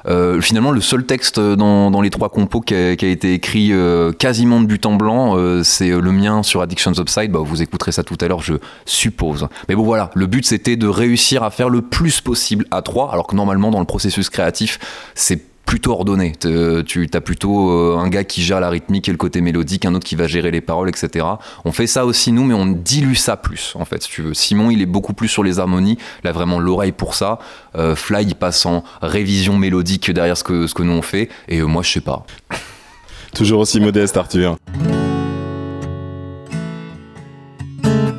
Euh, 0.07 0.38
finalement, 0.43 0.71
le 0.71 0.83
seul 0.83 1.07
texte 1.07 1.40
dans, 1.40 2.03
les 2.03 2.11
trois 2.11 2.29
compos 2.29 2.61
qui 2.61 2.75
a, 2.75 2.95
qui 2.95 3.07
a 3.07 3.09
été 3.09 3.33
écrit 3.33 3.73
euh, 3.73 4.12
quasiment 4.12 4.61
de 4.61 4.67
but 4.67 4.85
en 4.85 4.97
blanc, 4.97 5.38
euh, 5.38 5.62
c'est 5.62 5.88
le 5.88 6.12
mien 6.12 6.43
sur 6.43 6.61
Addictions 6.61 6.93
Upside. 6.93 7.33
Bah, 7.33 7.38
vous 7.43 7.62
écouterez 7.62 7.90
ça 7.90 8.03
tout 8.03 8.19
à 8.21 8.29
l'heure, 8.29 8.43
je 8.43 8.57
suppose. 8.85 9.49
Mais 9.71 9.75
bon, 9.75 9.83
voilà, 9.83 10.11
le 10.14 10.27
but 10.27 10.45
c'était 10.45 10.77
de 10.77 10.88
réussir 10.88 11.43
à 11.43 11.51
faire 11.51 11.71
le 11.71 11.81
plus 11.81 12.21
possible 12.21 12.67
à 12.71 12.83
trois, 12.83 13.11
alors 13.11 13.27
que 13.27 13.35
normalement, 13.35 13.71
dans 13.71 13.81
le 13.81 13.87
processus 13.87 14.29
créatif, 14.29 14.79
c'est 15.14 15.54
plutôt 15.66 15.92
ordonné. 15.92 16.33
Tu 16.38 17.09
as 17.12 17.20
plutôt 17.20 17.70
euh, 17.70 17.98
un 17.98 18.09
gars 18.09 18.24
qui 18.24 18.42
gère 18.42 18.61
la 18.61 18.70
rythmique 18.70 19.09
et 19.09 19.12
le 19.12 19.18
côté 19.18 19.40
mélodique, 19.40 19.85
un 19.85 19.94
autre 19.94 20.07
qui 20.07 20.16
va 20.16 20.27
gérer 20.27 20.50
les 20.50 20.61
paroles, 20.61 20.88
etc. 20.88 21.27
On 21.64 21.72
fait 21.72 21.87
ça 21.87 22.05
aussi 22.05 22.33
nous, 22.33 22.44
mais 22.44 22.55
on 22.55 22.66
dilue 22.66 23.14
ça 23.14 23.37
plus, 23.37 23.74
en 23.77 23.85
fait, 23.85 24.03
si 24.03 24.11
tu 24.11 24.22
veux. 24.22 24.35
Simon, 24.35 24.70
il 24.70 24.83
est 24.83 24.87
beaucoup 24.87 25.14
plus 25.14 25.29
sur 25.29 25.42
les 25.42 25.59
harmonies, 25.59 25.98
il 26.22 26.29
a 26.29 26.33
vraiment 26.33 26.59
l'oreille 26.59 26.92
pour 26.92 27.14
ça. 27.14 27.38
Euh, 27.77 27.96
Fly, 27.96 28.24
il 28.27 28.35
passe 28.35 28.66
en 28.66 28.85
révision 29.03 29.57
mélodique 29.57 30.11
derrière 30.11 30.37
ce 30.37 30.44
que, 30.44 30.66
ce 30.66 30.74
que 30.74 30.83
nous 30.83 30.92
on 30.92 31.03
fait, 31.03 31.29
et 31.48 31.61
euh, 31.61 31.66
moi, 31.66 31.83
je 31.83 31.90
sais 31.90 32.00
pas. 32.00 32.24
Toujours 33.35 33.61
aussi 33.61 33.81
modeste, 33.81 34.16
Arthur. 34.16 34.57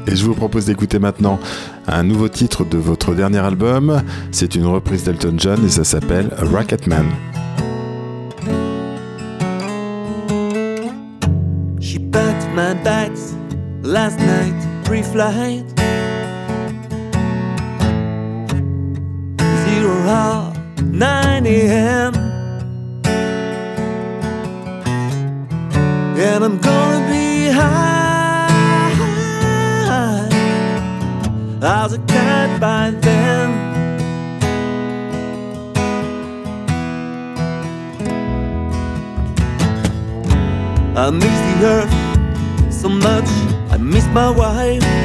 Et 0.08 0.16
je 0.16 0.24
vous 0.26 0.36
propose 0.36 0.66
d'écouter 0.66 1.00
maintenant 1.00 1.40
un 1.88 2.04
nouveau 2.04 2.28
titre 2.30 2.64
de 2.66 2.78
votre 2.78 3.14
dernier 3.14 3.40
album. 3.40 4.02
C'est 4.32 4.56
une 4.56 4.66
reprise 4.66 5.04
d'Elton 5.04 5.36
John 5.38 5.64
et 5.66 5.70
ça 5.70 5.84
s'appelle 5.84 6.30
Rocketman. 6.38 7.06
She 11.80 12.00
packed 12.12 12.48
my 12.56 12.74
bags 12.84 13.36
last 13.84 14.20
night, 14.20 14.56
pre-flight. 14.84 15.66
Zero 19.66 19.92
hour, 20.08 20.54
9 20.84 21.46
a.m. 21.46 22.14
And 26.18 26.44
I'm 26.44 26.58
gonna 26.60 27.08
be 27.10 27.50
high 27.50 28.05
as 31.66 31.94
a 31.94 32.00
cat 32.00 32.62
by 32.62 32.92
then. 32.92 33.50
I 40.96 41.10
miss 41.10 41.40
the 41.50 41.66
earth 41.66 42.74
so 42.74 42.88
much. 42.88 43.28
I 43.72 43.78
miss 43.78 44.06
my 44.08 44.30
wife. 44.30 45.05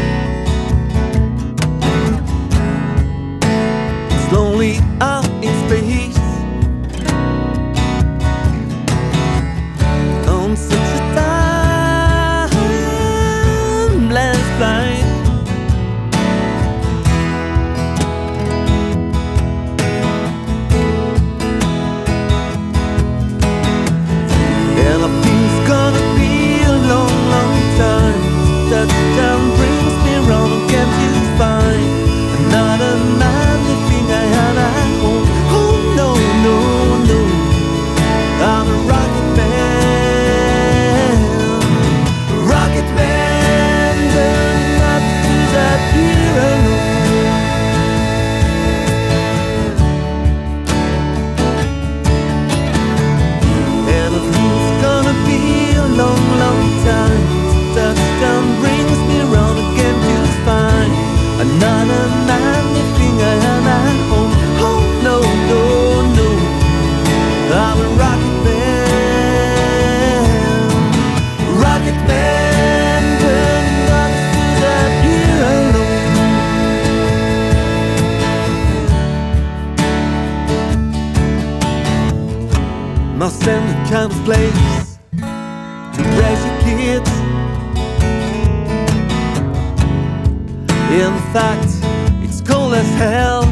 Hell. 93.01 93.45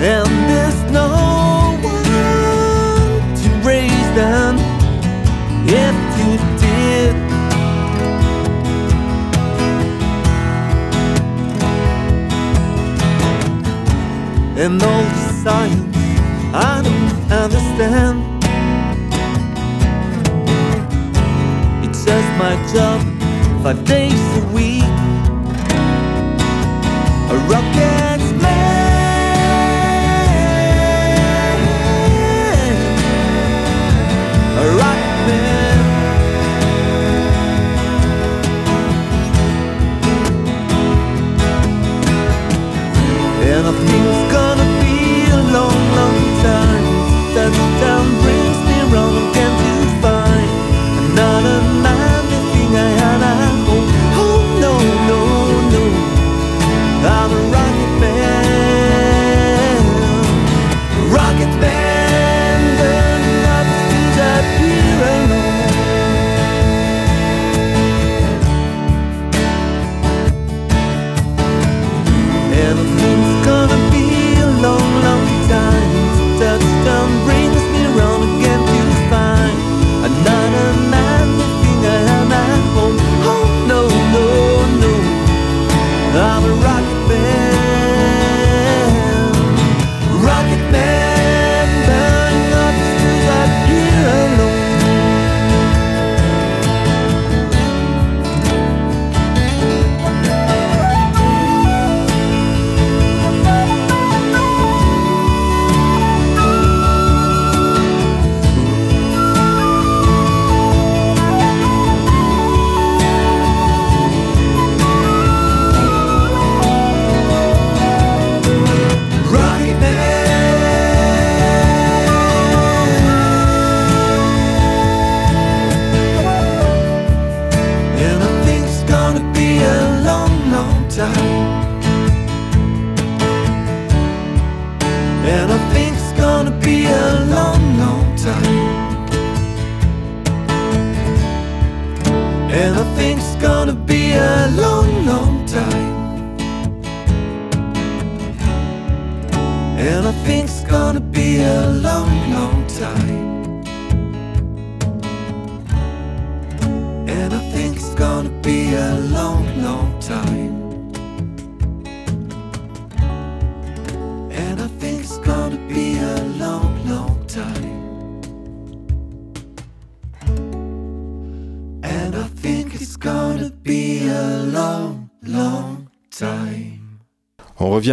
And 0.00 0.28
there's 0.48 0.80
no 0.90 1.76
one 1.82 3.34
to 3.40 3.48
raise 3.68 4.08
them 4.14 4.56
if 5.66 5.96
you 6.18 6.32
did. 6.64 7.14
And 14.56 14.82
all 14.82 15.02
the 15.02 15.28
science 15.44 15.96
I 16.54 16.80
don't 16.82 17.32
understand. 17.44 18.16
It's 21.84 22.02
just 22.02 22.28
my 22.38 22.54
job, 22.72 23.02
five 23.62 23.84
days 23.84 24.37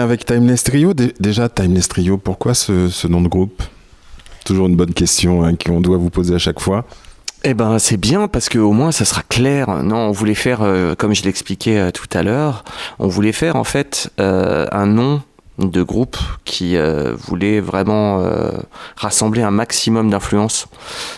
Avec 0.04 0.26
Timeless 0.26 0.64
Trio. 0.64 0.94
Dé- 0.94 1.14
Déjà, 1.20 1.50
Timeless 1.50 1.88
Trio, 1.88 2.18
pourquoi 2.18 2.54
ce, 2.54 2.90
ce 2.90 3.08
nom 3.08 3.22
de 3.22 3.28
groupe? 3.28 3.62
Toujours 4.46 4.68
une 4.68 4.76
bonne 4.76 4.94
question 4.94 5.44
hein, 5.44 5.54
qu'on 5.56 5.82
doit 5.82 5.98
vous 5.98 6.10
poser 6.10 6.36
à 6.36 6.38
chaque 6.40 6.60
fois. 6.60 6.86
Eh 7.44 7.54
ben 7.54 7.78
c'est 7.78 7.98
bien 7.98 8.28
parce 8.28 8.50
que 8.50 8.58
au 8.58 8.72
moins 8.74 8.92
ça 8.92 9.06
sera 9.06 9.22
clair. 9.22 9.84
Non, 9.84 9.98
on 9.98 10.12
voulait 10.12 10.34
faire, 10.36 10.62
euh, 10.64 10.96
comme 10.96 11.14
je 11.14 11.24
l'expliquais 11.24 11.78
euh, 11.78 11.92
tout 11.92 12.08
à 12.14 12.24
l'heure, 12.24 12.64
on 12.98 13.08
voulait 13.08 13.32
faire 13.32 13.56
en 13.56 13.64
fait 13.64 14.10
euh, 14.20 14.66
un 14.72 14.88
nom 14.88 15.22
de 15.58 15.84
groupe 15.84 16.18
qui 16.44 16.76
euh, 16.76 17.14
voulait 17.16 17.62
vraiment 17.62 18.20
euh, 18.20 18.52
rassembler 18.98 19.42
un 19.42 19.52
maximum 19.52 20.10
d'influences. 20.10 20.68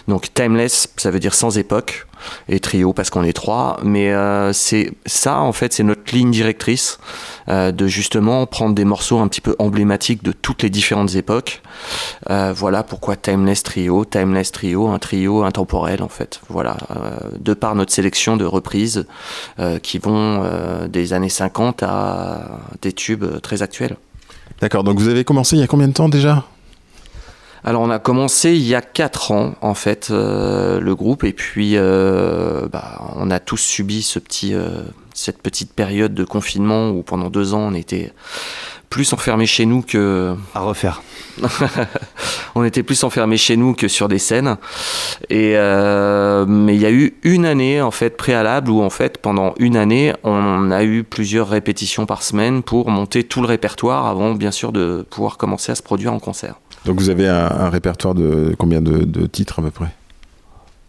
Donc 0.08 0.34
timeless, 0.34 0.90
ça 0.98 1.10
veut 1.10 1.20
dire 1.20 1.34
sans 1.34 1.58
époque, 1.58 2.06
et 2.50 2.60
trio 2.60 2.94
parce 2.94 3.10
qu'on 3.10 3.24
est 3.24 3.34
trois. 3.34 3.80
Mais 3.84 4.12
euh, 4.12 4.54
c'est 4.54 4.94
ça 5.06 5.40
en 5.40 5.54
fait, 5.54 5.74
c'est 5.74 5.84
notre 5.84 6.14
ligne 6.14 6.32
directrice 6.32 7.00
de 7.48 7.88
justement 7.88 8.46
prendre 8.46 8.76
des 8.76 8.84
morceaux 8.84 9.20
un 9.20 9.30
petit 9.30 9.40
peu 9.40 9.56
emblématiques 9.58 10.22
de 10.22 10.34
toutes 10.34 10.64
les 10.64 10.70
différentes 10.70 11.16
époques. 11.16 11.62
Voilà 12.28 12.84
pourquoi 12.84 13.16
Timeless 13.16 13.64
Trio, 13.64 14.04
Timeless 14.04 14.52
Trio, 14.52 14.90
un 14.90 15.00
trio 15.00 15.44
intemporel 15.44 16.04
en 16.04 16.10
fait. 16.10 16.42
Voilà, 16.50 16.76
de 17.40 17.54
par 17.54 17.76
notre 17.76 17.94
sélection 17.94 18.36
de 18.36 18.44
reprises 18.44 19.06
qui 19.82 19.98
vont 19.98 20.44
des 20.90 21.14
années 21.14 21.30
50 21.30 21.84
à 21.84 22.60
des 22.82 22.92
tubes 22.92 23.40
très 23.40 23.62
actuels. 23.62 23.96
D'accord, 24.62 24.84
donc 24.84 25.00
vous 25.00 25.08
avez 25.08 25.24
commencé 25.24 25.56
il 25.56 25.60
y 25.60 25.64
a 25.64 25.68
combien 25.68 25.88
de 25.88 25.94
temps 25.94 26.10
déjà? 26.10 26.46
Alors 27.64 27.82
on 27.82 27.90
a 27.90 28.00
commencé 28.00 28.54
il 28.54 28.66
y 28.66 28.76
a 28.76 28.82
4 28.82 29.32
ans 29.32 29.56
en 29.62 29.74
fait 29.74 30.10
euh, 30.10 30.80
le 30.80 30.96
groupe 30.96 31.24
et 31.24 31.34
puis 31.34 31.74
euh, 31.76 32.68
bah, 32.72 33.02
on 33.16 33.30
a 33.30 33.40
tous 33.40 33.58
subi 33.58 34.02
ce 34.04 34.20
petit, 34.20 34.54
euh, 34.54 34.84
cette 35.14 35.42
petite 35.42 35.74
période 35.74 36.14
de 36.14 36.24
confinement 36.24 36.90
où 36.92 37.04
pendant 37.04 37.30
deux 37.30 37.54
ans 37.54 37.60
on 37.60 37.74
était 37.74 38.14
plus 38.90 39.14
enfermés 39.14 39.46
chez 39.46 39.66
nous 39.66 39.82
que 39.82 40.36
À 40.56 40.62
refaire. 40.62 41.02
on 42.56 42.64
était 42.64 42.84
plus 42.84 43.04
enfermés 43.04 43.38
chez 43.38 43.58
nous 43.58 43.74
que 43.74 43.88
sur 43.88 44.08
des 44.08 44.20
scènes. 44.20 44.58
Et 45.30 45.54
euh, 45.56 46.46
mais 46.48 46.76
il 46.76 46.82
y 46.82 46.86
a 46.86 46.92
eu 46.92 47.16
une 47.24 47.46
année 47.46 47.82
en 47.82 47.92
fait 47.92 48.18
préalable 48.18 48.70
où 48.72 48.82
en 48.82 48.90
fait 48.90 49.18
pendant 49.18 49.54
une 49.60 49.78
année 49.78 50.14
on 50.24 50.72
a 50.72 50.84
eu 50.84 51.04
plusieurs 51.04 51.50
répétitions 51.50 52.06
par 52.06 52.24
semaine 52.24 52.64
pour 52.64 52.90
monter 52.90 53.24
tout 53.24 53.42
le 53.42 53.48
répertoire 53.48 54.06
avant 54.06 54.34
bien 54.34 54.52
sûr 54.52 54.72
de 54.72 55.06
pouvoir 55.10 55.38
commencer 55.38 55.72
à 55.72 55.76
se 55.76 55.84
produire 55.84 56.14
en 56.14 56.20
concert. 56.20 56.56
Donc 56.86 57.00
vous 57.00 57.10
avez 57.10 57.28
un, 57.28 57.46
un 57.46 57.70
répertoire 57.70 58.16
de 58.16 58.56
combien 58.58 58.82
de, 58.82 59.04
de 59.04 59.26
titres 59.28 59.60
à 59.60 59.62
peu 59.62 59.72
près? 59.72 59.94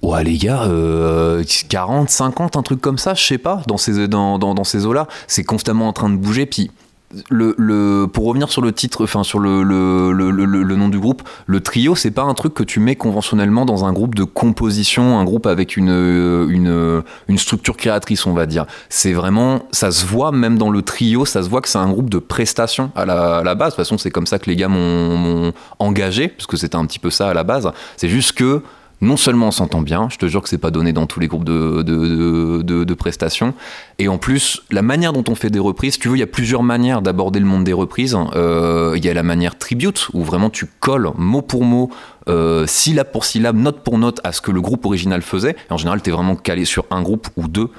Ouais 0.00 0.22
les 0.22 0.38
gars, 0.38 0.62
euh, 0.62 1.42
40, 1.68 2.08
50, 2.08 2.56
un 2.56 2.62
truc 2.62 2.80
comme 2.80 2.98
ça, 2.98 3.14
je 3.14 3.24
sais 3.24 3.38
pas, 3.38 3.62
dans 3.66 3.76
ces, 3.76 4.06
dans, 4.06 4.38
dans, 4.38 4.54
dans 4.54 4.64
ces 4.64 4.86
eaux-là, 4.86 5.08
c'est 5.26 5.42
constamment 5.42 5.88
en 5.88 5.92
train 5.92 6.08
de 6.08 6.16
bouger. 6.16 6.46
Puis 6.46 6.70
le, 7.30 8.06
pour 8.06 8.26
revenir 8.26 8.50
sur 8.50 8.62
le 8.62 8.72
titre, 8.72 9.04
enfin 9.04 9.22
sur 9.22 9.38
le, 9.38 9.62
le, 9.62 10.12
le, 10.12 10.76
nom 10.76 10.88
du 10.88 10.98
groupe, 10.98 11.22
le 11.46 11.60
trio, 11.60 11.94
c'est 11.94 12.10
pas 12.10 12.22
un 12.22 12.34
truc 12.34 12.54
que 12.54 12.62
tu 12.62 12.80
mets 12.80 12.96
conventionnellement 12.96 13.64
dans 13.64 13.84
un 13.84 13.92
groupe 13.92 14.14
de 14.14 14.24
composition, 14.24 15.18
un 15.18 15.24
groupe 15.24 15.46
avec 15.46 15.76
une, 15.76 15.88
une, 15.88 17.02
une 17.28 17.38
structure 17.38 17.76
créatrice, 17.76 18.26
on 18.26 18.34
va 18.34 18.46
dire. 18.46 18.66
C'est 18.88 19.12
vraiment, 19.12 19.62
ça 19.72 19.90
se 19.90 20.04
voit 20.04 20.32
même 20.32 20.58
dans 20.58 20.70
le 20.70 20.82
trio, 20.82 21.24
ça 21.24 21.42
se 21.42 21.48
voit 21.48 21.60
que 21.60 21.68
c'est 21.68 21.78
un 21.78 21.88
groupe 21.88 22.10
de 22.10 22.18
prestations 22.18 22.90
à 22.94 23.06
la, 23.06 23.38
à 23.38 23.42
la 23.42 23.54
base. 23.54 23.72
De 23.72 23.76
toute 23.76 23.84
façon, 23.84 23.98
c'est 23.98 24.10
comme 24.10 24.26
ça 24.26 24.38
que 24.38 24.50
les 24.50 24.56
gars 24.56 24.68
m'ont 24.68 25.52
engagé, 25.78 26.28
parce 26.28 26.46
que 26.46 26.56
c'était 26.56 26.76
un 26.76 26.86
petit 26.86 26.98
peu 26.98 27.10
ça 27.10 27.28
à 27.28 27.34
la 27.34 27.44
base. 27.44 27.70
C'est 27.96 28.08
juste 28.08 28.32
que 28.32 28.62
non 29.00 29.16
seulement 29.16 29.48
on 29.48 29.50
s'entend 29.52 29.80
bien, 29.80 30.08
je 30.10 30.18
te 30.18 30.26
jure 30.26 30.42
que 30.42 30.48
c'est 30.48 30.58
pas 30.58 30.70
donné 30.70 30.92
dans 30.92 31.06
tous 31.06 31.20
les 31.20 31.28
groupes 31.28 31.44
de, 31.44 31.82
de, 31.82 32.62
de- 32.62 32.84
de- 32.84 32.94
prestations, 32.94 33.54
et 34.00 34.08
en 34.08 34.18
plus, 34.18 34.62
la 34.70 34.82
manière 34.82 35.12
dont 35.12 35.24
on 35.28 35.34
fait 35.36 35.50
des 35.50 35.60
reprises, 35.60 35.98
tu 35.98 36.08
veux, 36.08 36.16
il 36.16 36.20
y 36.20 36.24
a 36.24 36.26
plusieurs 36.26 36.64
manières 36.64 37.00
d'aborder 37.00 37.38
le 37.38 37.46
monde 37.46 37.62
des 37.64 37.72
reprises. 37.72 38.16
Euh, 38.34 38.94
Il 38.96 39.04
y 39.04 39.08
a 39.08 39.14
la 39.14 39.22
manière 39.22 39.56
tribute, 39.56 40.08
où 40.14 40.24
vraiment 40.24 40.50
tu 40.50 40.66
colles 40.80 41.10
mot 41.16 41.42
pour 41.42 41.64
mot, 41.64 41.90
euh, 42.28 42.66
syllabe 42.66 43.12
pour 43.12 43.24
syllabe, 43.24 43.56
note 43.56 43.84
pour 43.84 43.98
note 43.98 44.20
à 44.24 44.32
ce 44.32 44.40
que 44.40 44.50
le 44.50 44.60
groupe 44.60 44.84
original 44.84 45.22
faisait. 45.22 45.54
En 45.70 45.76
général, 45.76 46.02
tu 46.02 46.10
es 46.10 46.12
vraiment 46.12 46.34
calé 46.36 46.64
sur 46.64 46.84
un 46.90 47.02
groupe 47.02 47.28
ou 47.36 47.46
deux. 47.46 47.70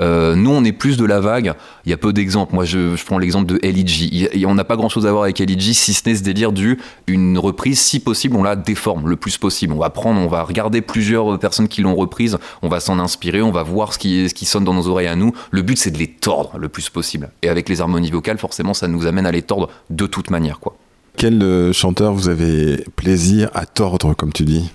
Euh, 0.00 0.34
nous, 0.34 0.50
on 0.50 0.64
est 0.64 0.72
plus 0.72 0.96
de 0.96 1.04
la 1.04 1.20
vague. 1.20 1.54
Il 1.86 1.90
y 1.90 1.92
a 1.92 1.96
peu 1.96 2.12
d'exemples. 2.12 2.54
Moi, 2.54 2.64
je, 2.64 3.02
prends 3.04 3.18
l'exemple 3.18 3.46
de 3.46 3.58
LEG. 3.62 4.28
Il- 4.34 4.46
on 4.46 4.54
n'a 4.54 4.64
pas 4.64 4.76
grand-chose 4.76 5.06
à 5.06 5.10
voir 5.10 5.24
avec 5.24 5.38
LEG, 5.38 5.72
si 5.72 5.94
ce 5.94 6.08
n'est 6.08 6.14
ce 6.16 6.22
délire 6.22 6.52
du 6.52 6.78
une 7.06 7.38
reprise, 7.38 7.80
si 7.80 8.00
possible, 8.00 8.36
on 8.36 8.42
la 8.42 8.56
déforme 8.56 9.08
le 9.08 9.16
plus 9.16 9.38
possible. 9.38 9.72
On 9.72 9.78
va 9.78 9.90
prendre, 9.90 10.20
on 10.20 10.28
va 10.28 10.42
regarder 10.42 10.80
plusieurs 10.80 11.38
personnes 11.38 11.68
qui 11.68 11.82
l'ont 11.82 11.94
reprise, 11.94 12.38
on 12.62 12.68
va 12.68 12.80
s'en 12.80 12.98
inspirer, 12.98 13.42
on 13.42 13.52
va 13.52 13.62
voir 13.62 13.92
ce 13.92 13.98
qui, 13.98 14.28
ce 14.28 14.34
qui 14.34 14.44
sonne 14.46 14.64
dans 14.64 14.74
nos 14.74 14.88
oreilles 14.88 15.06
à 15.08 15.16
nous. 15.16 15.32
Le 15.50 15.62
but, 15.62 15.78
c'est 15.78 15.90
de 15.90 15.98
les 15.98 16.08
tordre 16.08 16.58
le 16.58 16.68
plus 16.68 16.88
possible. 16.90 17.30
Et 17.42 17.48
avec 17.48 17.68
les 17.68 17.80
harmonies 17.80 18.10
vocales, 18.10 18.38
forcément, 18.38 18.74
ça 18.74 18.88
nous 18.88 19.06
amène 19.06 19.26
à 19.26 19.32
les 19.32 19.42
tordre 19.42 19.68
de 19.90 20.06
toute 20.06 20.30
manière, 20.30 20.58
quoi. 20.60 20.76
Quel 21.16 21.40
euh, 21.42 21.72
chanteur 21.72 22.12
vous 22.12 22.28
avez 22.28 22.84
plaisir 22.96 23.48
à 23.54 23.66
tordre, 23.66 24.14
comme 24.14 24.32
tu 24.32 24.42
dis? 24.44 24.70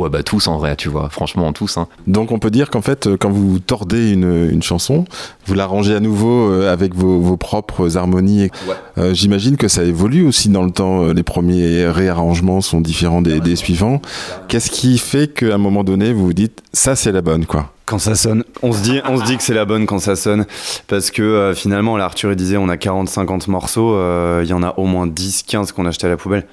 Ouais, 0.00 0.08
bah 0.08 0.22
tous 0.22 0.48
en 0.48 0.56
vrai, 0.56 0.76
tu 0.76 0.88
vois. 0.88 1.10
Franchement, 1.10 1.52
tous. 1.52 1.76
Hein. 1.76 1.86
Donc 2.06 2.32
on 2.32 2.38
peut 2.38 2.50
dire 2.50 2.70
qu'en 2.70 2.80
fait, 2.80 3.06
euh, 3.06 3.18
quand 3.20 3.28
vous 3.28 3.58
tordez 3.58 4.12
une, 4.12 4.48
une 4.50 4.62
chanson, 4.62 5.04
vous 5.44 5.52
l'arrangez 5.52 5.94
à 5.94 6.00
nouveau 6.00 6.50
euh, 6.50 6.72
avec 6.72 6.94
vos, 6.94 7.20
vos 7.20 7.36
propres 7.36 7.98
harmonies. 7.98 8.48
Ouais. 8.66 8.74
Euh, 8.96 9.12
J'imagine 9.12 9.58
que 9.58 9.68
ça 9.68 9.84
évolue 9.84 10.26
aussi 10.26 10.48
dans 10.48 10.62
le 10.62 10.70
temps. 10.70 11.08
Les 11.12 11.22
premiers 11.22 11.86
réarrangements 11.86 12.62
sont 12.62 12.80
différents 12.80 13.20
des, 13.20 13.40
des 13.40 13.56
suivants. 13.56 14.00
Qu'est-ce 14.48 14.70
qui 14.70 14.96
fait 14.96 15.28
qu'à 15.28 15.56
un 15.56 15.58
moment 15.58 15.84
donné, 15.84 16.14
vous 16.14 16.24
vous 16.24 16.32
dites 16.32 16.62
ça 16.72 16.96
c'est 16.96 17.12
la 17.12 17.20
bonne 17.20 17.44
quoi? 17.44 17.70
Quand 17.90 17.98
ça 17.98 18.14
sonne, 18.14 18.44
on 18.62 18.70
se 18.72 18.82
dit, 18.82 19.00
on 19.04 19.18
se 19.18 19.24
dit 19.24 19.36
que 19.36 19.42
c'est 19.42 19.52
la 19.52 19.64
bonne 19.64 19.84
quand 19.84 19.98
ça 19.98 20.14
sonne, 20.14 20.46
parce 20.86 21.10
que 21.10 21.22
euh, 21.22 21.54
finalement, 21.56 21.96
là, 21.96 22.04
Arthur 22.04 22.30
il 22.30 22.36
disait, 22.36 22.56
on 22.56 22.68
a 22.68 22.76
40-50 22.76 23.50
morceaux, 23.50 23.94
euh, 23.96 24.42
il 24.44 24.48
y 24.48 24.52
en 24.52 24.62
a 24.62 24.74
au 24.76 24.84
moins 24.84 25.08
10-15 25.08 25.72
qu'on 25.72 25.86
a 25.86 25.88
acheté 25.88 26.06
à 26.06 26.10
la 26.10 26.16
poubelle. 26.16 26.46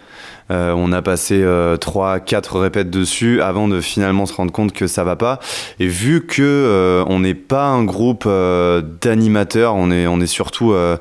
Euh, 0.50 0.74
on 0.76 0.92
a 0.92 1.02
passé 1.02 1.44
3-4 1.44 2.58
répètes 2.58 2.90
dessus 2.90 3.42
avant 3.42 3.68
de 3.68 3.82
finalement 3.82 4.26
se 4.26 4.34
rendre 4.34 4.52
compte 4.52 4.72
que 4.72 4.88
ça 4.88 5.04
va 5.04 5.16
pas. 5.16 5.40
Et 5.80 5.88
vu 5.88 6.26
que 6.26 6.42
euh, 6.42 7.04
on 7.08 7.20
n'est 7.20 7.34
pas 7.34 7.68
un 7.68 7.84
groupe 7.84 8.24
euh, 8.26 8.82
d'animateurs, 9.02 9.76
on 9.76 9.92
est, 9.92 10.08
on 10.08 10.20
est 10.20 10.28
surtout 10.28 10.72
euh, 10.72 10.98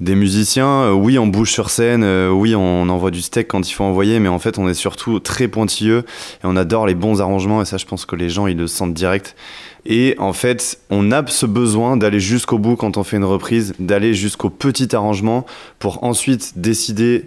des 0.00 0.14
musiciens. 0.14 0.82
Euh, 0.82 0.92
oui, 0.92 1.18
on 1.18 1.26
bouge 1.26 1.50
sur 1.50 1.70
scène, 1.70 2.02
euh, 2.04 2.30
oui, 2.30 2.54
on 2.54 2.88
envoie 2.88 3.10
du 3.10 3.22
steak 3.22 3.48
quand 3.48 3.68
il 3.68 3.72
faut 3.72 3.84
envoyer, 3.84 4.18
mais 4.18 4.28
en 4.28 4.38
fait, 4.38 4.58
on 4.58 4.68
est 4.68 4.74
surtout 4.74 5.20
très 5.20 5.48
pointilleux 5.48 6.04
et 6.42 6.44
on 6.44 6.56
adore 6.56 6.86
les 6.86 6.94
bons 6.94 7.20
arrangements. 7.20 7.62
Et 7.62 7.64
ça, 7.64 7.76
je 7.76 7.86
pense 7.86 8.04
que 8.04 8.16
les 8.16 8.28
gens 8.28 8.46
ils 8.46 8.56
le 8.56 8.66
sentent 8.66 8.94
direct. 8.94 9.36
Et 9.86 10.16
en 10.18 10.32
fait, 10.32 10.80
on 10.90 11.12
a 11.12 11.26
ce 11.26 11.46
besoin 11.46 11.96
d'aller 11.96 12.20
jusqu'au 12.20 12.58
bout 12.58 12.76
quand 12.76 12.96
on 12.96 13.04
fait 13.04 13.16
une 13.16 13.24
reprise, 13.24 13.74
d'aller 13.78 14.12
jusqu'au 14.12 14.50
petit 14.50 14.94
arrangement 14.94 15.46
pour 15.78 16.04
ensuite 16.04 16.58
décider, 16.58 17.26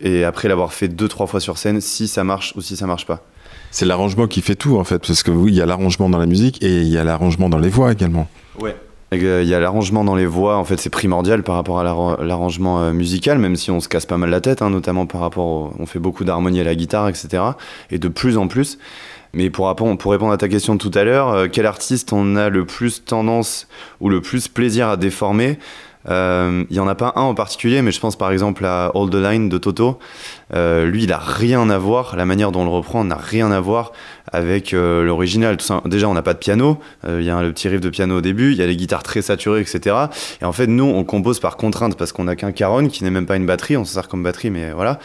et 0.00 0.24
après 0.24 0.48
l'avoir 0.48 0.72
fait 0.72 0.88
deux, 0.88 1.08
trois 1.08 1.26
fois 1.26 1.40
sur 1.40 1.58
scène, 1.58 1.80
si 1.80 2.08
ça 2.08 2.24
marche 2.24 2.52
ou 2.56 2.60
si 2.60 2.76
ça 2.76 2.86
marche 2.86 3.06
pas. 3.06 3.22
C'est 3.70 3.84
l'arrangement 3.84 4.26
qui 4.26 4.40
fait 4.40 4.54
tout 4.54 4.78
en 4.78 4.84
fait, 4.84 4.98
parce 5.06 5.22
que 5.22 5.30
oui, 5.30 5.52
il 5.52 5.56
y 5.56 5.60
a 5.60 5.66
l'arrangement 5.66 6.08
dans 6.08 6.18
la 6.18 6.26
musique 6.26 6.62
et 6.62 6.80
il 6.80 6.88
y 6.88 6.98
a 6.98 7.04
l'arrangement 7.04 7.48
dans 7.48 7.58
les 7.58 7.68
voix 7.68 7.92
également. 7.92 8.28
Ouais. 8.60 8.76
Il 9.10 9.22
y 9.22 9.54
a 9.54 9.60
l'arrangement 9.60 10.04
dans 10.04 10.14
les 10.14 10.26
voix, 10.26 10.58
en 10.58 10.64
fait 10.64 10.78
c'est 10.78 10.90
primordial 10.90 11.42
par 11.42 11.54
rapport 11.54 11.80
à 11.80 11.82
l'arra- 11.84 12.18
l'arrangement 12.22 12.80
euh, 12.80 12.92
musical, 12.92 13.38
même 13.38 13.56
si 13.56 13.70
on 13.70 13.80
se 13.80 13.88
casse 13.88 14.04
pas 14.04 14.18
mal 14.18 14.28
la 14.28 14.42
tête, 14.42 14.60
hein, 14.60 14.68
notamment 14.68 15.06
par 15.06 15.22
rapport 15.22 15.46
au... 15.46 15.72
On 15.78 15.86
fait 15.86 15.98
beaucoup 15.98 16.24
d'harmonie 16.24 16.60
à 16.60 16.64
la 16.64 16.74
guitare, 16.74 17.08
etc. 17.08 17.42
Et 17.90 17.98
de 17.98 18.08
plus 18.08 18.36
en 18.36 18.48
plus. 18.48 18.78
Mais 19.32 19.48
pour, 19.48 19.66
répondre 19.66 20.30
à 20.30 20.36
ta 20.36 20.48
question 20.48 20.74
de 20.74 20.78
tout 20.78 20.90
à 20.94 21.04
l'heure, 21.04 21.28
euh, 21.30 21.46
quel 21.50 21.64
artiste 21.64 22.12
on 22.12 22.36
a 22.36 22.50
le 22.50 22.66
plus 22.66 23.02
tendance 23.04 23.66
ou 24.00 24.10
le 24.10 24.20
plus 24.20 24.48
plaisir 24.48 24.88
à 24.88 24.96
déformer? 24.98 25.52
Euh, 25.52 25.54
Il 26.08 26.76
y 26.76 26.80
en 26.80 26.88
a 26.88 26.94
pas 26.94 27.12
un 27.16 27.22
en 27.22 27.34
particulier, 27.34 27.82
mais 27.82 27.92
je 27.92 28.00
pense 28.00 28.16
par 28.16 28.32
exemple 28.32 28.64
à 28.64 28.90
All 28.94 29.10
the 29.10 29.14
Line 29.14 29.48
de 29.48 29.58
Toto. 29.58 29.98
Euh, 30.54 30.86
lui, 30.86 31.04
il 31.04 31.12
a 31.12 31.18
rien 31.18 31.68
à 31.68 31.78
voir, 31.78 32.16
la 32.16 32.24
manière 32.24 32.52
dont 32.52 32.62
on 32.62 32.64
le 32.64 32.70
reprend 32.70 33.04
n'a 33.04 33.16
rien 33.16 33.50
à 33.50 33.60
voir 33.60 33.92
avec 34.32 34.74
euh, 34.74 35.04
l'original. 35.04 35.56
Déjà, 35.86 36.08
on 36.08 36.14
n'a 36.14 36.22
pas 36.22 36.34
de 36.34 36.38
piano, 36.38 36.78
Euh, 37.06 37.20
il 37.20 37.26
y 37.26 37.30
a 37.30 37.40
le 37.42 37.52
petit 37.52 37.68
riff 37.68 37.80
de 37.80 37.90
piano 37.90 38.18
au 38.18 38.20
début, 38.20 38.52
il 38.52 38.58
y 38.58 38.62
a 38.62 38.66
les 38.66 38.76
guitares 38.76 39.02
très 39.02 39.22
saturées, 39.22 39.60
etc. 39.60 39.96
Et 40.40 40.44
en 40.44 40.52
fait, 40.52 40.66
nous, 40.66 40.84
on 40.84 41.04
compose 41.04 41.40
par 41.40 41.56
contrainte 41.56 41.96
parce 41.96 42.12
qu'on 42.12 42.24
n'a 42.24 42.36
qu'un 42.36 42.52
caron 42.52 42.88
qui 42.88 43.04
n'est 43.04 43.10
même 43.10 43.26
pas 43.26 43.36
une 43.36 43.46
batterie, 43.46 43.76
on 43.76 43.84
s'en 43.84 43.94
sert 43.94 44.08
comme 44.08 44.22
batterie, 44.22 44.50
mais 44.50 44.72
voilà. 44.72 44.98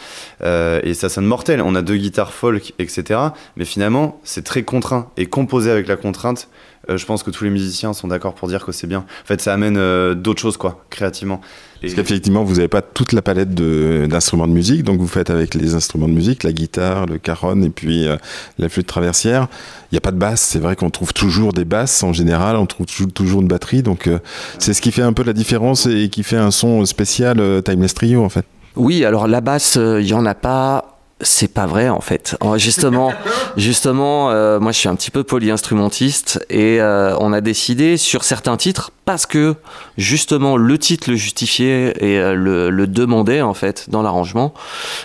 Euh, 0.44 0.80
et 0.84 0.94
ça 0.94 1.10
sonne 1.10 1.26
mortel. 1.26 1.62
On 1.62 1.76
a 1.76 1.82
deux 1.82 1.98
guitares 1.98 2.34
folk, 2.34 2.74
etc. 2.80 3.20
Mais 3.56 3.66
finalement, 3.66 4.20
c'est 4.24 4.44
très 4.44 4.64
contraint. 4.64 5.10
Et 5.18 5.26
composer 5.26 5.72
avec 5.72 5.88
la 5.88 5.96
contrainte, 5.96 6.48
euh, 6.90 6.98
je 6.98 7.06
pense 7.06 7.24
que 7.24 7.32
tous 7.32 7.44
les 7.44 7.50
musiciens 7.50 7.94
sont 7.94 8.08
d'accord 8.08 8.34
pour 8.36 8.48
dire 8.48 8.66
que 8.66 8.72
c'est 8.72 8.88
bien. 8.88 9.00
En 9.00 9.26
fait, 9.26 9.42
ça 9.42 9.54
amène 9.54 9.78
euh, 9.78 10.14
d'autres 10.16 10.42
choses, 10.42 10.58
quoi, 10.58 10.84
créativement. 10.90 11.42
Et- 11.82 11.88
Parce 11.88 11.96
qu'effectivement, 11.96 12.44
vous 12.44 12.56
n'avez 12.56 12.68
pas 12.68 12.82
toute 12.82 13.12
la 13.12 13.22
palette 13.22 13.54
d'instruments 13.54 14.48
de, 14.48 14.54
musique, 14.54 14.84
donc 14.84 15.00
vous 15.00 15.08
faites 15.08 15.30
avec 15.30 15.54
les 15.54 15.76
instruments 15.76 16.08
de 16.08 16.14
musique, 16.14 16.44
la 16.44 16.54
guitare, 16.54 17.06
le 17.06 17.18
caron 17.18 17.62
et 17.62 17.70
puis 17.70 18.08
euh, 18.08 18.16
la 18.58 18.70
flûte 18.70 18.88
traversière. 18.88 19.48
Il 19.92 19.96
n'y 19.96 19.98
a 19.98 20.02
pas 20.02 20.12
de 20.12 20.18
basse, 20.18 20.42
c'est 20.42 20.60
vrai 20.60 20.76
qu'on 20.76 20.90
trouve 20.90 21.14
toujours 21.14 21.54
des 21.54 21.66
basses 21.66 22.04
en 22.04 22.14
général, 22.14 22.56
on 22.56 22.66
trouve 22.66 22.86
toujours, 23.14 23.42
une 23.42 23.48
batterie, 23.48 23.84
donc 23.84 24.08
euh, 24.08 24.20
c'est 24.60 24.74
ce 24.74 24.82
qui 24.82 24.92
fait 24.92 25.02
un 25.02 25.14
peu 25.14 25.24
la 25.24 25.34
différence 25.34 25.86
et 25.86 26.10
qui 26.10 26.24
fait 26.24 26.38
un 26.38 26.52
son 26.52 26.86
spécial 26.86 27.40
euh, 27.40 27.62
Timeless 27.62 27.94
Trio 27.94 28.24
en 28.24 28.30
fait. 28.30 28.46
Oui, 28.76 29.06
alors 29.06 29.28
la 29.28 29.42
basse, 29.42 29.78
euh, 29.78 30.02
il 30.02 30.08
y 30.08 30.14
en 30.14 30.26
a 30.26 30.34
pas 30.34 30.93
C'est 31.24 31.54
pas 31.54 31.66
vrai 31.66 31.90
en 31.90 32.02
fait. 32.02 32.36
En- 32.42 32.58
Justement, 32.58 33.12
justement, 33.58 34.30
euh, 34.32 34.60
moi 34.60 34.72
je 34.72 34.78
suis 34.78 34.90
un 34.90 34.96
petit 34.96 35.12
peu 35.12 35.24
polyinstrumentiste 35.24 36.46
et 36.50 36.80
euh, 36.82 37.16
on 37.20 37.34
a 37.34 37.42
décidé 37.42 37.98
sur 37.98 38.24
certains 38.24 38.58
titres 38.58 38.92
parce 39.06 39.26
que 39.26 39.56
justement 39.98 40.56
le 40.56 40.78
titre 40.78 41.10
le 41.10 41.16
justifiait 41.18 41.94
et 42.00 42.18
euh, 42.20 42.36
le, 42.36 42.70
le 42.70 42.88
demandait 42.88 43.42
en 43.42 43.54
fait 43.54 43.90
dans 43.90 44.02
l'arrangement. 44.02 44.54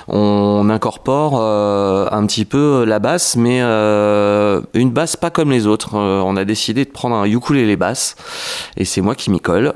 On 0.09 0.69
incorpore 0.71 1.41
un 1.41 2.27
petit 2.27 2.45
peu 2.45 2.85
la 2.85 2.99
basse, 2.99 3.37
mais 3.37 3.61
une 3.61 4.91
basse 4.91 5.17
pas 5.17 5.31
comme 5.31 5.51
les 5.51 5.67
autres. 5.67 5.95
On 5.97 6.37
a 6.37 6.45
décidé 6.45 6.85
de 6.85 6.91
prendre 6.91 7.17
un 7.17 7.25
ukulélé 7.25 7.77
basse 7.77 8.17
et 8.77 8.85
c'est 8.85 9.01
moi 9.01 9.15
qui 9.15 9.31
m'y 9.31 9.41
colle. 9.41 9.75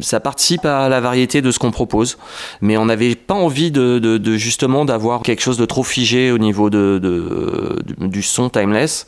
Ça 0.00 0.20
participe 0.20 0.64
à 0.64 0.88
la 0.88 1.00
variété 1.00 1.42
de 1.42 1.50
ce 1.50 1.58
qu'on 1.58 1.70
propose, 1.70 2.18
mais 2.60 2.76
on 2.76 2.86
n'avait 2.86 3.14
pas 3.14 3.34
envie 3.34 3.70
de, 3.70 3.98
de- 3.98 4.18
de 4.18 4.36
justement 4.36 4.84
d'avoir 4.84 5.22
quelque 5.22 5.40
chose 5.42 5.56
de 5.58 5.64
trop 5.66 5.77
figé 5.82 6.30
au 6.30 6.38
niveau 6.38 6.70
de, 6.70 7.78
du 7.98 8.22
son 8.22 8.48
timeless. 8.50 9.06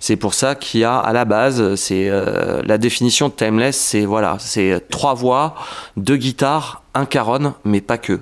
C'est 0.00 0.16
pour 0.16 0.34
ça 0.34 0.54
qu'il 0.54 0.80
y 0.80 0.84
a 0.84 0.98
à 0.98 1.12
la 1.12 1.24
base, 1.24 1.74
c'est 1.76 2.08
euh, 2.08 2.62
la 2.64 2.78
définition 2.78 3.28
de 3.28 3.34
timeless, 3.34 3.76
c'est 3.76 4.04
voilà, 4.04 4.36
c'est 4.38 4.88
trois 4.90 5.14
voix, 5.14 5.54
deux 5.96 6.16
guitares, 6.16 6.82
un 6.94 7.06
caron, 7.06 7.54
mais 7.64 7.80
pas 7.80 7.98
que. 7.98 8.20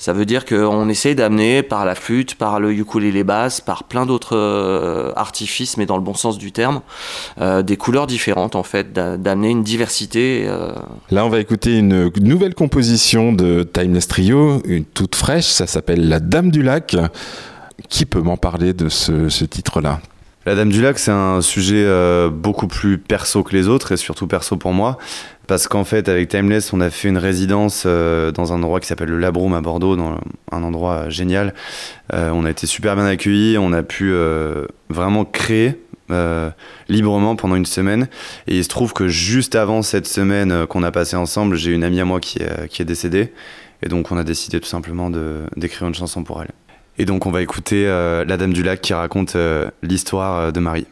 Ça 0.00 0.12
veut 0.12 0.24
dire 0.24 0.44
qu'on 0.44 0.88
essaie 0.88 1.16
d'amener 1.16 1.64
par 1.64 1.84
la 1.84 1.96
flûte, 1.96 2.36
par 2.36 2.60
le 2.60 2.72
ukulélé 2.72 3.24
basse, 3.24 3.60
par 3.60 3.82
plein 3.84 4.06
d'autres 4.06 4.36
euh, 4.36 5.12
artifices, 5.16 5.76
mais 5.76 5.86
dans 5.86 5.96
le 5.96 6.02
bon 6.02 6.14
sens 6.14 6.38
du 6.38 6.52
terme, 6.52 6.82
euh, 7.40 7.62
des 7.62 7.76
couleurs 7.76 8.06
différentes 8.06 8.54
en 8.54 8.62
fait, 8.62 8.92
d'a- 8.92 9.16
d'amener 9.16 9.50
une 9.50 9.64
diversité. 9.64 10.44
euh, 10.46 10.70
Là, 11.10 11.26
on 11.26 11.28
va 11.28 11.40
écouter 11.40 11.78
une 11.78 12.10
nouvelle 12.20 12.54
composition 12.54 13.32
de 13.32 13.64
Timeless 13.64 14.06
Trio, 14.06 14.62
une 14.66 14.84
toute 14.84 15.16
fraîche, 15.16 15.46
ça 15.46 15.66
s'appelle 15.66 16.08
La 16.08 16.20
Dame 16.20 16.50
du 16.52 16.62
Lac. 16.62 16.96
Qui 17.88 18.06
peut 18.06 18.20
m'en 18.20 18.36
parler 18.36 18.72
de 18.74 18.88
ce, 18.88 19.28
ce 19.28 19.44
titre-là? 19.44 20.00
La 20.46 20.54
Dame 20.54 20.68
du 20.70 20.82
Lac, 20.82 20.98
c'est 20.98 21.10
un 21.12 21.40
sujet 21.42 21.84
euh, 21.84 22.28
beaucoup 22.28 22.66
plus 22.66 22.98
perso 22.98 23.42
que 23.42 23.54
les 23.56 23.68
autres 23.68 23.92
et 23.92 23.96
surtout 23.96 24.26
perso 24.26 24.56
pour 24.56 24.72
moi. 24.72 24.98
Parce 25.48 25.66
qu'en 25.66 25.84
fait, 25.84 26.10
avec 26.10 26.28
Timeless, 26.28 26.74
on 26.74 26.80
a 26.82 26.90
fait 26.90 27.08
une 27.08 27.16
résidence 27.16 27.84
euh, 27.86 28.30
dans 28.30 28.52
un 28.52 28.56
endroit 28.56 28.80
qui 28.80 28.86
s'appelle 28.86 29.08
le 29.08 29.18
Labroom 29.18 29.54
à 29.54 29.62
Bordeaux, 29.62 29.96
dans 29.96 30.20
un 30.52 30.62
endroit 30.62 30.92
euh, 30.92 31.10
génial. 31.10 31.54
Euh, 32.12 32.30
on 32.34 32.44
a 32.44 32.50
été 32.50 32.66
super 32.66 32.94
bien 32.94 33.06
accueillis, 33.06 33.56
on 33.56 33.72
a 33.72 33.82
pu 33.82 34.12
vraiment 34.90 35.24
créer 35.24 35.80
librement 36.88 37.34
pendant 37.34 37.56
une 37.56 37.66
semaine. 37.66 38.08
Et 38.46 38.58
il 38.58 38.64
se 38.64 38.68
trouve 38.68 38.92
que 38.92 39.08
juste 39.08 39.54
avant 39.54 39.80
cette 39.80 40.06
semaine 40.06 40.66
qu'on 40.66 40.82
a 40.82 40.90
passée 40.90 41.16
ensemble, 41.16 41.56
j'ai 41.56 41.72
une 41.72 41.84
amie 41.84 42.00
à 42.00 42.04
moi 42.04 42.20
qui 42.20 42.40
est, 42.42 42.68
qui 42.68 42.82
est 42.82 42.86
décédée. 42.86 43.32
Et 43.82 43.88
donc, 43.88 44.12
on 44.12 44.18
a 44.18 44.24
décidé 44.24 44.60
tout 44.60 44.68
simplement 44.68 45.10
d'écrire 45.56 45.88
une 45.88 45.94
chanson 45.94 46.24
pour 46.24 46.42
elle. 46.42 46.50
Et 46.98 47.06
donc, 47.06 47.24
on 47.24 47.30
va 47.30 47.40
écouter 47.40 47.86
La 47.86 48.36
Dame 48.36 48.52
du 48.52 48.62
Lac 48.62 48.82
qui 48.82 48.92
raconte 48.92 49.34
l'histoire 49.82 50.52
de 50.52 50.60
Marie. 50.60 50.86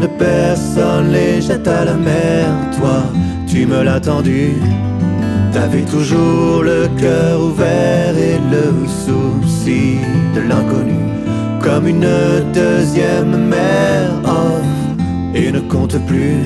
Certaines 0.00 0.16
personnes 0.16 1.10
les 1.10 1.42
jettent 1.42 1.66
à 1.66 1.84
la 1.84 1.94
mer. 1.94 2.46
Toi, 2.78 3.02
tu 3.48 3.66
me 3.66 3.82
l'as 3.82 3.98
tendu. 3.98 4.52
T'avais 5.52 5.82
toujours 5.82 6.62
le 6.62 6.86
cœur 7.00 7.40
ouvert 7.40 8.16
et 8.16 8.38
le 8.38 8.86
souci 8.86 9.96
de 10.36 10.40
l'inconnu. 10.42 11.00
Comme 11.60 11.88
une 11.88 12.08
deuxième 12.54 13.48
mère 13.48 14.12
offre 14.22 15.34
et 15.34 15.50
ne 15.50 15.60
compte 15.60 15.98
plus. 16.06 16.44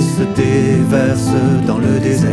Se 0.00 0.22
déverse 0.34 1.30
dans 1.66 1.78
le 1.78 1.98
désert. 2.00 2.30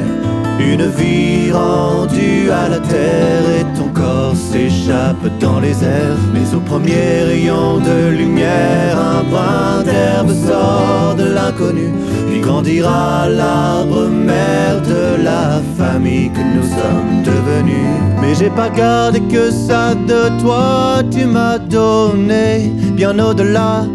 Une 0.59 0.87
vie 0.87 1.51
rendue 1.51 2.49
à 2.51 2.69
la 2.69 2.79
terre 2.79 3.43
et 3.59 3.77
ton 3.77 3.89
corps 3.89 4.35
s'échappe 4.35 5.25
dans 5.39 5.59
les 5.59 5.83
airs. 5.83 6.23
Mais 6.33 6.55
au 6.55 6.59
premier 6.59 7.23
rayon 7.27 7.79
de 7.79 8.09
lumière, 8.09 8.97
un 8.97 9.23
brin 9.23 9.83
d'herbe 9.83 10.31
sort 10.47 11.15
de 11.17 11.25
l'inconnu. 11.25 11.89
Puis 12.29 12.39
grandira 12.39 13.27
l'arbre 13.29 14.07
mère 14.07 14.81
de 14.81 15.23
la 15.23 15.61
famille 15.77 16.29
que 16.31 16.41
nous 16.55 16.63
sommes 16.63 17.23
devenus. 17.23 17.93
Mais 18.21 18.33
j'ai 18.35 18.49
pas 18.49 18.69
gardé 18.69 19.19
que 19.21 19.51
ça 19.51 19.95
de 19.95 20.41
toi, 20.41 21.01
tu 21.11 21.25
m'as 21.25 21.57
donné 21.57 22.71
bien 22.95 23.17
au-delà. 23.19 23.85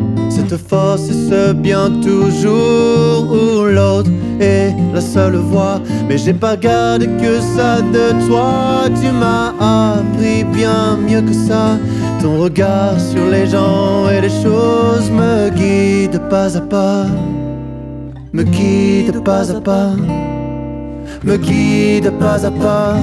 Cette 0.48 0.66
force 0.66 1.10
et 1.10 1.28
ce 1.28 1.52
bien 1.52 1.90
toujours 2.00 3.30
où 3.30 3.64
l'autre 3.66 4.10
est 4.40 4.74
la 4.94 5.00
seule 5.00 5.36
voie. 5.36 5.78
Mais 6.08 6.16
j'ai 6.16 6.32
pas 6.32 6.56
gardé 6.56 7.06
que 7.06 7.38
ça 7.54 7.82
de 7.82 8.26
toi, 8.26 8.84
tu 8.98 9.10
m'as 9.12 9.52
appris 9.60 10.44
bien 10.44 10.96
mieux 10.96 11.20
que 11.20 11.34
ça. 11.34 11.76
Ton 12.22 12.38
regard 12.38 12.98
sur 12.98 13.26
les 13.26 13.46
gens 13.46 14.08
et 14.08 14.22
les 14.22 14.30
choses 14.42 15.10
me 15.10 15.50
guide 15.50 16.18
pas 16.30 16.56
à 16.56 16.60
pas, 16.62 17.04
me 18.32 18.42
guide 18.42 19.22
pas 19.22 19.50
à 19.50 19.60
pas, 19.60 19.90
me 21.24 21.36
guide 21.36 22.10
pas 22.18 22.46
à 22.46 22.50
pas, 22.50 22.96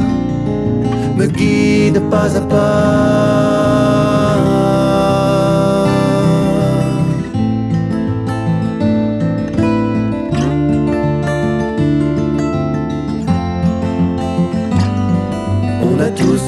me 1.15 1.27
guide 1.27 2.01
pas 2.09 2.35
à 2.35 2.41
pas. 2.41 3.64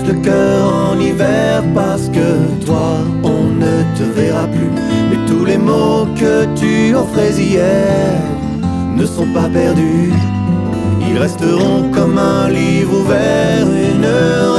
Le 0.07 0.13
cœur 0.13 0.73
en 0.73 0.99
hiver 0.99 1.63
parce 1.75 2.07
que 2.09 2.65
toi 2.65 2.99
on 3.23 3.43
ne 3.63 3.83
te 3.97 4.03
verra 4.03 4.47
plus. 4.47 4.71
Mais 5.09 5.19
tous 5.27 5.45
les 5.45 5.57
mots 5.57 6.07
que 6.15 6.45
tu 6.55 6.95
offrais 6.95 7.33
hier 7.33 8.13
ne 8.95 9.05
sont 9.05 9.27
pas 9.33 9.49
perdus. 9.49 10.13
Ils 11.09 11.17
resteront 11.17 11.91
comme 11.91 12.17
un 12.17 12.49
livre 12.49 13.01
ouvert, 13.01 13.67
une 13.67 14.07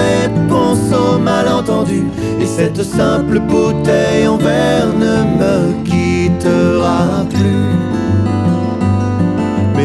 réponse 0.07 0.92
au 0.92 1.18
malentendu. 1.18 2.05
Et 2.40 2.46
cette 2.46 2.82
simple 2.82 3.40
bouteille 3.40 4.26
en 4.26 4.36
verre 4.36 4.92
ne 4.99 5.16
me 5.40 5.84
quittera 5.84 7.24
plus. 7.30 7.97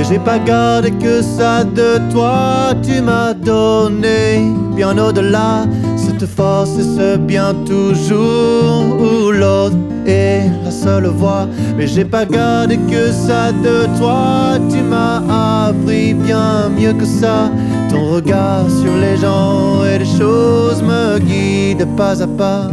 J'ai 0.09 0.19
pas 0.19 0.37
gardé 0.37 0.91
que 0.91 1.21
ça 1.23 1.63
de 1.63 1.97
toi, 2.11 2.73
tu 2.83 3.01
m'as 3.01 3.33
donné 3.33 4.51
bien 4.75 4.95
au-delà 4.97 5.65
cette 5.95 6.27
force 6.27 6.77
et 6.77 6.83
ce 6.83 7.17
bien 7.17 7.55
toujours 7.65 8.83
où 8.99 9.31
l'autre 9.31 9.77
est 10.05 10.43
la 10.63 10.69
seule 10.69 11.07
voie. 11.07 11.47
Mais 11.77 11.87
j'ai 11.87 12.05
pas 12.05 12.25
gardé 12.25 12.77
que 12.77 13.11
ça 13.11 13.51
de 13.51 13.87
toi, 13.97 14.59
tu 14.69 14.81
m'as 14.81 15.67
appris 15.69 16.13
bien 16.13 16.69
mieux 16.69 16.93
que 16.93 17.05
ça. 17.05 17.49
Ton 17.89 18.11
regard 18.11 18.69
sur 18.69 18.95
les 18.95 19.17
gens 19.17 19.83
et 19.85 19.97
les 19.97 20.17
choses 20.19 20.83
me 20.83 21.17
guide 21.17 21.87
pas 21.95 22.21
à 22.21 22.27
pas, 22.27 22.69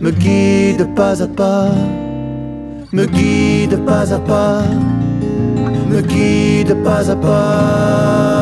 me 0.00 0.10
guide 0.12 0.94
pas 0.94 1.20
à 1.20 1.26
pas, 1.26 1.70
me 2.92 3.04
guide 3.06 3.84
pas 3.84 4.12
à 4.12 4.18
pas 4.18 4.62
guide 6.04 6.74
pas 6.82 7.10
à 7.10 7.16
pas. 7.16 8.33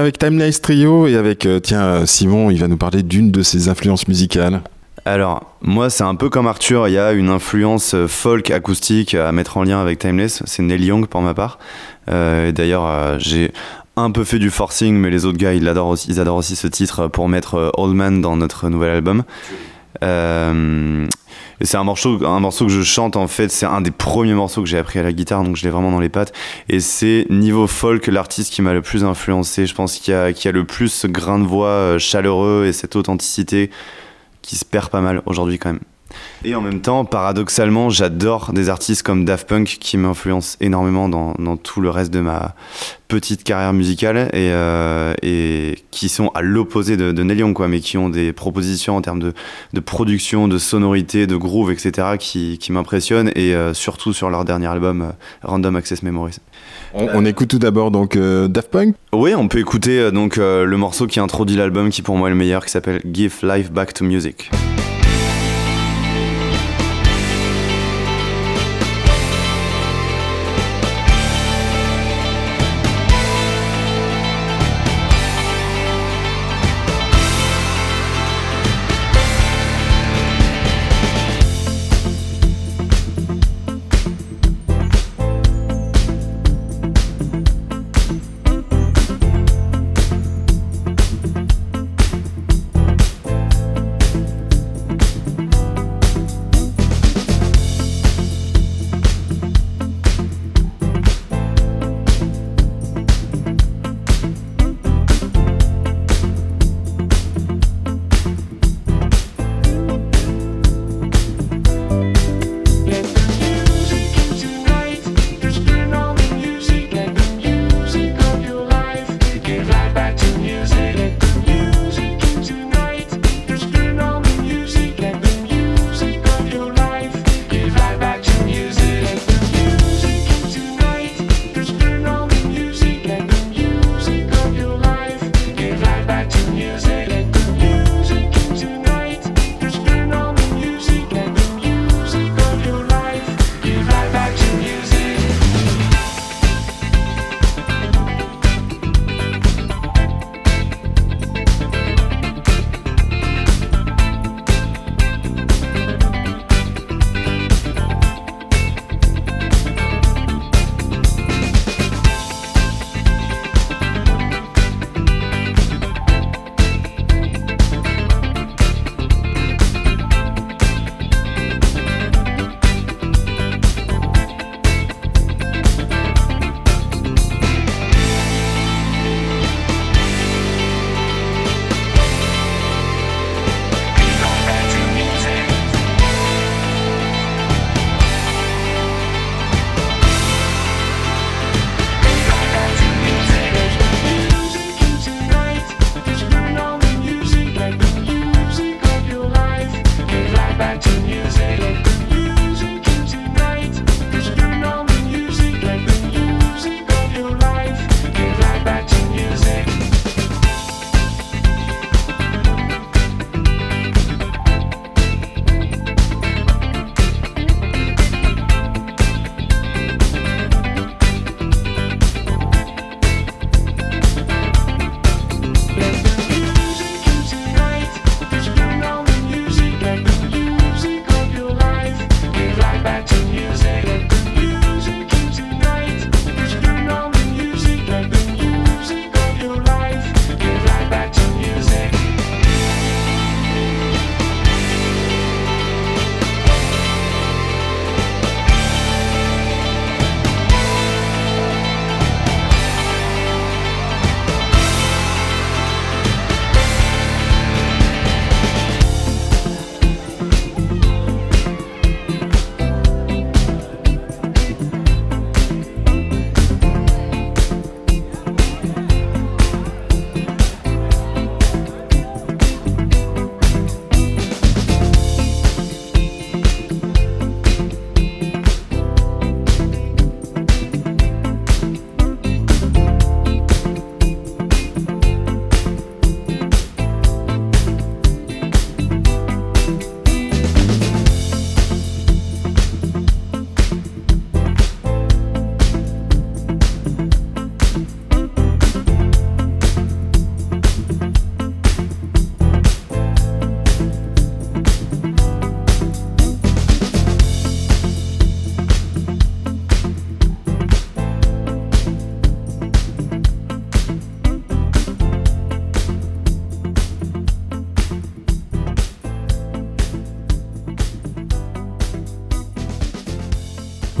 Avec 0.00 0.18
Timeless 0.18 0.60
Trio 0.60 1.06
et 1.06 1.16
avec, 1.16 1.46
euh, 1.46 1.60
tiens, 1.60 1.82
euh, 1.82 2.06
Simon, 2.06 2.50
il 2.50 2.58
va 2.58 2.68
nous 2.68 2.76
parler 2.76 3.02
d'une 3.02 3.30
de 3.30 3.42
ses 3.42 3.68
influences 3.68 4.08
musicales. 4.08 4.62
Alors, 5.04 5.56
moi, 5.62 5.90
c'est 5.90 6.04
un 6.04 6.14
peu 6.14 6.28
comme 6.28 6.46
Arthur, 6.46 6.86
il 6.88 6.94
y 6.94 6.98
a 6.98 7.12
une 7.12 7.28
influence 7.28 7.94
euh, 7.94 8.06
folk 8.06 8.50
acoustique 8.50 9.14
à 9.14 9.32
mettre 9.32 9.56
en 9.56 9.64
lien 9.64 9.80
avec 9.80 9.98
Timeless. 9.98 10.42
C'est 10.46 10.62
Neil 10.62 10.84
Young 10.84 11.06
pour 11.06 11.22
ma 11.22 11.34
part. 11.34 11.58
Euh, 12.08 12.52
D'ailleurs, 12.52 13.18
j'ai 13.18 13.52
un 13.96 14.10
peu 14.10 14.24
fait 14.24 14.38
du 14.38 14.50
forcing, 14.50 14.94
mais 14.94 15.10
les 15.10 15.24
autres 15.24 15.38
gars, 15.38 15.54
ils 15.54 15.68
adorent 15.68 15.88
aussi, 15.88 16.08
ils 16.08 16.20
adorent 16.20 16.36
aussi 16.36 16.56
ce 16.56 16.66
titre 16.68 17.08
pour 17.08 17.28
mettre 17.28 17.72
Old 17.76 17.94
Man 17.94 18.20
dans 18.20 18.36
notre 18.36 18.68
nouvel 18.68 18.90
album. 18.90 19.24
Euh, 20.02 21.06
c'est 21.60 21.76
un 21.76 21.84
morceau, 21.84 22.24
un 22.24 22.40
morceau 22.40 22.66
que 22.66 22.72
je 22.72 22.82
chante 22.82 23.16
en 23.16 23.28
fait, 23.28 23.48
c'est 23.50 23.66
un 23.66 23.80
des 23.80 23.90
premiers 23.90 24.34
morceaux 24.34 24.62
que 24.62 24.68
j'ai 24.68 24.78
appris 24.78 24.98
à 24.98 25.02
la 25.02 25.12
guitare, 25.12 25.44
donc 25.44 25.56
je 25.56 25.64
l'ai 25.64 25.70
vraiment 25.70 25.90
dans 25.90 26.00
les 26.00 26.08
pattes. 26.08 26.32
Et 26.68 26.80
c'est 26.80 27.26
niveau 27.30 27.66
folk 27.66 28.06
l'artiste 28.06 28.52
qui 28.52 28.62
m'a 28.62 28.72
le 28.72 28.82
plus 28.82 29.04
influencé. 29.04 29.66
Je 29.66 29.74
pense 29.74 29.98
qu'il 29.98 30.14
y 30.14 30.16
a, 30.16 30.32
qu'il 30.32 30.46
y 30.46 30.48
a 30.48 30.52
le 30.52 30.64
plus 30.64 30.88
ce 30.88 31.06
grain 31.06 31.38
de 31.38 31.44
voix 31.44 31.68
euh, 31.68 31.98
chaleureux 31.98 32.66
et 32.66 32.72
cette 32.72 32.96
authenticité 32.96 33.70
qui 34.40 34.56
se 34.56 34.64
perd 34.64 34.88
pas 34.88 35.00
mal 35.00 35.22
aujourd'hui 35.26 35.58
quand 35.58 35.72
même. 35.72 35.80
Et 36.44 36.54
en 36.54 36.60
même 36.60 36.80
temps, 36.80 37.04
paradoxalement, 37.04 37.90
j'adore 37.90 38.52
des 38.52 38.68
artistes 38.68 39.02
comme 39.02 39.24
Daft 39.24 39.48
Punk 39.48 39.78
qui 39.80 39.96
m'influencent 39.96 40.56
énormément 40.60 41.08
dans, 41.08 41.34
dans 41.38 41.56
tout 41.56 41.80
le 41.80 41.90
reste 41.90 42.12
de 42.12 42.20
ma 42.20 42.54
petite 43.08 43.44
carrière 43.44 43.74
musicale 43.74 44.30
et, 44.32 44.50
euh, 44.52 45.12
et 45.22 45.76
qui 45.90 46.08
sont 46.08 46.28
à 46.28 46.40
l'opposé 46.40 46.96
de, 46.96 47.12
de 47.12 47.22
Neil 47.22 47.40
Young, 47.40 47.52
quoi, 47.52 47.68
mais 47.68 47.80
qui 47.80 47.98
ont 47.98 48.08
des 48.08 48.32
propositions 48.32 48.96
en 48.96 49.02
termes 49.02 49.20
de, 49.20 49.34
de 49.74 49.80
production, 49.80 50.48
de 50.48 50.56
sonorité, 50.56 51.26
de 51.26 51.36
groove, 51.36 51.70
etc., 51.70 52.16
qui, 52.18 52.56
qui 52.58 52.72
m'impressionnent 52.72 53.30
et 53.36 53.54
euh, 53.54 53.74
surtout 53.74 54.14
sur 54.14 54.30
leur 54.30 54.46
dernier 54.46 54.68
album, 54.68 55.02
euh, 55.02 55.10
Random 55.42 55.76
Access 55.76 56.02
Memories. 56.02 56.38
On, 56.94 57.08
on 57.12 57.24
écoute 57.26 57.48
tout 57.48 57.58
d'abord 57.58 57.90
donc 57.90 58.16
Daft 58.16 58.70
Punk? 58.70 58.94
Oui, 59.12 59.34
on 59.34 59.46
peut 59.48 59.58
écouter 59.58 60.10
donc 60.10 60.36
le 60.36 60.76
morceau 60.76 61.06
qui 61.06 61.20
introduit 61.20 61.56
l'album, 61.56 61.90
qui 61.90 62.02
pour 62.02 62.16
moi 62.16 62.28
est 62.28 62.32
le 62.32 62.36
meilleur, 62.36 62.64
qui 62.64 62.70
s'appelle 62.70 63.00
Give 63.10 63.34
Life 63.42 63.70
Back 63.72 63.94
to 63.94 64.04
Music. 64.04 64.50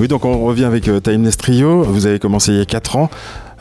Oui, 0.02 0.08
donc 0.08 0.24
on 0.24 0.44
revient 0.44 0.64
avec 0.64 0.88
euh, 0.88 0.98
Timeless 0.98 1.36
Trio. 1.36 1.84
Vous 1.84 2.06
avez 2.06 2.18
commencé 2.18 2.50
il 2.50 2.58
y 2.58 2.60
a 2.60 2.64
4 2.64 2.96
ans. 2.96 3.08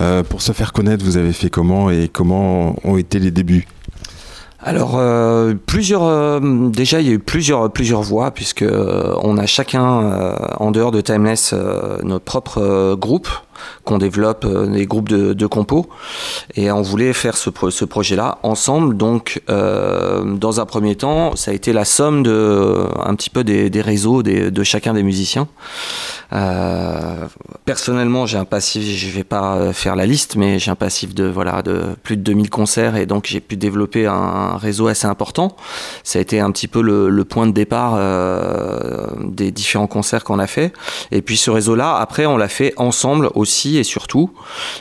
Euh, 0.02 0.24
pour 0.24 0.42
se 0.42 0.54
faire 0.54 0.74
connaître, 0.74 1.06
vous 1.06 1.18
avez 1.18 1.34
fait 1.34 1.52
comment 1.52 1.92
et 1.92 2.10
comment 2.12 2.76
ont 2.84 2.98
été 2.98 3.20
les 3.20 3.30
débuts? 3.30 3.68
Alors, 4.60 4.98
euh, 4.98 5.54
plusieurs, 5.68 6.42
déjà, 6.42 7.00
il 7.00 7.08
y 7.08 7.12
a 7.12 7.14
eu 7.14 7.20
plusieurs, 7.20 7.72
plusieurs 7.72 8.02
voix, 8.02 8.32
puisque 8.32 8.66
on 9.22 9.38
a 9.38 9.46
chacun, 9.46 10.36
en 10.60 10.72
dehors 10.72 10.90
de 10.90 11.02
Timeless, 11.02 11.54
notre 12.02 12.26
propre 12.26 12.96
groupe 12.96 13.30
qu'on 13.86 13.98
développe, 13.98 14.46
euh, 14.46 14.68
des 14.68 14.86
groupes 14.86 15.10
de, 15.10 15.34
de 15.34 15.46
compos. 15.48 15.90
Et 16.56 16.72
on 16.72 16.82
voulait 16.82 17.14
faire 17.14 17.38
ce, 17.38 17.50
pro- 17.50 17.72
ce 17.72 17.86
projet-là 17.86 18.38
ensemble. 18.44 18.98
Donc, 18.98 19.42
euh, 19.50 20.24
dans 20.24 20.60
un 20.60 20.66
premier 20.66 20.96
temps, 20.96 21.36
ça 21.36 21.52
a 21.52 21.54
été 21.54 21.74
la 21.74 21.86
somme 21.86 22.24
de, 22.24 22.86
un 23.04 23.16
petit 23.16 23.30
peu 23.30 23.44
des, 23.44 23.82
réseaux 23.82 24.24
de 24.24 24.64
chacun 24.64 24.94
des 24.94 25.04
musiciens. 25.04 25.48
Euh, 26.34 27.28
personnellement, 27.66 28.26
j'ai 28.26 28.38
un 28.38 28.46
passif, 28.46 28.84
je 28.84 29.10
vais 29.10 29.24
pas 29.26 29.56
euh, 29.56 29.74
faire 29.74 29.96
la 29.96 30.06
liste, 30.06 30.36
mais 30.38 30.60
j'ai 30.60 30.72
un 30.72 30.76
passif 30.76 31.14
de 31.14 31.26
voilà 31.26 31.62
de 31.62 31.82
plus 32.04 32.16
de 32.16 32.22
2000 32.22 32.50
concerts 32.50 32.96
et 32.96 33.06
donc 33.06 33.26
j'ai 33.28 33.42
pu 33.42 33.58
développer 33.58 34.06
un 34.08 34.56
réseau 34.58 34.88
assez 34.88 35.08
important. 35.08 35.56
Ça 36.04 36.20
a 36.20 36.22
été 36.22 36.40
un 36.40 36.52
petit 36.52 36.68
peu 36.70 36.82
le, 36.82 37.24
point 37.26 37.48
de 37.48 37.52
départ 37.52 37.96
euh, 37.98 39.08
des 39.24 39.52
différents 39.52 39.88
concerts 39.88 40.24
qu'on 40.24 40.40
a 40.40 40.48
fait. 40.48 40.74
Et 41.12 41.22
puis 41.22 41.38
ce 41.38 41.52
réseau-là, 41.52 41.98
après, 41.98 42.26
on 42.26 42.38
l'a 42.38 42.48
fait 42.48 42.74
ensemble 42.78 43.30
aussi 43.36 43.51
et 43.66 43.84
surtout. 43.84 44.32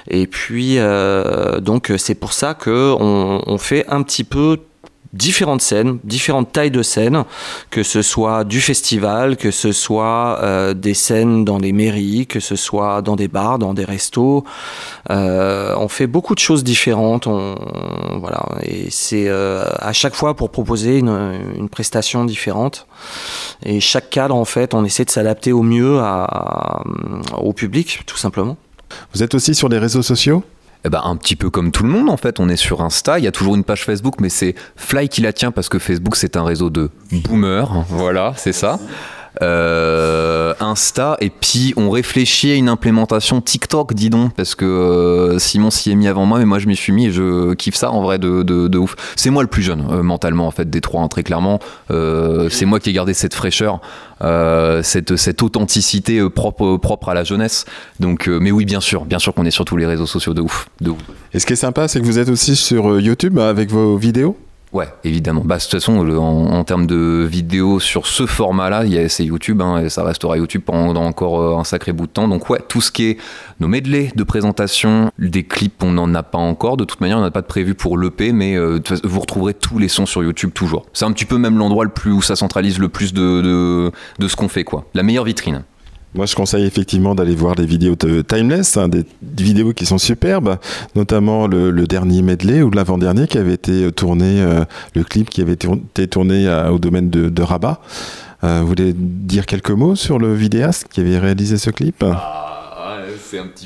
Et 0.08 0.26
puis 0.26 0.78
euh, 0.78 1.60
donc 1.60 1.92
c'est 1.98 2.14
pour 2.14 2.32
ça 2.32 2.54
que 2.54 2.94
on, 2.98 3.58
fait 3.58 3.84
un 3.88 4.02
petit 4.02 4.24
peu 4.24 4.58
différentes 5.12 5.60
scènes, 5.60 5.98
différentes 6.04 6.52
tailles 6.52 6.70
de 6.70 6.82
scènes, 6.82 7.24
que 7.70 7.82
ce 7.82 8.02
soit 8.02 8.44
du 8.44 8.60
festival, 8.60 9.36
que 9.36 9.50
ce 9.50 9.72
soit 9.72 10.38
euh, 10.42 10.72
des 10.72 10.94
scènes 10.94 11.44
dans 11.44 11.58
les 11.58 11.72
mairies, 11.72 12.26
que 12.26 12.38
ce 12.38 12.54
soit 12.54 13.02
dans 13.02 13.16
des 13.16 13.28
bars, 13.28 13.58
dans 13.58 13.74
des 13.74 13.84
restos. 13.84 14.44
Euh, 15.10 15.74
on 15.76 15.88
fait 15.88 16.06
beaucoup 16.06 16.34
de 16.34 16.40
choses 16.40 16.62
différentes. 16.62 17.26
Voilà, 17.26 18.46
et 18.62 18.88
c'est 18.90 19.28
euh, 19.28 19.64
à 19.78 19.92
chaque 19.92 20.14
fois 20.14 20.34
pour 20.34 20.50
proposer 20.50 20.98
une, 20.98 21.68
prestation 21.70 22.24
différente. 22.24 22.86
Et 23.64 23.80
chaque 23.80 24.10
cadre, 24.10 24.34
en 24.34 24.44
fait, 24.44 24.74
on 24.74 24.84
essaie 24.84 25.04
de 25.04 25.10
s'adapter 25.10 25.52
au 25.52 25.62
mieux 25.62 26.00
au 27.36 27.52
public, 27.52 28.02
tout 28.06 28.16
simplement. 28.16 28.56
Vous 29.14 29.22
êtes 29.22 29.34
aussi 29.34 29.54
sur 29.54 29.68
les 29.68 29.78
réseaux 29.78 30.02
sociaux? 30.02 30.42
Eh 30.84 30.88
ben, 30.88 31.02
un 31.04 31.16
petit 31.16 31.36
peu 31.36 31.50
comme 31.50 31.72
tout 31.72 31.82
le 31.82 31.90
monde 31.90 32.08
en 32.08 32.16
fait, 32.16 32.40
on 32.40 32.48
est 32.48 32.56
sur 32.56 32.80
Insta, 32.80 33.18
il 33.18 33.24
y 33.24 33.28
a 33.28 33.32
toujours 33.32 33.54
une 33.54 33.64
page 33.64 33.84
Facebook, 33.84 34.14
mais 34.20 34.30
c'est 34.30 34.54
Fly 34.76 35.08
qui 35.08 35.20
la 35.20 35.32
tient 35.32 35.50
parce 35.50 35.68
que 35.68 35.78
Facebook 35.78 36.16
c'est 36.16 36.36
un 36.36 36.44
réseau 36.44 36.70
de 36.70 36.90
boomers, 37.12 37.84
voilà, 37.90 38.32
c'est 38.36 38.52
ça. 38.52 38.78
Euh, 39.42 40.52
Insta 40.60 41.16
et 41.20 41.30
puis 41.30 41.72
on 41.78 41.88
réfléchit 41.90 42.52
à 42.52 42.54
une 42.56 42.68
implémentation 42.68 43.40
TikTok 43.40 43.94
dis 43.94 44.10
donc 44.10 44.34
parce 44.34 44.54
que 44.54 44.66
euh, 44.66 45.38
Simon 45.38 45.70
s'y 45.70 45.90
est 45.90 45.94
mis 45.94 46.08
avant 46.08 46.26
moi 46.26 46.38
mais 46.38 46.44
moi 46.44 46.58
je 46.58 46.66
m'y 46.66 46.76
suis 46.76 46.92
mis 46.92 47.06
et 47.06 47.10
je 47.10 47.54
kiffe 47.54 47.74
ça 47.74 47.90
en 47.90 48.02
vrai 48.02 48.18
de, 48.18 48.76
ouf. 48.76 48.96
C'est 49.16 49.30
moi 49.30 49.42
le 49.42 49.48
plus 49.48 49.62
jeune 49.62 49.86
euh, 49.90 50.02
mentalement 50.02 50.46
en 50.46 50.50
fait 50.50 50.68
des 50.68 50.82
trois 50.82 51.02
hein, 51.02 51.08
très 51.08 51.22
clairement. 51.22 51.58
C'est 51.88 52.66
moi 52.66 52.80
qui 52.80 52.90
ai 52.90 52.92
gardé 52.92 53.14
cette 53.14 53.34
fraîcheur 53.34 53.80
cette, 54.82 55.42
authenticité 55.42 56.28
propre, 56.28 57.08
à 57.08 57.14
la 57.14 57.24
jeunesse. 57.24 57.64
Donc 57.98 58.28
mais 58.28 58.50
oui 58.50 58.66
bien 58.66 58.80
sûr 58.80 59.06
bien 59.06 59.18
sûr 59.18 59.32
qu'on 59.32 59.46
est 59.46 59.50
sur 59.50 59.64
tous 59.64 59.76
les 59.76 59.86
réseaux 59.86 60.06
sociaux 60.06 60.34
de 60.34 60.42
ouf 60.42 60.68
de 60.80 60.90
ouf. 60.90 61.00
Et 61.32 61.38
ce 61.38 61.46
qui 61.46 61.54
est 61.54 61.56
sympa, 61.56 61.88
c'est 61.88 62.00
que 62.00 62.04
vous 62.04 62.18
êtes 62.18 62.28
aussi 62.28 62.56
sur 62.56 63.00
YouTube 63.00 63.38
avec 63.38 63.70
vos 63.70 63.96
vidéos? 63.96 64.36
Ouais, 64.72 64.88
évidemment. 65.02 65.42
Bah, 65.44 65.56
de 65.56 65.62
toute 65.62 65.72
façon, 65.72 65.98
en, 65.98 66.62
termes 66.62 66.86
de 66.86 67.26
vidéos 67.28 67.80
sur 67.80 68.06
ce 68.06 68.26
format-là, 68.26 68.84
c'est 69.08 69.24
YouTube, 69.24 69.60
hein, 69.62 69.82
et 69.82 69.88
ça 69.88 70.04
restera 70.04 70.36
YouTube 70.36 70.62
pendant 70.64 71.04
encore 71.04 71.40
euh, 71.40 71.58
un 71.58 71.64
sacré 71.64 71.92
bout 71.92 72.06
de 72.06 72.12
temps. 72.12 72.28
Donc 72.28 72.48
ouais, 72.50 72.60
tout 72.68 72.80
ce 72.80 72.92
qui 72.92 73.06
est 73.06 73.18
nos 73.58 73.66
medley 73.66 74.12
de 74.14 74.22
présentation, 74.22 75.10
des 75.18 75.42
clips, 75.42 75.82
on 75.82 75.90
n'en 75.90 76.14
a 76.14 76.22
pas 76.22 76.38
encore. 76.38 76.76
De 76.76 76.84
toute 76.84 77.00
manière, 77.00 77.18
on 77.18 77.22
n'a 77.22 77.32
pas 77.32 77.42
de 77.42 77.46
prévu 77.46 77.74
pour 77.74 77.98
l'EP, 77.98 78.32
mais 78.32 78.54
euh, 78.54 78.80
vous 79.02 79.20
retrouverez 79.20 79.54
tous 79.54 79.78
les 79.78 79.88
sons 79.88 80.06
sur 80.06 80.22
YouTube 80.22 80.52
toujours. 80.54 80.86
C'est 80.92 81.04
un 81.04 81.12
petit 81.12 81.24
peu 81.24 81.36
même 81.36 81.58
l'endroit 81.58 81.84
le 81.84 81.90
plus 81.90 82.12
où 82.12 82.22
ça 82.22 82.36
centralise 82.36 82.78
le 82.78 82.88
plus 82.88 83.12
de, 83.12 83.40
de, 83.40 83.92
de 84.20 84.28
ce 84.28 84.36
qu'on 84.36 84.48
fait, 84.48 84.64
quoi. 84.64 84.84
La 84.94 85.02
meilleure 85.02 85.24
vitrine. 85.24 85.64
Moi, 86.14 86.26
je 86.26 86.34
conseille 86.34 86.64
effectivement 86.64 87.14
d'aller 87.14 87.36
voir 87.36 87.54
les 87.54 87.66
vidéos 87.66 87.94
de 87.94 88.22
Timeless, 88.22 88.76
hein, 88.76 88.88
des 88.88 89.04
vidéos 89.38 89.72
qui 89.72 89.86
sont 89.86 89.98
superbes, 89.98 90.56
notamment 90.96 91.46
le, 91.46 91.70
dernier 91.86 92.22
medley 92.22 92.62
ou 92.62 92.70
l'avant-dernier 92.70 93.28
qui 93.28 93.38
avait 93.38 93.54
été 93.54 93.84
euh, 93.84 93.90
tourné, 93.92 94.40
euh, 94.40 94.64
le 94.94 95.04
clip 95.04 95.30
qui 95.30 95.40
avait 95.40 95.52
été 95.54 96.08
tourné 96.08 96.48
à- 96.48 96.72
au 96.72 96.78
domaine 96.78 97.10
de, 97.10 97.42
Rabat. 97.42 97.80
Euh, 98.42 98.60
vous 98.60 98.66
voulez 98.68 98.92
dire 98.94 99.46
quelques 99.46 99.70
mots 99.70 99.94
sur 99.94 100.18
le 100.18 100.34
vidéaste 100.34 100.88
qui 100.90 101.00
avait 101.00 101.18
réalisé 101.18 101.58
ce 101.58 101.70
clip? 101.70 102.04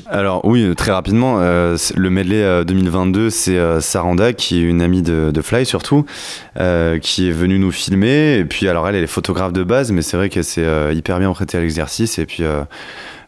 Alors 0.09 0.45
oui, 0.45 0.73
très 0.75 0.91
rapidement, 0.91 1.37
euh, 1.39 1.77
le 1.95 2.09
medley 2.09 2.41
euh, 2.43 2.63
2022, 2.63 3.29
c'est 3.29 3.57
euh, 3.57 3.81
Saranda, 3.81 4.33
qui 4.33 4.59
est 4.59 4.63
une 4.63 4.81
amie 4.81 5.01
de, 5.01 5.31
Fly 5.41 5.65
surtout, 5.65 6.05
euh, 6.59 6.99
qui 6.99 7.27
est 7.27 7.31
venue 7.31 7.59
nous 7.59 7.71
filmer. 7.71 8.37
Et 8.37 8.45
puis 8.45 8.67
alors 8.67 8.87
elle, 8.87 8.95
elle 8.95 9.03
est 9.03 9.07
photographe 9.07 9.53
de 9.53 9.63
base, 9.63 9.91
mais 9.91 10.01
c'est 10.01 10.17
vrai 10.17 10.29
qu'elle 10.29 10.43
s'est 10.43 10.63
euh, 10.63 10.93
hyper 10.93 11.19
bien 11.19 11.31
prêtée 11.31 11.57
à 11.57 11.61
l'exercice. 11.61 12.19
Et 12.19 12.25
puis 12.25 12.43
euh, 12.43 12.63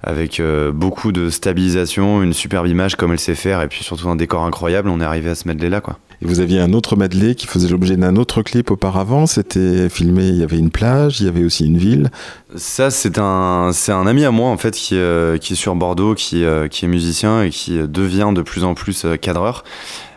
avec 0.03 0.39
euh, 0.39 0.71
beaucoup 0.71 1.11
de 1.11 1.29
stabilisation, 1.29 2.21
une 2.21 2.33
superbe 2.33 2.67
image 2.67 2.95
comme 2.95 3.11
elle 3.11 3.19
sait 3.19 3.35
faire, 3.35 3.61
et 3.61 3.67
puis 3.67 3.83
surtout 3.83 4.09
un 4.09 4.15
décor 4.15 4.43
incroyable, 4.43 4.89
on 4.89 5.01
est 5.01 5.05
arrivé 5.05 5.29
à 5.29 5.35
ce 5.35 5.47
medley-là. 5.47 5.81
quoi. 5.81 5.99
Et 6.21 6.25
vous 6.25 6.39
aviez 6.39 6.59
un 6.59 6.73
autre 6.73 6.95
medley 6.95 7.35
qui 7.35 7.45
faisait 7.45 7.69
l'objet 7.69 7.95
d'un 7.95 8.15
autre 8.15 8.41
clip 8.41 8.71
auparavant. 8.71 9.27
C'était 9.27 9.87
filmé, 9.87 10.27
il 10.27 10.37
y 10.37 10.43
avait 10.43 10.57
une 10.57 10.71
plage, 10.71 11.21
il 11.21 11.27
y 11.27 11.29
avait 11.29 11.43
aussi 11.43 11.65
une 11.65 11.77
ville. 11.77 12.09
Ça, 12.55 12.89
c'est 12.89 13.19
un, 13.19 13.71
un 13.87 14.07
ami 14.07 14.25
à 14.25 14.31
moi 14.31 14.49
en 14.49 14.57
fait 14.57 14.73
qui, 14.73 14.95
euh, 14.95 15.37
qui 15.37 15.53
est 15.53 15.55
sur 15.55 15.75
Bordeaux, 15.75 16.15
qui, 16.15 16.43
euh, 16.43 16.67
qui 16.67 16.85
est 16.85 16.87
musicien 16.87 17.43
et 17.43 17.51
qui 17.51 17.77
devient 17.87 18.31
de 18.33 18.41
plus 18.41 18.63
en 18.63 18.73
plus 18.73 19.05
euh, 19.05 19.15
cadreur. 19.15 19.63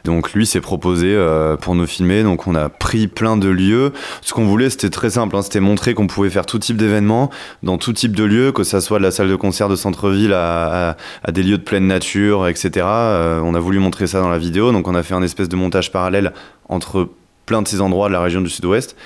Donc 0.05 0.33
lui 0.33 0.47
s'est 0.47 0.61
proposé 0.61 1.09
euh, 1.15 1.57
pour 1.57 1.75
nous 1.75 1.87
filmer, 1.87 2.23
donc 2.23 2.47
on 2.47 2.55
a 2.55 2.69
pris 2.69 3.07
plein 3.07 3.37
de 3.37 3.49
lieux. 3.49 3.93
Ce 4.23 4.33
qu'on 4.33 4.47
voulait, 4.47 4.71
c'était 4.71 4.91
très 4.91 5.11
simple, 5.11 5.37
hein, 5.37 5.43
c'était 5.43 5.61
montrer 5.61 5.95
qu'on 5.95 6.07
pouvait 6.07 6.31
faire 6.31 6.47
tout 6.47 6.59
type 6.59 6.77
d'événements 6.77 7.31
dans 7.63 7.79
tout 7.79 7.93
type 7.93 8.17
de 8.17 8.25
lieux, 8.25 8.53
que 8.53 8.65
ça 8.65 8.81
soit 8.81 8.99
de 8.99 9.05
la 9.05 9.11
salle 9.11 9.29
de 9.29 9.37
concert 9.37 9.69
de 9.69 9.77
centre-ville 9.77 10.33
à, 10.33 10.97
à- 11.25 11.33
des 11.33 11.43
lieux 11.43 11.59
de 11.59 11.63
pleine 11.63 11.87
nature, 11.87 12.49
etc. 12.49 12.71
Euh, 12.87 13.41
on 13.45 13.55
a 13.55 13.61
voulu 13.61 13.79
montrer 13.79 14.07
ça 14.07 14.21
dans 14.21 14.31
la 14.31 14.39
vidéo, 14.39 14.73
donc 14.73 14.89
on 14.89 14.95
a 14.95 15.03
fait 15.03 15.15
un 15.15 15.23
espèce 15.23 15.49
de 15.49 15.57
montage 15.57 15.93
parallèle 15.93 16.33
entre 16.69 17.09
plein 17.47 17.63
de 17.63 17.69
ces 17.69 17.81
endroits 17.81 18.09
de 18.09 18.13
la 18.13 18.21
région 18.21 18.41
du 18.41 18.49
sud-ouest. 18.49 18.97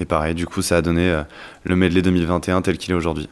Et 0.00 0.04
pareil, 0.04 0.34
du 0.34 0.46
coup, 0.46 0.62
ça 0.62 0.76
a 0.76 0.82
donné 0.82 1.10
euh, 1.10 1.22
le 1.64 1.74
medley 1.76 2.02
2021 2.02 2.62
tel 2.62 2.78
qu'il 2.78 2.92
est 2.92 2.96
aujourd'hui. 2.96 3.28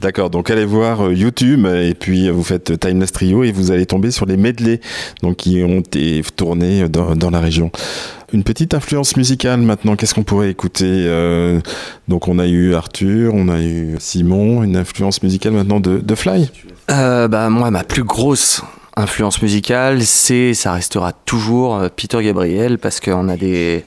D'accord, 0.00 0.28
donc 0.28 0.50
allez 0.50 0.66
voir 0.66 1.06
euh, 1.06 1.14
YouTube 1.14 1.66
et 1.66 1.94
puis 1.94 2.28
euh, 2.28 2.32
vous 2.32 2.44
faites 2.44 2.78
Timeless 2.78 3.12
Trio 3.12 3.44
et 3.44 3.52
vous 3.52 3.70
allez 3.70 3.86
tomber 3.86 4.10
sur 4.10 4.26
les 4.26 4.36
medleys 4.36 4.80
donc, 5.22 5.36
qui 5.36 5.62
ont 5.64 5.80
été 5.80 6.22
tournés 6.36 6.88
dans, 6.88 7.16
dans 7.16 7.30
la 7.30 7.40
région. 7.40 7.70
Une 8.32 8.42
petite 8.42 8.74
influence 8.74 9.16
musicale 9.16 9.60
maintenant, 9.60 9.94
qu'est-ce 9.94 10.14
qu'on 10.14 10.24
pourrait 10.24 10.50
écouter 10.50 10.84
euh, 10.84 11.60
Donc 12.08 12.26
on 12.26 12.38
a 12.40 12.46
eu 12.46 12.74
Arthur, 12.74 13.32
on 13.34 13.48
a 13.48 13.60
eu 13.60 13.96
Simon, 14.00 14.64
une 14.64 14.76
influence 14.76 15.22
musicale 15.22 15.52
maintenant 15.52 15.78
de, 15.78 15.98
de 15.98 16.14
Fly? 16.14 16.50
Euh, 16.90 17.28
bah, 17.28 17.48
moi, 17.50 17.70
ma 17.70 17.84
plus 17.84 18.02
grosse 18.02 18.62
influence 18.96 19.40
musicale, 19.42 20.02
c'est, 20.02 20.54
ça 20.54 20.72
restera 20.72 21.12
toujours 21.12 21.76
euh, 21.76 21.88
Peter 21.94 22.22
Gabriel 22.22 22.78
parce 22.78 22.98
qu'on 22.98 23.28
a 23.28 23.36
des, 23.36 23.84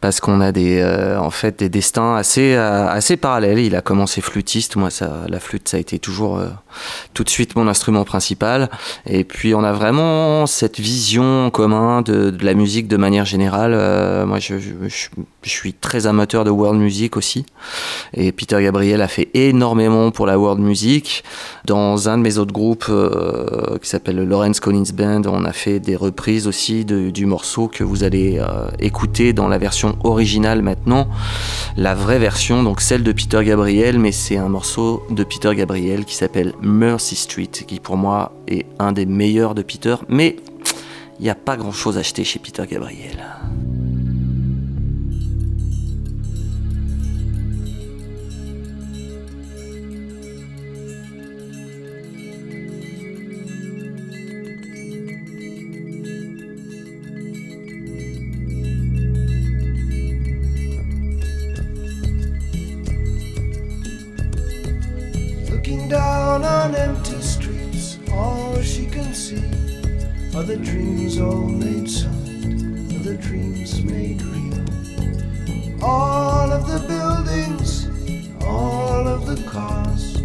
parce 0.00 0.20
qu'on 0.20 0.40
a 0.40 0.50
des, 0.50 0.80
euh, 0.80 1.20
en 1.20 1.30
fait, 1.30 1.58
des 1.58 1.68
destins 1.68 2.16
assez, 2.16 2.54
euh, 2.54 2.88
assez 2.88 3.18
parallèles. 3.18 3.58
Il 3.58 3.76
a 3.76 3.82
commencé 3.82 4.22
flûtiste, 4.22 4.76
moi, 4.76 4.88
ça, 4.88 5.24
la 5.28 5.40
flûte, 5.40 5.68
ça 5.68 5.76
a 5.76 5.80
été 5.80 5.98
toujours 5.98 6.38
euh, 6.38 6.48
tout 7.12 7.22
de 7.22 7.28
suite 7.28 7.54
mon 7.54 7.68
instrument 7.68 8.04
principal. 8.04 8.70
Et 9.06 9.24
puis, 9.24 9.54
on 9.54 9.62
a 9.62 9.72
vraiment 9.72 10.46
cette 10.46 10.80
vision 10.80 11.46
en 11.46 11.50
commun 11.50 12.00
de, 12.00 12.34
la 12.40 12.54
musique 12.54 12.88
de 12.88 12.96
manière 12.96 13.26
générale. 13.26 13.72
Moi, 14.26 14.38
je, 14.38 14.56
suis 15.42 15.74
très 15.74 16.06
amateur 16.06 16.44
de 16.44 16.50
world 16.50 16.80
music 16.80 17.16
aussi. 17.16 17.44
Et 18.14 18.32
Peter 18.32 18.62
Gabriel 18.62 19.02
a 19.02 19.08
fait 19.08 19.28
énormément 19.34 20.10
pour 20.10 20.26
la 20.26 20.38
world 20.38 20.60
music. 20.60 21.24
Dans 21.66 22.08
un 22.08 22.16
de 22.16 22.22
mes 22.22 22.38
autres 22.38 22.52
groupes 22.52 22.90
qui 23.82 23.88
s'appelle 23.88 24.16
le 24.16 24.24
Lawrence 24.24 24.60
Collins 24.60 24.92
Band, 24.94 25.22
on 25.26 25.44
a 25.44 25.52
fait 25.52 25.80
des 25.80 25.96
reprises 25.96 26.46
aussi 26.46 26.84
du 26.84 27.26
morceau 27.26 27.68
que 27.68 27.84
vous 27.84 28.04
allez 28.04 28.40
écouter 28.78 29.32
dans 29.32 29.48
la 29.48 29.58
version 29.58 29.89
originale 30.04 30.62
maintenant. 30.62 31.08
La 31.76 31.94
vraie 31.94 32.18
version, 32.18 32.62
donc 32.62 32.80
celle 32.80 33.02
de 33.02 33.12
Peter 33.12 33.44
Gabriel, 33.44 33.98
mais 33.98 34.12
c'est 34.12 34.36
un 34.36 34.48
morceau 34.48 35.02
de 35.10 35.24
Peter 35.24 35.54
Gabriel 35.54 36.04
qui 36.04 36.14
s'appelle 36.14 36.54
Mercy 36.60 37.16
Street, 37.16 37.46
qui 37.46 37.80
pour 37.80 37.96
moi 37.96 38.32
est 38.48 38.66
un 38.78 38.92
des 38.92 39.06
meilleurs 39.06 39.54
de 39.54 39.62
Peter, 39.62 39.96
mais 40.08 40.36
il 41.18 41.24
n'y 41.24 41.30
a 41.30 41.34
pas 41.34 41.56
grand 41.56 41.72
chose 41.72 41.96
à 41.96 42.00
acheter 42.00 42.24
chez 42.24 42.38
Peter 42.38 42.64
Gabriel. 42.68 43.24
On 66.30 66.76
empty 66.76 67.20
streets, 67.20 67.98
all 68.12 68.62
she 68.62 68.86
can 68.86 69.12
see 69.12 69.42
are 70.32 70.44
the 70.44 70.56
dreams 70.56 71.18
all 71.20 71.48
made 71.48 71.90
solid, 71.90 72.94
are 72.94 73.02
the 73.02 73.18
dreams 73.20 73.82
made 73.82 74.22
real. 74.22 75.84
All 75.84 76.52
of 76.52 76.68
the 76.68 76.86
buildings, 76.86 77.88
all 78.44 79.08
of 79.08 79.26
the 79.26 79.42
cars 79.50 80.22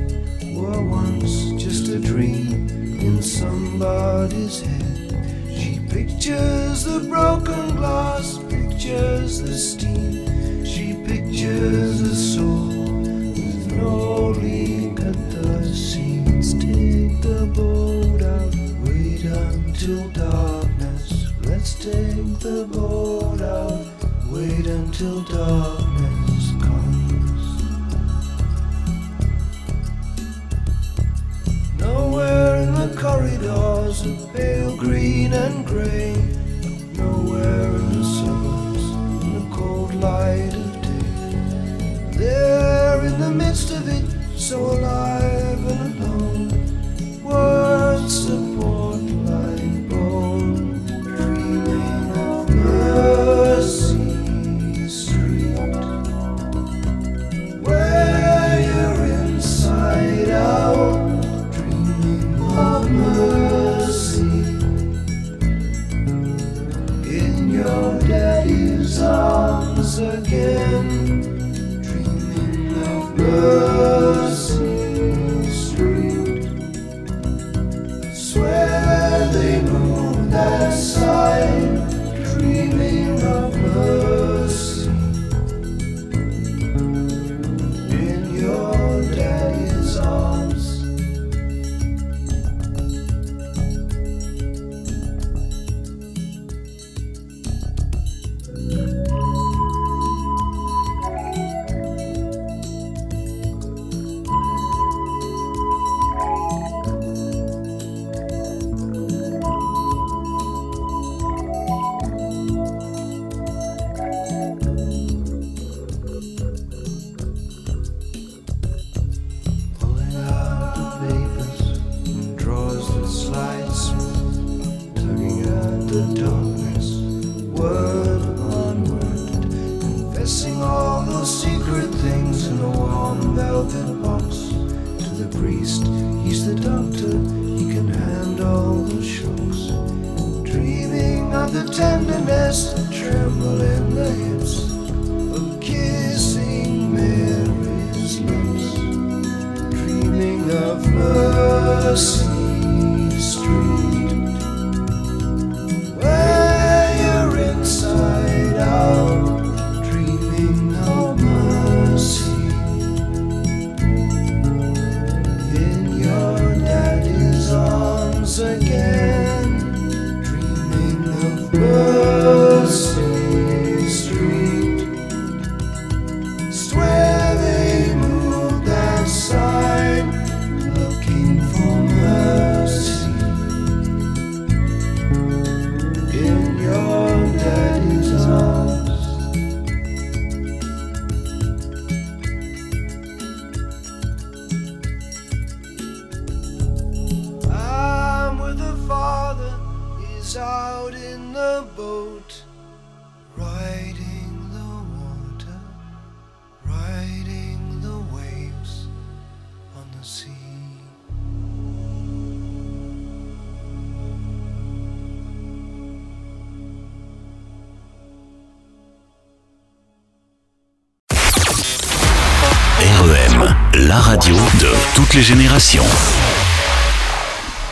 were 0.56 0.80
once 0.84 1.52
just 1.62 1.88
a 1.88 1.98
dream 1.98 2.70
in 3.02 3.20
somebody's 3.24 4.62
head. 4.62 5.10
She 5.58 5.80
pictures 5.90 6.84
the 6.84 7.00
broken 7.10 7.78
glass, 7.78 8.38
pictures 8.48 9.42
the 9.42 9.58
steam. 9.58 10.64
She 10.64 10.94
pictures 11.04 12.02
a 12.02 12.16
soul 12.16 12.68
with 12.68 13.72
no 13.72 14.15
boat 17.56 18.22
out, 18.22 18.54
wait 18.84 19.24
until 19.24 20.10
darkness. 20.10 21.32
Let's 21.44 21.76
take 21.76 22.40
the 22.40 22.68
boat 22.70 23.42
out, 23.42 23.86
wait 24.30 24.68
until 24.68 25.22
darkness 25.22 26.52
comes. 26.62 27.64
Nowhere 31.80 32.56
in 32.58 32.74
the 32.76 32.94
corridors 33.00 34.06
of 34.06 34.34
pale 34.34 34.76
green 34.76 35.32
and 35.34 35.66
grey. 35.66 36.14
Nowhere 36.94 37.76
in 37.76 37.90
the 38.00 38.04
suburbs 38.04 38.86
in 39.24 39.34
the 39.40 39.56
cold 39.56 39.94
light 39.96 40.54
of 40.54 40.82
day. 40.82 42.18
There 42.18 43.06
in 43.06 43.20
the 43.20 43.32
midst 43.32 43.72
of 43.72 43.88
it, 43.88 44.06
so 44.38 44.60
alive 44.60 45.72
and 45.72 46.04
alone 46.04 46.65
words 47.36 48.28
to 48.28 48.45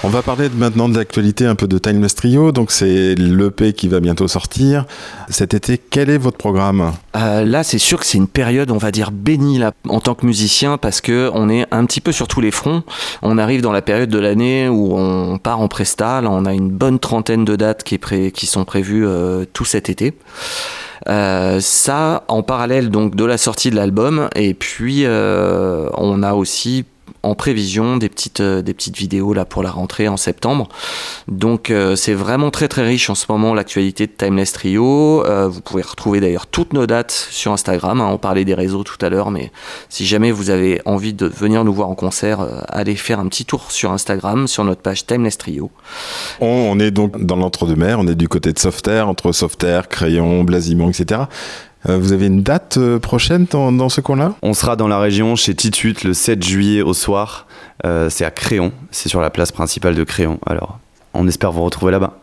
On 0.06 0.10
va 0.10 0.22
parler 0.22 0.50
maintenant 0.54 0.90
de 0.90 0.98
l'actualité 0.98 1.46
un 1.46 1.56
peu 1.56 1.66
de 1.66 1.78
Timeless 1.78 2.14
Trio. 2.14 2.52
Donc 2.52 2.72
c'est 2.72 3.16
l'EP 3.16 3.72
qui 3.72 3.88
va 3.88 4.02
bientôt 4.02 4.28
sortir. 4.28 4.86
Cet 5.30 5.54
été, 5.54 5.78
quel 5.78 6.10
est 6.10 6.18
votre 6.18 6.36
programme? 6.36 6.92
Euh, 7.16 7.46
là, 7.46 7.64
c'est 7.64 7.78
sûr 7.78 8.02
que 8.02 8.06
c'est 8.06 8.18
une 8.18 8.28
période, 8.28 8.70
on 8.70 8.78
va 8.78 8.92
dire, 8.92 9.12
bénie 9.12 9.60
là, 9.60 9.72
en 9.88 10.02
tant 10.02 10.14
que 10.14 10.26
musicien 10.26 10.78
parce 10.78 11.00
que 11.00 11.32
on 11.34 11.50
est 11.50 11.66
un 11.72 11.86
petit 11.86 12.02
peu 12.02 12.12
sur 12.12 12.28
tous 12.28 12.42
les 12.42 12.52
fronts. 12.52 12.84
On 13.22 13.38
arrive 13.38 13.62
dans 13.62 13.72
la 13.72 13.82
période 13.82 14.10
de 14.10 14.20
l'année 14.20 14.68
où 14.68 14.94
on 14.94 15.38
part 15.38 15.62
en 15.62 15.70
presta. 15.70 16.20
Là, 16.20 16.30
on 16.30 16.44
a 16.44 16.54
une 16.54 16.70
bonne 16.70 17.00
trentaine 17.00 17.46
de 17.46 17.56
dates 17.56 17.84
qui, 17.86 18.46
sont 18.46 18.66
prévues 18.66 19.08
euh, 19.08 19.46
tout 19.54 19.64
cet 19.64 19.90
été. 19.90 20.14
Euh, 21.08 21.62
ça, 21.62 22.26
en 22.28 22.44
parallèle 22.44 22.90
donc 22.90 23.16
de 23.16 23.24
la 23.24 23.38
sortie 23.38 23.70
de 23.70 23.78
l'album, 23.78 24.28
et 24.36 24.54
puis 24.54 25.06
on 25.08 26.24
a 26.24 26.34
aussi 26.34 26.84
en 27.24 27.36
prévision 27.36 27.98
des 27.98 28.10
petites, 28.10 28.42
euh, 28.42 28.62
des 28.62 28.74
petites 28.74 28.98
vidéos 28.98 29.34
là 29.34 29.46
pour 29.46 29.64
la 29.64 29.72
rentrée 29.72 30.08
en 30.08 30.18
septembre. 30.18 30.68
Donc 31.28 31.72
euh, 31.72 31.96
c'est 31.96 32.14
vraiment 32.14 32.52
très 32.52 32.68
très 32.68 32.86
riche 32.86 33.10
en 33.10 33.16
ce 33.16 33.26
moment 33.30 33.54
l'actualité 33.54 34.08
de 34.08 34.12
Timeless 34.12 34.52
Trio. 34.52 35.26
Euh, 35.26 35.48
vous 35.48 35.62
pouvez 35.62 35.82
retrouver 35.82 36.20
d'ailleurs 36.20 36.48
toutes 36.48 36.74
nos 36.74 36.86
dates 36.86 37.12
sur 37.12 37.54
Instagram. 37.54 38.02
hein. 38.02 38.10
On 38.12 38.18
parlait 38.18 38.46
des 38.46 38.54
réseaux 38.54 38.84
tout 38.84 39.04
à 39.04 39.10
l'heure, 39.10 39.32
mais 39.32 39.52
si 39.90 40.06
jamais 40.06 40.32
vous 40.32 40.50
avez 40.50 40.82
envie 40.86 41.14
de 41.14 41.26
venir 41.26 41.64
nous 41.64 41.74
voir 41.74 41.90
en 41.90 41.96
concert, 41.96 42.46
allez 42.68 42.96
faire 42.96 43.20
un 43.20 43.28
petit 43.28 43.46
tour 43.46 43.72
sur 43.72 43.92
Instagram, 43.92 44.48
sur 44.48 44.64
notre 44.66 44.82
page 44.82 45.06
Timeless 45.06 45.38
Trio. 45.38 45.72
on, 46.42 46.48
on 46.48 46.80
est 46.80 46.92
donc 46.92 47.24
dans 47.24 47.38
l'entre-deux-mer. 47.38 48.00
On 48.00 48.08
est 48.08 48.16
du 48.16 48.28
côté 48.28 48.52
de 48.52 48.60
Softair, 48.60 49.08
entre 49.08 49.32
Softair, 49.32 49.88
Crayon, 49.88 50.44
Blasimon, 50.44 50.90
etc. 50.90 51.22
Euh, 51.90 51.98
vous 51.98 52.14
avez 52.14 52.28
une 52.28 52.44
date 52.44 52.78
euh, 52.78 53.00
prochaine 53.00 53.46
dans, 53.50 53.72
dans 53.72 53.90
ce 53.90 54.02
coin-là? 54.02 54.36
On 54.42 54.54
sera 54.54 54.76
dans 54.76 54.88
la 54.88 55.00
région 55.00 55.36
chez 55.36 55.54
Titut 55.54 55.96
le 56.04 56.14
7 56.14 56.44
juillet 56.44 56.82
au 56.82 56.94
soir. 56.94 57.48
Euh, 57.86 58.10
c'est 58.10 58.26
à 58.26 58.32
Créon, 58.32 58.72
c'est 58.92 59.10
sur 59.10 59.22
la 59.22 59.30
place 59.30 59.52
principale 59.52 59.96
de 59.96 60.04
Créon. 60.04 60.40
Alors, 60.46 60.80
on 61.14 61.28
espère 61.28 61.52
vous 61.52 61.64
retrouver 61.64 61.92
là-bas. 61.92 62.20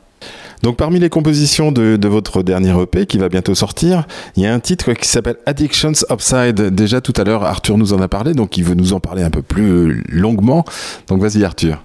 Donc 0.62 0.76
parmi 0.76 0.98
les 0.98 1.08
compositions 1.08 1.72
de, 1.72 1.96
de 1.96 2.08
votre 2.08 2.42
dernier 2.42 2.78
EP 2.82 3.06
qui 3.06 3.16
va 3.16 3.30
bientôt 3.30 3.54
sortir, 3.54 4.06
il 4.36 4.42
y 4.42 4.46
a 4.46 4.52
un 4.52 4.61
titre 4.61 4.92
qui 4.92 5.08
s'appelle 5.08 5.36
Addictions 5.46 5.92
Upside. 6.11 6.61
Déjà 6.61 7.00
tout 7.00 7.14
à 7.16 7.24
l'heure, 7.24 7.44
Arthur 7.44 7.78
nous 7.78 7.94
en 7.94 8.00
a 8.02 8.08
parlé, 8.08 8.34
donc 8.34 8.58
il 8.58 8.64
veut 8.64 8.74
nous 8.74 8.92
en 8.92 9.00
parler 9.00 9.22
un 9.22 9.30
peu 9.30 9.40
plus 9.40 10.04
longuement. 10.08 10.66
Donc 11.08 11.22
vas-y 11.22 11.44
Arthur. 11.44 11.82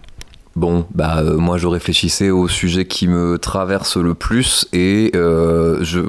Bon, 0.58 0.86
bah 0.94 1.20
euh, 1.20 1.38
moi 1.38 1.58
je 1.58 1.68
réfléchissais 1.68 2.30
au 2.30 2.48
sujet 2.48 2.86
qui 2.86 3.08
me 3.08 3.38
traverse 3.38 3.98
le 3.98 4.14
plus 4.14 4.68
et 4.72 5.12
euh, 5.14 5.84
je 5.84 6.00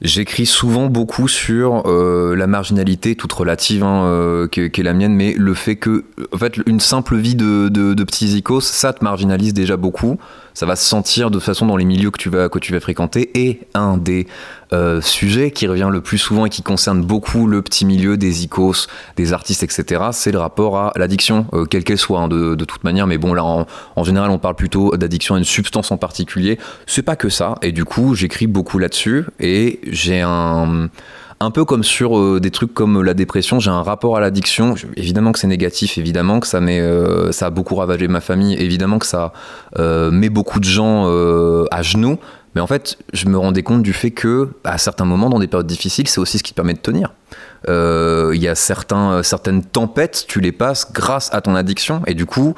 j'écris 0.00 0.46
souvent 0.46 0.86
beaucoup 0.86 1.28
sur 1.28 1.82
euh, 1.86 2.36
la 2.36 2.46
marginalité 2.46 3.16
toute 3.16 3.32
relative 3.32 3.82
hein, 3.82 4.04
euh, 4.04 4.48
qui, 4.48 4.60
est 4.60 4.82
la 4.82 4.94
mienne, 4.94 5.14
mais 5.14 5.34
le 5.36 5.54
fait 5.54 5.76
que 5.76 6.04
en 6.32 6.38
fait 6.38 6.56
une 6.66 6.80
simple 6.80 7.16
vie 7.16 7.34
de, 7.34 7.68
de, 7.68 7.94
de 7.94 8.04
ça 8.60 8.92
te 8.92 9.04
marginalise 9.04 9.54
déjà 9.54 9.76
beaucoup. 9.76 10.18
Ça 10.58 10.66
va 10.66 10.74
se 10.74 10.84
sentir 10.84 11.30
de 11.30 11.38
façon 11.38 11.66
dans 11.66 11.76
les 11.76 11.84
milieux 11.84 12.10
que 12.10 12.18
tu 12.18 12.30
vas 12.30 12.48
que 12.48 12.58
tu 12.58 12.72
vas 12.72 12.80
fréquenter 12.80 13.30
et 13.38 13.60
un 13.74 13.96
des 13.96 14.26
euh, 14.72 15.00
sujets 15.00 15.52
qui 15.52 15.68
revient 15.68 15.88
le 15.88 16.00
plus 16.00 16.18
souvent 16.18 16.46
et 16.46 16.50
qui 16.50 16.64
concerne 16.64 17.00
beaucoup 17.00 17.46
le 17.46 17.62
petit 17.62 17.86
milieu 17.86 18.16
des 18.16 18.42
icos, 18.42 18.88
des 19.14 19.32
artistes, 19.32 19.62
etc., 19.62 20.06
c'est 20.10 20.32
le 20.32 20.40
rapport 20.40 20.76
à 20.76 20.92
l'addiction, 20.96 21.46
euh, 21.52 21.64
quelle 21.64 21.84
qu'elle 21.84 21.96
soit, 21.96 22.18
hein, 22.18 22.26
de, 22.26 22.56
de 22.56 22.64
toute 22.64 22.82
manière. 22.82 23.06
Mais 23.06 23.18
bon, 23.18 23.34
là, 23.34 23.44
en, 23.44 23.68
en 23.94 24.02
général, 24.02 24.30
on 24.30 24.40
parle 24.40 24.56
plutôt 24.56 24.96
d'addiction 24.96 25.36
à 25.36 25.38
une 25.38 25.44
substance 25.44 25.92
en 25.92 25.96
particulier. 25.96 26.58
C'est 26.86 27.02
pas 27.02 27.14
que 27.14 27.28
ça. 27.28 27.54
Et 27.62 27.70
du 27.70 27.84
coup, 27.84 28.16
j'écris 28.16 28.48
beaucoup 28.48 28.80
là-dessus 28.80 29.26
et 29.38 29.78
j'ai 29.86 30.22
un 30.22 30.88
un 31.40 31.50
peu 31.50 31.64
comme 31.64 31.84
sur 31.84 32.18
euh, 32.18 32.40
des 32.40 32.50
trucs 32.50 32.74
comme 32.74 33.02
la 33.02 33.14
dépression, 33.14 33.60
j'ai 33.60 33.70
un 33.70 33.82
rapport 33.82 34.16
à 34.16 34.20
l'addiction. 34.20 34.74
Évidemment 34.96 35.32
que 35.32 35.38
c'est 35.38 35.46
négatif, 35.46 35.98
évidemment 35.98 36.40
que 36.40 36.46
ça, 36.46 36.60
met, 36.60 36.80
euh, 36.80 37.32
ça 37.32 37.46
a 37.46 37.50
beaucoup 37.50 37.76
ravagé 37.76 38.08
ma 38.08 38.20
famille, 38.20 38.54
évidemment 38.54 38.98
que 38.98 39.06
ça 39.06 39.32
euh, 39.78 40.10
met 40.10 40.28
beaucoup 40.28 40.58
de 40.58 40.64
gens 40.64 41.04
euh, 41.06 41.64
à 41.70 41.82
genoux. 41.82 42.18
Mais 42.54 42.60
en 42.60 42.66
fait, 42.66 42.98
je 43.12 43.28
me 43.28 43.38
rendais 43.38 43.62
compte 43.62 43.82
du 43.82 43.92
fait 43.92 44.10
que, 44.10 44.48
à 44.64 44.78
certains 44.78 45.04
moments, 45.04 45.28
dans 45.28 45.38
des 45.38 45.46
périodes 45.46 45.66
difficiles, 45.66 46.08
c'est 46.08 46.18
aussi 46.18 46.38
ce 46.38 46.42
qui 46.42 46.52
te 46.52 46.56
permet 46.56 46.74
de 46.74 46.80
tenir. 46.80 47.12
Euh, 47.68 48.32
Il 48.34 48.42
y 48.42 48.48
a 48.48 48.54
certains, 48.54 49.22
certaines 49.22 49.62
tempêtes, 49.62 50.24
tu 50.26 50.40
les 50.40 50.50
passes 50.50 50.92
grâce 50.92 51.32
à 51.32 51.40
ton 51.40 51.54
addiction, 51.54 52.00
et 52.06 52.14
du 52.14 52.26
coup, 52.26 52.54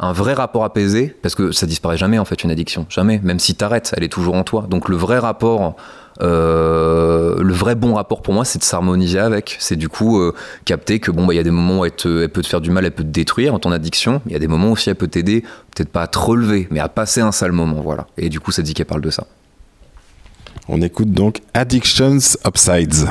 un 0.00 0.12
vrai 0.12 0.32
rapport 0.32 0.64
apaisé, 0.64 1.14
parce 1.22 1.34
que 1.34 1.52
ça 1.52 1.66
disparaît 1.66 1.96
jamais 1.96 2.18
en 2.18 2.24
fait 2.24 2.42
une 2.42 2.50
addiction, 2.50 2.86
jamais. 2.88 3.20
Même 3.22 3.38
si 3.38 3.54
t'arrêtes, 3.54 3.94
elle 3.96 4.02
est 4.02 4.12
toujours 4.12 4.34
en 4.34 4.42
toi. 4.42 4.66
Donc 4.68 4.88
le 4.88 4.96
vrai 4.96 5.18
rapport, 5.18 5.76
euh, 6.22 7.42
le 7.42 7.52
vrai 7.52 7.74
bon 7.74 7.94
rapport 7.94 8.22
pour 8.22 8.34
moi, 8.34 8.44
c'est 8.44 8.58
de 8.58 8.64
s'harmoniser 8.64 9.18
avec. 9.18 9.56
C'est 9.58 9.76
du 9.76 9.88
coup 9.88 10.20
euh, 10.20 10.34
capter 10.64 11.00
que 11.00 11.10
bon, 11.10 11.26
bah, 11.26 11.34
il 11.34 11.36
y 11.36 11.40
a 11.40 11.42
des 11.42 11.50
moments 11.50 11.80
où 11.80 11.84
elle, 11.84 11.92
peut 11.92 12.42
te 12.42 12.46
faire 12.46 12.60
du 12.60 12.70
mal, 12.70 12.84
elle 12.84 12.92
peut 12.92 13.02
te 13.02 13.08
détruire 13.08 13.58
ton 13.60 13.72
addiction. 13.72 14.20
Il 14.26 14.32
y 14.32 14.36
a 14.36 14.38
des 14.38 14.48
moments 14.48 14.72
aussi 14.72 14.90
elle 14.90 14.96
peut 14.96 15.08
t'aider, 15.08 15.42
peut-être 15.74 15.90
pas 15.90 16.02
à 16.02 16.06
te 16.06 16.18
relever, 16.18 16.68
mais 16.70 16.80
à 16.80 16.88
passer 16.88 17.20
un 17.20 17.32
sale 17.32 17.52
moment, 17.52 17.80
voilà. 17.80 18.06
Et 18.16 18.28
du 18.28 18.40
coup, 18.40 18.52
ça 18.52 18.62
dit 18.62 18.74
qu'elle 18.74 18.86
parle 18.86 19.02
de 19.02 19.10
ça. 19.10 19.26
On 20.68 20.80
écoute 20.80 21.10
donc 21.10 21.42
Addictions 21.52 22.18
Upsides. 22.46 23.08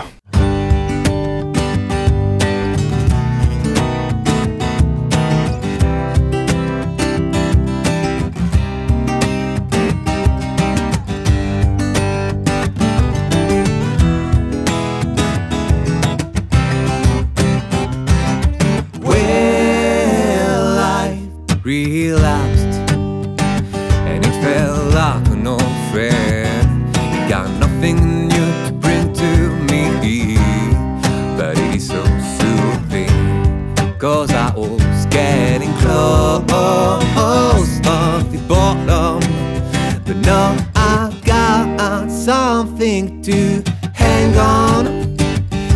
To 43.02 43.64
hang 43.96 44.38
on 44.38 44.86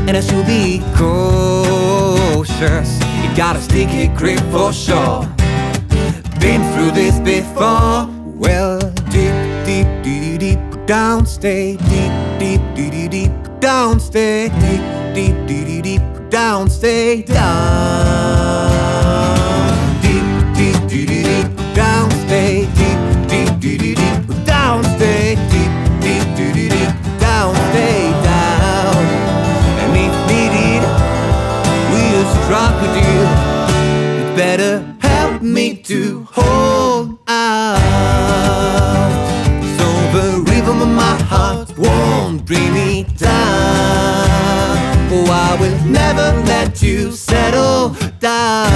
and 0.08 0.16
I 0.16 0.22
should 0.22 0.46
be 0.46 0.84
cautious. 0.96 3.00
You 3.24 3.36
gotta 3.36 3.60
stick 3.60 3.90
it 3.90 4.16
grip 4.16 4.40
for 4.52 4.72
sure. 4.72 5.26
Been 6.40 6.62
through 6.74 6.92
this 6.92 7.18
before. 7.20 8.08
Well, 8.36 8.78
deep, 9.10 9.34
deep, 9.66 9.88
deep, 10.04 10.40
deep, 10.40 10.60
down, 10.86 11.26
stay 11.26 11.78
deep, 11.90 12.12
deep, 12.38 12.62
deep, 12.76 13.10
deep, 13.10 13.32
down, 13.60 14.00
stay 14.00 14.50
deep, 14.50 14.84
deep, 15.16 15.48
deep, 15.48 15.84
deep, 15.84 16.30
down, 16.30 16.70
stay 16.70 17.24
down. 17.24 18.47
To 35.84 36.28
hold 36.32 37.20
out. 37.28 37.78
So 39.78 39.88
the 40.18 40.44
rhythm 40.50 40.82
of 40.82 40.88
my 40.88 41.16
heart 41.24 41.78
won't 41.78 42.46
bring 42.46 42.74
me 42.74 43.04
down. 43.18 44.28
Oh, 45.10 45.26
I 45.30 45.58
will 45.60 45.78
never 45.86 46.42
let 46.44 46.82
you 46.82 47.12
settle 47.12 47.96
down. 48.20 48.72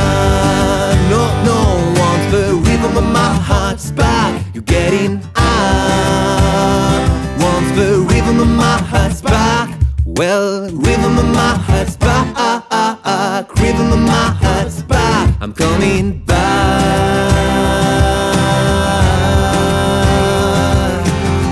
No, 1.09 1.21
no, 1.43 1.93
once 1.99 2.31
the 2.31 2.55
rhythm 2.65 2.97
of 2.97 3.05
my 3.11 3.33
heart's 3.33 3.91
back, 3.91 4.43
you're 4.53 4.63
getting 4.63 5.21
out. 5.35 7.07
Once 7.39 7.71
the 7.75 8.05
rhythm 8.09 8.39
of 8.39 8.47
my 8.47 8.77
heart's 8.91 9.21
back, 9.21 9.77
well, 10.05 10.69
rhythm 10.69 11.17
of 11.17 11.25
my 11.25 11.55
heart's 11.67 11.97
back, 11.97 13.49
rhythm 13.59 13.91
of 13.91 13.99
my 13.99 14.35
heart's 14.41 14.81
back. 14.83 15.00
I'm 15.41 15.53
coming 15.53 16.19
back. 16.19 16.37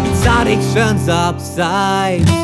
It's 0.05 0.25
addictions 0.27 1.09
upside. 1.09 2.38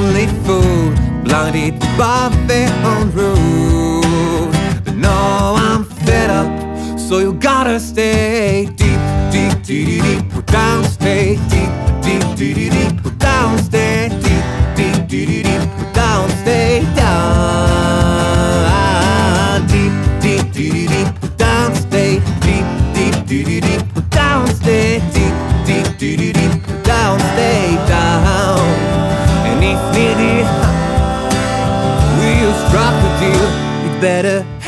Lonely 0.00 0.26
food, 0.44 0.94
blinded 1.24 1.78
by 1.98 2.28
their 2.46 2.70
own 2.86 3.10
rules. 3.12 4.56
But 4.84 4.96
now 4.96 5.54
I'm 5.56 5.84
fed 5.84 6.30
up, 6.30 6.98
so 6.98 7.18
you 7.18 7.32
gotta 7.34 7.78
stay 7.78 8.66
deep, 8.76 9.00
deep, 9.30 9.62
deep, 9.62 10.02
deep 10.02 10.29
strike 33.30 33.42
a 33.42 33.84
deal. 33.84 33.94
You 33.94 34.00
better 34.00 34.59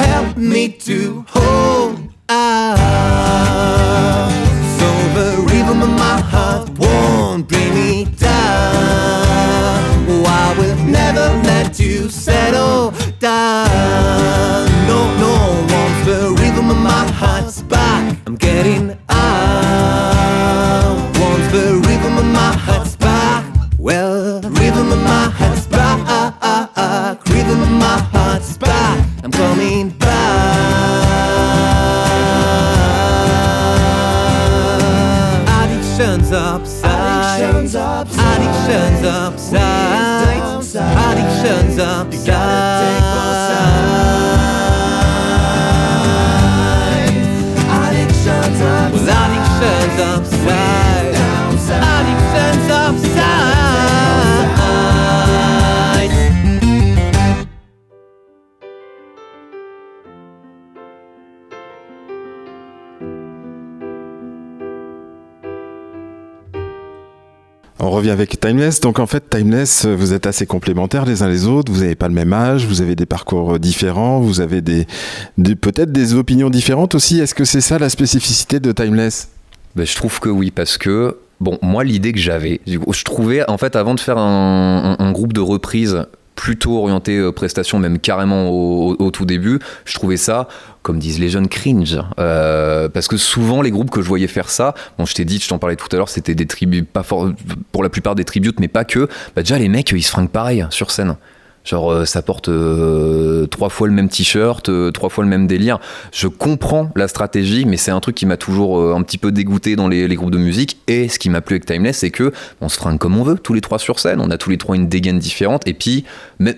avec 68.13 68.39
Timeless. 68.39 68.79
Donc 68.81 69.01
en 69.01 69.07
fait, 69.07 69.29
Timeless, 69.29 69.85
euh, 69.87 69.97
vous 69.97 70.13
êtes 70.13 70.27
assez 70.27 70.47
complémentaires 70.47 71.05
les 71.05 71.23
uns 71.25 71.29
les 71.29 71.47
autres. 71.47 71.73
Vous 71.73 71.81
n'avez 71.81 71.97
pas 71.97 72.07
le 72.09 72.15
même 72.15 72.33
âge, 72.33 72.67
vous 72.67 72.81
avez 72.81 72.95
des 72.95 73.07
parcours 73.07 73.55
euh, 73.55 73.59
différents, 73.59 74.21
vous 74.21 74.41
avez 74.41 74.63
peut-être 74.63 75.91
des 75.91 76.15
opinions 76.15 76.51
différentes 76.51 76.95
aussi. 76.95 77.19
Est-ce 77.19 77.35
que 77.35 77.45
c'est 77.45 77.61
ça 77.61 77.79
la 77.79 77.89
spécificité 77.89 78.61
de 78.61 78.71
Timeless? 78.71 79.29
Ben, 79.75 79.87
je 79.87 79.97
trouve 79.97 80.21
que 80.21 80.29
oui, 80.29 80.51
parce 80.51 80.77
que, 80.79 81.17
bon, 81.41 81.59
moi, 81.63 81.83
l'idée 81.83 82.13
que 82.13 82.19
j'avais, 82.19 82.61
je 82.67 83.05
trouvais, 83.05 83.49
en 83.49 83.57
fait, 83.57 83.75
avant 83.75 83.95
de 83.95 84.01
faire 84.01 84.19
un, 84.19 84.97
un- 84.99 85.13
groupe 85.13 85.33
de 85.33 85.41
reprise 85.41 86.05
plutôt 86.35 86.79
orienté 86.79 87.19
euh, 87.19 87.33
prestation, 87.33 87.79
même 87.79 87.99
carrément 87.99 88.51
au, 88.51 89.11
tout 89.11 89.25
début, 89.27 89.59
je 89.85 89.95
trouvais 89.95 90.17
ça, 90.17 90.49
comme 90.83 90.99
disent 90.99 91.21
les 91.21 91.29
jeunes, 91.29 91.49
cringe. 91.49 91.99
Euh, 92.19 92.89
parce 92.89 93.07
que 93.09 93.17
souvent, 93.17 93.63
les 93.63 93.71
groupes 93.71 93.91
que 93.91 94.03
je 94.03 94.09
voyais 94.09 94.27
faire 94.27 94.49
ça, 94.49 94.75
bon, 94.99 95.05
je 95.07 95.15
t'ai 95.15 95.25
dit, 95.25 95.39
je 95.39 95.49
t'en 95.49 95.59
parlais 95.59 95.77
tout 95.77 95.89
à 95.93 95.97
l'heure, 95.97 96.09
c'était 96.09 96.35
des 96.35 96.47
tribus, 96.47 96.85
pas 96.91 97.03
for- 97.03 97.31
pour 97.71 97.83
la 97.83 97.89
plupart 97.91 98.15
des 98.15 98.25
tributes, 98.25 98.61
mais 98.61 98.69
pas 98.69 98.85
que. 98.85 99.09
Bah, 99.37 99.43
déjà, 99.43 99.59
les 99.59 99.69
mecs, 99.69 99.91
ils 99.93 100.03
se 100.03 100.11
fringuent 100.11 100.31
pareil 100.31 100.67
sur 100.71 100.91
scène. 100.91 101.17
Genre, 101.65 101.93
euh, 101.93 102.05
ça 102.05 102.23
porte 102.23 102.49
euh, 102.49 103.47
trois 103.47 103.69
fois 103.69 103.87
le 103.87 103.95
même 103.95 104.09
t-shirt, 104.09 104.69
euh, 104.69 104.91
trois 104.91 105.11
fois 105.11 105.23
le 105.23 105.31
même 105.31 105.47
délire. 105.47 105.79
Je 106.13 106.27
comprends 106.27 106.91
la 106.97 107.07
stratégie, 107.07 107.65
mais 107.65 107.77
c'est 107.77 107.93
un 107.93 108.01
truc 108.01 108.17
qui 108.17 108.27
m'a 108.27 108.37
toujours 108.37 108.95
un 108.95 109.03
petit 109.03 109.19
peu 109.19 109.31
dégoûté 109.31 109.77
dans 109.77 109.89
les, 109.89 110.09
groupes 110.15 110.33
de 110.33 110.39
musique. 110.39 110.79
Et 110.89 111.09
ce 111.09 111.19
qui 111.19 111.31
m'a 111.31 111.41
plu 111.41 111.55
avec 111.55 111.67
Timeless, 111.67 111.99
c'est 111.99 112.11
que 112.11 112.33
on 112.61 112.69
se 112.69 112.77
fringue 112.77 112.99
comme 112.99 113.17
on 113.17 113.23
veut, 113.23 113.39
tous 113.39 113.55
les 113.55 113.61
trois 113.61 113.79
sur 113.79 114.01
scène. 114.01 114.21
On 114.21 114.31
a 114.31 114.39
tous 114.39 114.51
les 114.51 114.59
trois 114.59 114.75
une 114.77 114.89
dégaine 114.89 115.19
différente. 115.19 115.67
Et 115.67 115.75
puis, 115.75 116.05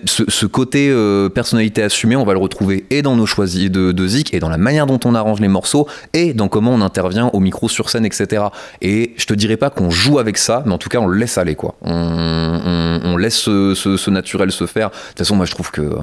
ce, 0.05 0.45
côté 0.45 0.93
personnalité 1.33 1.83
assumée, 1.83 2.15
on 2.15 2.25
va 2.25 2.33
le 2.33 2.39
retrouver 2.39 2.85
et 2.89 3.01
dans 3.01 3.15
nos 3.15 3.25
choisis 3.25 3.69
de, 3.69 3.91
de 3.91 4.07
zik, 4.07 4.33
et 4.33 4.39
dans 4.39 4.49
la 4.49 4.57
manière 4.57 4.87
dont 4.87 4.99
on 5.05 5.15
arrange 5.15 5.39
les 5.39 5.47
morceaux, 5.47 5.87
et 6.13 6.33
dans 6.33 6.47
comment 6.47 6.71
on 6.71 6.81
intervient 6.81 7.29
au 7.33 7.39
micro 7.39 7.69
sur 7.69 7.89
scène, 7.89 8.05
etc. 8.05 8.45
Et 8.81 9.13
je 9.17 9.25
te 9.25 9.33
dirais 9.33 9.57
pas 9.57 9.69
qu'on 9.69 9.89
joue 9.89 10.19
avec 10.19 10.37
ça, 10.37 10.63
mais 10.65 10.73
en 10.73 10.77
tout 10.77 10.89
cas, 10.89 10.99
on 10.99 11.07
le 11.07 11.17
laisse 11.17 11.37
aller, 11.37 11.55
quoi. 11.55 11.75
On, 11.81 13.17
laisse 13.17 13.35
ce 13.35 14.09
naturel 14.09 14.51
se 14.51 14.65
faire. 14.65 14.91
De 14.95 15.09
toute 15.09 15.17
façon, 15.19 15.35
moi, 15.35 15.45
je 15.45 15.51
trouve 15.51 15.71
que 15.71 15.97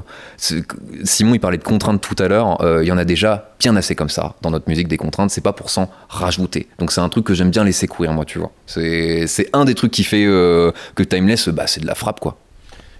Simon, 1.03 1.33
il 1.33 1.39
parlait 1.39 1.57
de 1.57 1.63
contraintes 1.63 2.01
tout 2.01 2.15
à 2.19 2.27
l'heure. 2.27 2.61
Euh, 2.61 2.83
Il 2.83 2.87
y 2.87 2.91
en 2.91 2.97
a 2.97 3.05
déjà 3.05 3.51
bien 3.59 3.75
assez 3.75 3.95
comme 3.95 4.09
ça 4.09 4.35
dans 4.41 4.51
notre 4.51 4.69
musique 4.69 4.87
des 4.87 4.97
contraintes. 4.97 5.29
C'est 5.31 5.41
pas 5.41 5.53
pour 5.53 5.69
s'en 5.69 5.89
rajouter. 6.09 6.67
Donc, 6.79 6.91
c'est 6.91 7.01
un 7.01 7.09
truc 7.09 7.25
que 7.25 7.33
j'aime 7.33 7.49
bien 7.49 7.63
laisser 7.63 7.87
courir, 7.87 8.13
moi, 8.13 8.25
tu 8.25 8.39
vois. 8.39 8.51
C'est 8.65 9.27
c'est 9.27 9.49
un 9.53 9.65
des 9.65 9.75
trucs 9.75 9.91
qui 9.91 10.03
fait 10.03 10.25
euh, 10.25 10.71
que 10.95 11.03
Timeless, 11.03 11.49
bah, 11.49 11.67
c'est 11.67 11.81
de 11.81 11.87
la 11.87 11.95
frappe, 11.95 12.19
quoi. 12.19 12.37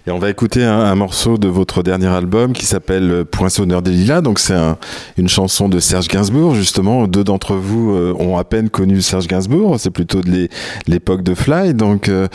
Et 0.06 0.10
on 0.10 0.18
va 0.18 0.28
écouter 0.28 0.62
un, 0.62 0.94
morceau 0.96 1.38
de 1.38 1.48
votre 1.48 1.82
dernier 1.82 2.08
album 2.08 2.52
qui 2.52 2.66
s'appelle 2.66 3.10
euh, 3.10 3.24
Poinçonneur 3.24 3.80
des 3.80 3.90
Lilas. 3.90 4.20
Donc 4.20 4.38
c'est 4.38 4.52
un- 4.52 4.76
une 5.16 5.30
chanson 5.30 5.66
de 5.70 5.80
Serge 5.80 6.08
Gainsbourg, 6.08 6.54
justement. 6.54 7.06
Deux 7.06 7.24
d'entre 7.24 7.54
vous 7.54 7.90
euh, 7.92 8.14
ont 8.18 8.36
à 8.36 8.44
peine 8.44 8.68
connu 8.68 9.00
Serge 9.00 9.26
Gainsbourg. 9.28 9.80
C'est 9.80 9.88
plutôt 9.90 10.20
de 10.20 10.30
l'é- 10.30 10.50
l'époque 10.86 11.22
de 11.22 11.34
Fly. 11.34 11.72
Donc 11.72 12.10
euh, 12.10 12.28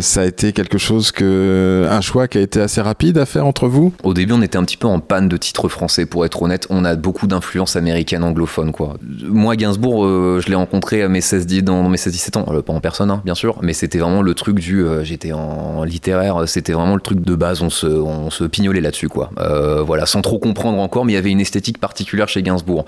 ça 0.00 0.22
a 0.22 0.24
été 0.24 0.54
quelque 0.54 0.78
chose 0.78 1.12
que, 1.12 1.86
un 1.90 2.00
choix 2.00 2.28
qui 2.28 2.38
a 2.38 2.40
été 2.40 2.62
assez 2.62 2.80
rapide 2.80 3.18
à 3.18 3.26
faire 3.26 3.46
entre 3.46 3.68
vous? 3.68 3.92
Au 4.02 4.14
début, 4.14 4.32
on 4.32 4.40
était 4.40 4.56
un 4.56 4.64
petit 4.64 4.78
peu 4.78 4.86
en 4.88 4.98
panne 5.00 5.28
de 5.28 5.36
titres 5.36 5.68
français, 5.68 6.06
pour 6.06 6.24
être 6.24 6.40
honnête. 6.40 6.66
On 6.70 6.82
a 6.86 6.96
beaucoup 6.96 7.26
d'influence 7.26 7.76
américaine 7.76 8.24
anglophone, 8.24 8.72
quoi. 8.72 8.94
Moi, 9.22 9.54
Gainsbourg, 9.56 10.06
je 10.40 10.48
l'ai 10.48 10.54
rencontré 10.54 11.02
à 11.02 11.08
mes 11.10 11.20
16, 11.20 11.46
dans 11.62 11.86
mes 11.90 11.98
16-17 11.98 12.38
ans. 12.38 12.62
Pas 12.62 12.72
en 12.72 12.80
personne, 12.80 13.10
hein, 13.10 13.20
bien 13.26 13.34
sûr, 13.34 13.58
mais 13.60 13.74
c'était 13.74 13.98
vraiment 13.98 14.22
le 14.22 14.32
truc 14.32 14.58
du. 14.60 14.82
J'étais 15.02 15.32
en 15.32 15.84
littéraire, 15.84 16.44
c'était 16.46 16.72
vraiment 16.72 16.85
le 16.94 17.00
truc 17.00 17.20
de 17.20 17.34
base. 17.34 17.62
On 17.62 17.70
se, 17.70 17.86
on 17.86 18.30
se 18.30 18.44
pignolait 18.44 18.80
là-dessus, 18.80 19.08
quoi. 19.08 19.30
Euh, 19.38 19.82
voilà, 19.82 20.06
sans 20.06 20.22
trop 20.22 20.38
comprendre 20.38 20.78
encore, 20.78 21.04
mais 21.04 21.12
il 21.12 21.16
y 21.16 21.18
avait 21.18 21.30
une 21.30 21.40
esthétique 21.40 21.78
particulière 21.78 22.28
chez 22.28 22.42
Gainsbourg. 22.42 22.84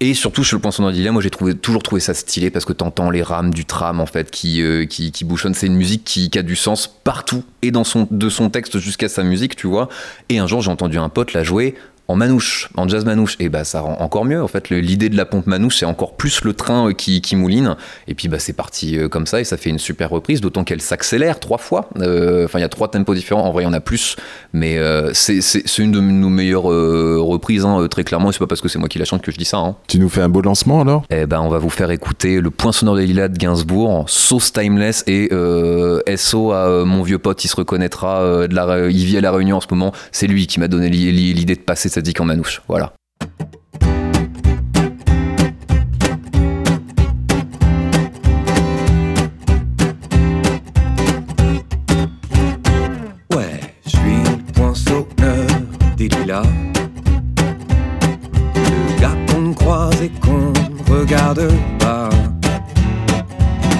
Et 0.00 0.12
surtout, 0.12 0.42
chez 0.42 0.56
le 0.56 0.60
Poinçon 0.60 0.82
d'Ardilla, 0.82 1.12
moi 1.12 1.22
j'ai 1.22 1.30
toujours 1.30 1.82
trouvé 1.82 2.00
ça 2.00 2.14
stylé 2.14 2.50
parce 2.50 2.64
que 2.64 2.72
t'entends 2.72 3.10
les 3.10 3.22
rames 3.22 3.54
du 3.54 3.64
tram 3.64 4.00
en 4.00 4.06
fait 4.06 4.30
qui, 4.30 4.60
euh, 4.60 4.86
qui, 4.86 5.12
qui 5.12 5.24
bouchonnent. 5.24 5.54
C'est 5.54 5.68
une 5.68 5.76
musique 5.76 6.02
qui, 6.04 6.30
qui 6.30 6.38
a 6.38 6.42
du 6.42 6.56
sens 6.56 6.88
partout 6.88 7.44
et 7.62 7.70
dans 7.70 7.84
son, 7.84 8.08
de 8.10 8.28
son 8.28 8.50
texte 8.50 8.78
jusqu'à 8.80 9.08
sa 9.08 9.22
musique, 9.22 9.54
tu 9.54 9.68
vois. 9.68 9.88
Et 10.28 10.38
un 10.38 10.46
jour, 10.48 10.60
j'ai 10.62 10.70
entendu 10.70 10.98
un 10.98 11.08
pote 11.08 11.32
la 11.32 11.44
jouer 11.44 11.76
en 12.08 12.16
manouche, 12.16 12.68
en 12.76 12.86
jazz 12.88 13.04
manouche. 13.04 13.36
Et 13.40 13.48
bah 13.48 13.64
ça 13.64 13.80
rend 13.80 13.96
encore 14.00 14.24
mieux 14.24 14.42
en 14.42 14.48
fait. 14.48 14.70
L'idée 14.70 15.08
de 15.08 15.16
la 15.16 15.24
pompe 15.24 15.46
manouche, 15.46 15.78
c'est 15.78 15.86
encore 15.86 16.16
plus 16.16 16.42
le 16.44 16.52
train 16.52 16.88
euh, 16.88 16.92
qui, 16.92 17.20
qui 17.20 17.34
mouline. 17.36 17.76
Et 18.08 18.14
puis 18.14 18.28
bah 18.28 18.38
c'est 18.38 18.52
parti 18.52 18.98
euh, 18.98 19.08
comme 19.08 19.26
ça 19.26 19.40
et 19.40 19.44
ça 19.44 19.56
fait 19.56 19.70
une 19.70 19.78
super 19.78 20.10
reprise, 20.10 20.40
d'autant 20.40 20.64
qu'elle 20.64 20.80
s'accélère 20.82 21.40
trois 21.40 21.58
fois. 21.58 21.88
Euh, 21.98 22.44
Enfin, 22.44 22.58
il 22.58 22.62
y 22.62 22.64
a 22.64 22.68
trois 22.68 22.88
tempos 22.90 23.14
différents. 23.14 23.44
En 23.44 23.52
vrai, 23.52 23.62
il 23.62 23.66
y 23.66 23.68
en 23.68 23.72
a 23.72 23.80
plus, 23.80 24.16
mais 24.52 24.76
euh, 24.78 25.10
c'est 25.14 25.40
une 25.78 25.92
de 25.92 26.00
nos 26.00 26.28
meilleures 26.28 26.70
euh, 26.70 27.16
reprises, 27.20 27.64
hein, 27.64 27.86
très 27.90 28.04
clairement. 28.04 28.30
Et 28.30 28.32
c'est 28.32 28.38
pas 28.38 28.46
parce 28.46 28.60
que 28.60 28.68
c'est 28.68 28.78
moi 28.78 28.88
qui 28.88 28.98
la 28.98 29.04
chante 29.06 29.22
que 29.22 29.32
je 29.32 29.38
dis 29.38 29.44
ça. 29.44 29.56
Hein. 29.58 29.76
Tu 29.88 29.98
nous 29.98 30.08
fais 30.08 30.20
un 30.20 30.28
beau 30.28 30.42
lancement 30.42 30.80
alors? 30.82 31.04
Eh 31.10 31.26
ben, 31.26 31.40
on 31.40 31.48
va 31.48 31.58
vous 31.58 31.70
faire 31.70 31.90
écouter 31.90 32.40
le 32.40 32.50
point 32.50 32.72
sonore 32.72 32.96
des 32.96 33.06
lilas 33.06 33.28
de 33.28 33.38
Gainsbourg, 33.38 34.04
sauce 34.08 34.52
timeless 34.52 35.04
et 35.06 35.28
SO 36.16 36.52
à 36.52 36.84
mon 36.84 37.02
vieux 37.02 37.18
pote, 37.18 37.44
il 37.44 37.48
se 37.48 37.56
reconnaîtra. 37.56 38.46
de 38.46 38.54
la, 38.54 38.88
il 38.88 39.04
vit 39.04 39.16
à 39.16 39.20
la 39.20 39.32
Réunion 39.32 39.56
en 39.56 39.60
ce 39.60 39.66
moment. 39.70 39.92
C'est 40.12 40.26
lui 40.26 40.46
qui 40.46 40.60
m'a 40.60 40.68
donné 40.68 40.88
li- 40.90 41.12
li- 41.12 41.32
l'idée 41.34 41.54
de 41.56 41.60
passer 41.60 41.88
cette 41.94 42.06
zik 42.06 42.20
en 42.20 42.24
manouche. 42.24 42.60
Voilà. 42.66 42.92
Ouais, 53.32 53.60
je 53.84 53.90
suis 53.90 54.24
le 54.24 54.52
poinçonneur 54.54 55.46
des 55.96 56.08
lilas. 56.08 56.42
Le 58.56 59.00
gars 59.00 59.16
qu'on 59.28 59.54
croise 59.54 60.02
et 60.02 60.10
qu'on 60.20 60.52
regarde 60.92 61.48
pas. 61.78 62.10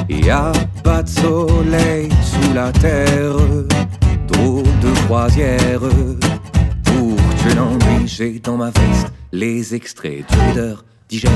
Y 0.08 0.30
a 0.30 0.52
pas 0.84 1.02
de 1.02 1.08
soleil 1.08 2.08
sous 2.22 2.54
la 2.54 2.70
terre. 2.70 3.34
Drôle 4.28 4.62
de 4.62 5.06
croisière. 5.06 5.80
Pour 7.44 7.52
tuer 7.52 7.58
l'ennui, 7.58 8.06
j'ai 8.06 8.38
dans 8.38 8.56
ma 8.56 8.70
veste 8.70 9.12
les 9.32 9.74
extraits 9.74 10.24
du 10.30 10.38
Reader 10.38 10.76
Digest. 11.08 11.32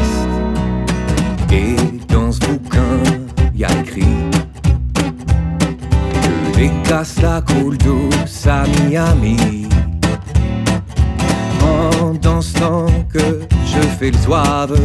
Et 1.53 1.77
dans 2.09 2.33
ce 2.33 2.41
bouquin, 2.41 3.03
y 3.55 3.65
a 3.65 3.73
écrit 3.81 4.05
que 4.95 6.57
des 6.57 6.71
casses 6.89 7.21
la 7.21 7.43
coule 7.43 7.77
douce 7.79 8.47
à 8.47 8.65
Miami. 8.67 9.69
Ce 12.41 12.57
temps 12.57 12.87
que 13.13 13.41
je 13.67 13.81
fais 13.99 14.13
le 14.13 14.19
soave 14.19 14.81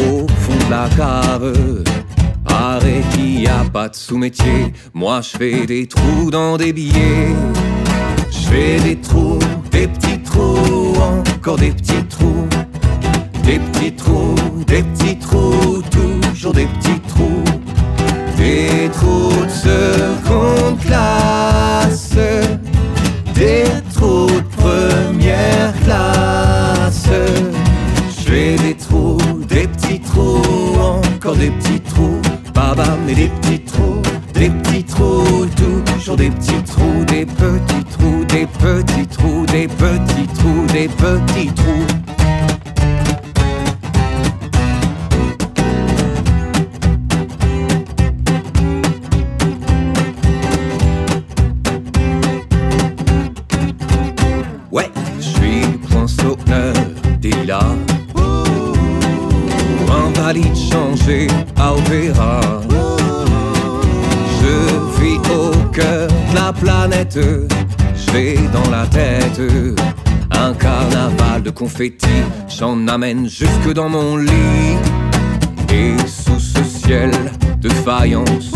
au 0.00 0.26
fond 0.26 0.66
de 0.66 0.70
la 0.70 0.88
cave. 0.96 1.84
Qu'il 3.12 3.42
y 3.42 3.46
a 3.46 3.64
pas 3.70 3.90
de 3.90 3.94
sous-métier. 3.94 4.72
Moi 4.94 5.20
je 5.20 5.36
fais 5.36 5.66
des 5.66 5.86
trous 5.86 6.30
dans 6.30 6.56
des 6.56 6.72
billets. 6.72 7.34
Je 8.34 8.48
fais 8.48 8.80
des 8.80 8.96
trous, 8.96 9.38
des 9.70 9.86
petits 9.86 10.18
trous, 10.22 10.94
encore 11.00 11.56
des 11.56 11.70
petits 11.70 12.04
trous. 12.08 12.48
Des 13.44 13.58
petits 13.58 13.92
trous, 13.92 14.34
des 14.66 14.82
petits 14.82 15.18
trous, 15.18 15.82
toujours 15.90 16.52
des 16.52 16.66
petits 16.66 17.00
trous. 17.08 17.44
Des 18.36 18.90
trous 18.92 19.44
de 19.44 19.50
seconde 19.50 20.78
classe, 20.80 22.16
des 23.34 23.64
trous 23.94 24.26
de 24.26 24.48
première 24.56 25.72
classe. 25.84 27.08
Je 28.16 28.22
fais 28.22 28.56
des 28.56 28.74
trous, 28.74 29.18
des 29.48 29.68
petits 29.68 30.00
trous, 30.00 30.76
encore 30.80 31.36
des 31.36 31.50
petits 31.50 31.80
trous. 31.80 32.20
Baba, 32.54 32.96
mais 33.06 33.14
des 33.14 33.28
petits 33.28 33.60
trous, 33.60 33.93
des 39.66 39.74
petits 39.76 40.26
trous, 40.34 40.66
des 40.72 40.88
petits 40.88 41.50
trous. 41.54 42.03
J'en 72.48 72.86
amène 72.86 73.28
jusque 73.28 73.72
dans 73.74 73.88
mon 73.88 74.16
lit. 74.16 74.76
Et 75.72 75.96
sous 76.06 76.38
ce 76.38 76.62
ciel 76.62 77.10
de 77.60 77.68
faïence, 77.68 78.52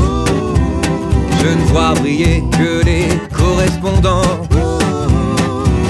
je 1.41 1.49
ne 1.49 1.65
vois 1.73 1.95
briller 1.95 2.45
que 2.53 2.85
les 2.85 3.09
correspondants. 3.37 4.47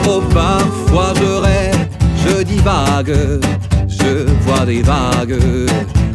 Oh, 0.08 0.22
parfois 0.32 1.12
je 1.16 1.40
rêve, 1.40 1.88
je 2.24 2.42
divague, 2.44 3.14
je 3.86 4.24
vois 4.44 4.64
des 4.64 4.80
vagues 4.80 5.38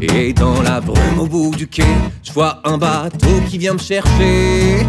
Et 0.01 0.33
dans 0.33 0.63
la 0.63 0.81
brume 0.81 1.19
au 1.19 1.27
bout 1.27 1.55
du 1.55 1.67
quai, 1.67 1.83
je 2.23 2.33
vois 2.33 2.59
un 2.63 2.79
bateau 2.79 3.39
qui 3.47 3.59
vient 3.59 3.73
me 3.73 3.79
chercher. 3.79 4.83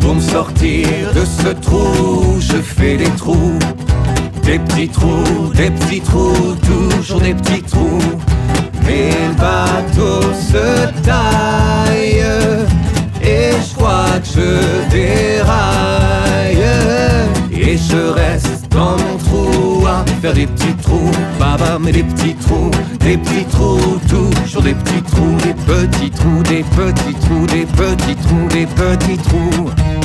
Pour 0.00 0.14
me 0.14 0.20
sortir 0.22 0.88
de 1.14 1.24
ce 1.26 1.48
trou, 1.48 2.40
je 2.40 2.56
fais 2.56 2.96
des 2.96 3.10
trous. 3.18 3.58
Des 4.48 4.58
petits 4.60 4.88
trous, 4.88 5.52
des 5.54 5.68
petits 5.68 6.00
trous, 6.00 6.56
toujours 6.62 7.20
des 7.20 7.34
petits 7.34 7.60
trous. 7.60 8.00
Mais 8.82 9.10
le 9.10 9.34
bateau 9.34 10.22
se 10.32 10.86
taille 11.02 12.24
et 13.22 13.50
je 13.60 13.74
crois 13.74 14.18
que 14.22 14.40
je 14.40 14.90
déraille 14.90 16.64
et 17.52 17.76
je 17.76 18.08
reste 18.08 18.66
dans 18.70 18.96
mon 18.96 19.18
trou 19.18 19.86
à 19.86 20.02
faire 20.22 20.32
des 20.32 20.46
petits 20.46 20.74
trous, 20.82 21.10
baba 21.38 21.78
mais 21.78 21.92
des 21.92 22.04
petits 22.04 22.34
trous, 22.36 22.70
des 23.00 23.18
petits 23.18 23.44
trous, 23.44 24.00
toujours 24.08 24.62
des 24.62 24.72
petits 24.72 25.02
trous, 25.02 25.36
des 25.44 25.52
petits 25.52 26.10
trous, 26.10 26.42
des 26.44 26.62
petits 26.62 27.14
trous, 27.20 27.46
des 27.48 27.66
petits 27.66 28.16
trous, 28.16 28.48
des 28.48 28.66
petits 28.66 29.18
trous. 29.18 29.97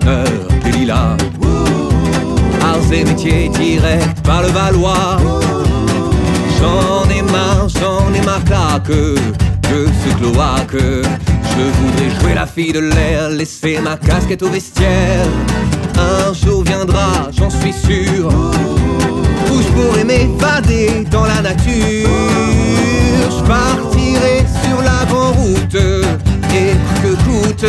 Sauveur 0.00 0.24
des 0.64 0.72
lilas. 0.72 1.16
Arts 2.62 2.92
et 2.92 3.04
métiers 3.04 3.48
direct 3.48 4.20
par 4.24 4.42
le 4.42 4.48
Valois. 4.48 5.16
J'en 6.58 7.08
ai 7.10 7.22
marre, 7.22 7.68
j'en 7.68 8.12
ai 8.12 8.24
marre 8.24 8.42
là 8.50 8.80
que, 8.80 9.14
que 9.62 9.86
ce 9.86 10.14
cloaque. 10.18 10.76
Je 10.76 11.62
voudrais 11.78 12.20
jouer 12.20 12.34
la 12.34 12.46
fille 12.46 12.72
de 12.72 12.80
l'air, 12.80 13.30
laisser 13.30 13.78
ma 13.80 13.96
casquette 13.96 14.42
au 14.42 14.48
vestiaire. 14.48 15.26
Un 15.96 16.32
jour 16.32 16.62
viendra, 16.64 17.30
j'en 17.32 17.50
suis 17.50 17.72
sûr, 17.72 18.28
où 18.28 19.62
je 19.62 19.68
pourrai 19.68 20.04
m'évader 20.04 21.06
dans 21.10 21.24
la 21.24 21.42
nature. 21.42 22.08
Je 23.30 23.42
partirai 23.44 24.44
sur 24.64 24.82
la 24.82 25.04
grande 25.06 25.36
route, 25.36 25.74
et 26.54 26.74
que 27.02 27.14
coûte. 27.24 27.66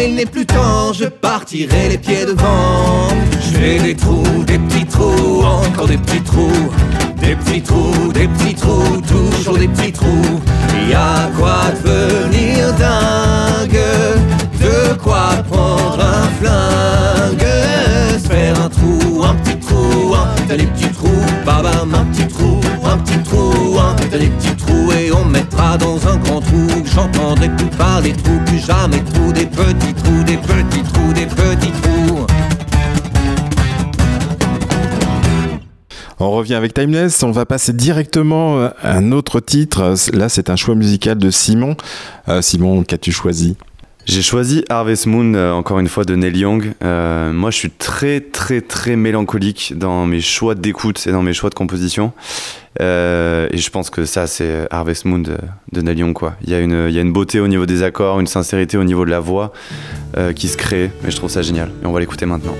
Il 0.00 0.16
n'est 0.16 0.26
plus 0.26 0.46
temps, 0.46 0.92
je 0.92 1.04
partirai 1.04 1.90
les 1.90 1.98
pieds 1.98 2.26
devant. 2.26 3.08
Je 3.40 3.58
fais 3.58 3.78
des 3.78 3.94
trous, 3.94 4.44
des 4.44 4.58
petits 4.58 4.86
trous, 4.86 5.44
encore 5.44 5.86
des 5.86 5.98
petits 5.98 6.22
trous. 6.22 6.70
Des 7.18 7.36
petits 7.36 7.62
trous, 7.62 8.12
des 8.12 8.26
petits 8.26 8.54
trous, 8.54 9.00
toujours 9.06 9.58
des 9.58 9.68
petits 9.68 9.92
trous. 9.92 10.40
Y 10.88 10.94
a 10.94 11.30
quoi 11.38 11.70
devenir 11.84 12.72
dingue, 12.74 13.78
de 14.60 14.94
quoi 14.94 15.30
prendre 15.48 16.00
un 16.00 16.28
flingue, 16.40 17.46
faire 18.28 18.60
un 18.60 18.68
trou, 18.68 19.22
un 19.22 19.34
petit 19.36 19.56
trou, 19.58 20.14
un 20.14 20.28
t'as 20.48 20.56
des 20.56 20.66
petits 20.66 20.90
trous, 20.90 21.08
babam, 21.46 21.94
un 21.94 22.04
petit 22.06 22.26
trou, 22.26 22.60
un 22.84 22.98
petit 22.98 23.18
trou, 23.22 23.78
un 23.78 23.94
t'as 24.10 24.18
des 24.18 24.26
petits 24.26 24.56
trous 24.56 24.61
et 24.98 25.12
on 25.12 25.24
me 25.24 25.32
mettra 25.32 25.76
dans 25.78 25.96
un 26.08 26.16
grand 26.16 26.40
trou. 26.40 26.66
J'entendrai 26.84 27.48
plus 27.56 27.66
parler 27.76 28.12
trous, 28.12 28.40
plus 28.46 28.58
jamais 28.58 29.02
trous, 29.04 29.32
des 29.32 29.46
petits 29.46 29.94
trous, 29.94 30.24
des 30.24 30.36
petits 30.36 30.82
trous, 30.82 31.12
des 31.12 31.26
petits 31.26 31.72
trous. 31.82 32.26
On 36.18 36.30
revient 36.30 36.54
avec 36.54 36.72
Timeless, 36.72 37.24
on 37.24 37.32
va 37.32 37.46
passer 37.46 37.72
directement 37.72 38.60
euh, 38.60 38.68
à 38.80 38.96
un 38.96 39.10
autre 39.10 39.40
titre. 39.40 39.94
Là, 40.12 40.28
c'est 40.28 40.50
un 40.50 40.56
choix 40.56 40.76
musical 40.76 41.18
de 41.18 41.30
Simon. 41.30 41.76
Euh, 42.28 42.40
Simon, 42.42 42.84
qu'as-tu 42.84 43.10
choisi? 43.10 43.56
J'ai 44.04 44.22
choisi 44.22 44.64
Harvest 44.68 45.06
Moon, 45.06 45.34
euh, 45.34 45.52
encore 45.52 45.78
une 45.78 45.88
fois, 45.88 46.04
de 46.04 46.16
Neil 46.16 46.36
Young. 46.36 46.72
Euh, 46.82 47.32
moi, 47.32 47.50
je 47.50 47.56
suis 47.56 47.70
très, 47.70 48.20
très, 48.20 48.60
très 48.60 48.96
mélancolique 48.96 49.74
dans 49.76 50.06
mes 50.06 50.20
choix 50.20 50.56
d'écoute 50.56 51.06
et 51.06 51.12
dans 51.12 51.22
mes 51.22 51.32
choix 51.32 51.50
de 51.50 51.54
composition. 51.54 52.12
Euh, 52.80 53.46
et 53.52 53.58
je 53.58 53.70
pense 53.70 53.90
que 53.90 54.04
ça, 54.04 54.26
c'est 54.26 54.66
Harvest 54.70 55.04
Moon 55.04 55.20
de, 55.20 55.36
de 55.72 55.80
Neil 55.82 55.98
Young. 55.98 56.18
Il 56.42 56.50
y, 56.50 56.54
a 56.54 56.60
une, 56.60 56.90
y 56.90 56.98
a 56.98 57.00
une 57.00 57.12
beauté 57.12 57.38
au 57.38 57.46
niveau 57.46 57.64
des 57.64 57.84
accords, 57.84 58.18
une 58.18 58.26
sincérité 58.26 58.76
au 58.76 58.84
niveau 58.84 59.04
de 59.04 59.10
la 59.10 59.20
voix 59.20 59.52
qui 60.34 60.48
se 60.48 60.56
crée. 60.56 60.90
Et 61.06 61.10
je 61.10 61.16
trouve 61.16 61.30
ça 61.30 61.42
génial. 61.42 61.70
Et 61.82 61.86
on 61.86 61.92
va 61.92 62.00
l'écouter 62.00 62.26
maintenant. 62.26 62.56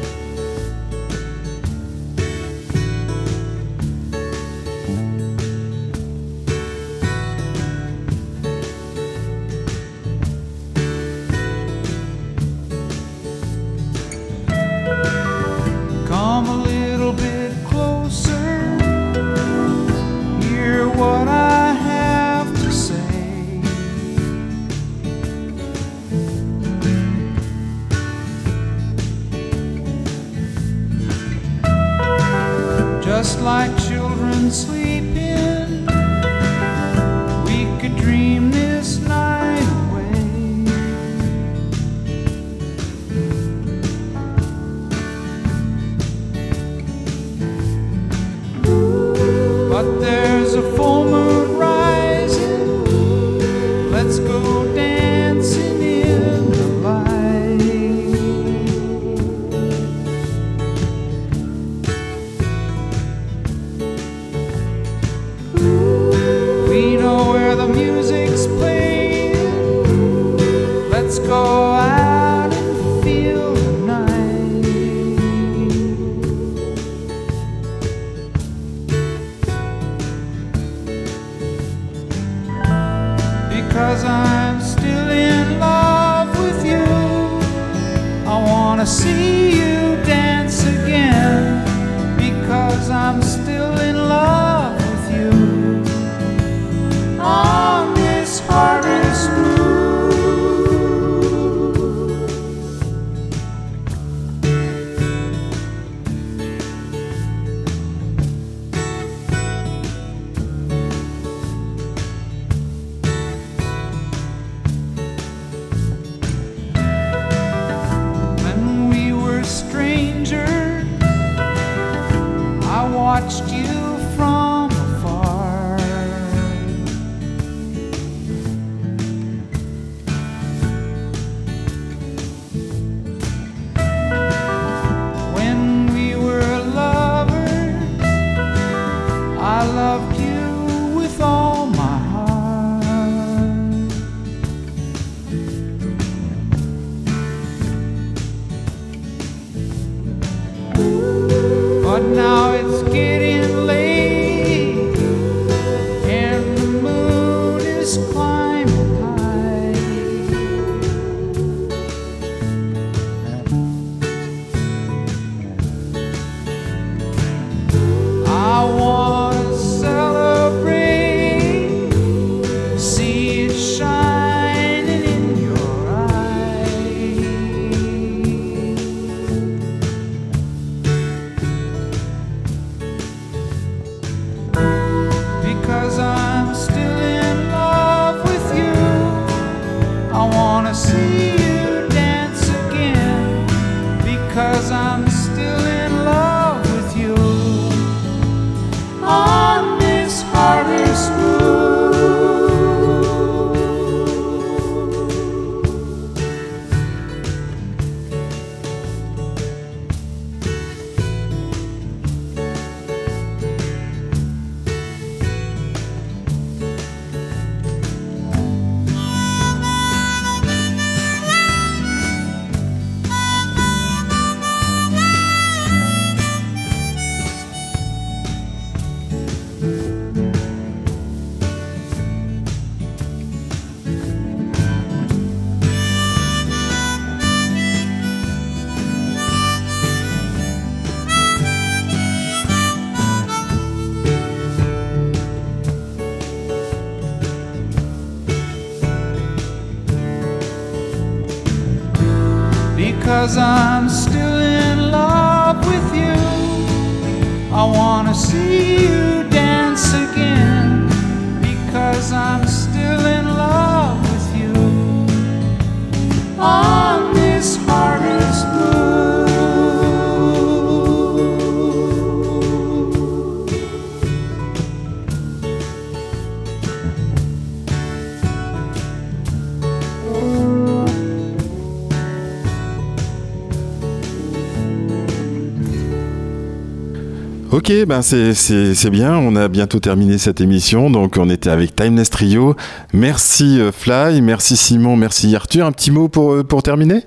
Ok, 287.52 287.70
ben 287.86 288.00
c'est- 288.00 288.90
bien, 288.90 289.14
on 289.18 289.36
a 289.36 289.46
bientôt 289.48 289.78
terminé 289.78 290.16
cette 290.16 290.40
émission, 290.40 290.88
donc 290.88 291.18
on 291.18 291.28
était 291.28 291.50
avec 291.50 291.76
Timeless 291.76 292.08
Trio. 292.08 292.56
Merci 292.94 293.60
euh, 293.60 293.70
Fly, 293.70 294.22
merci 294.22 294.56
Simon, 294.56 294.96
merci 294.96 295.36
Arthur. 295.36 295.66
Un 295.66 295.72
petit 295.72 295.90
mot 295.90 296.08
pour, 296.08 296.32
euh, 296.32 296.44
pour 296.44 296.62
terminer? 296.62 297.02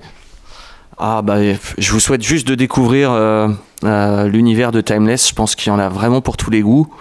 Ah 0.99 1.23
bah, 1.23 1.37
je 1.79 1.91
vous 1.91 1.99
souhaite 1.99 2.21
juste 2.21 2.47
de 2.47 2.53
découvrir 2.53 3.11
euh, 3.11 3.47
euh, 3.85 4.27
l'univers 4.27 4.71
de 4.71 4.81
Timeless. 4.81 5.29
Je 5.29 5.33
pense 5.33 5.55
qu'il 5.55 5.71
y 5.71 5.75
en 5.75 5.79
a 5.79 5.89
vraiment 5.89 6.21
pour 6.21 6.37
tous 6.37 6.51
les 6.51 6.61
goûts. 6.61 6.93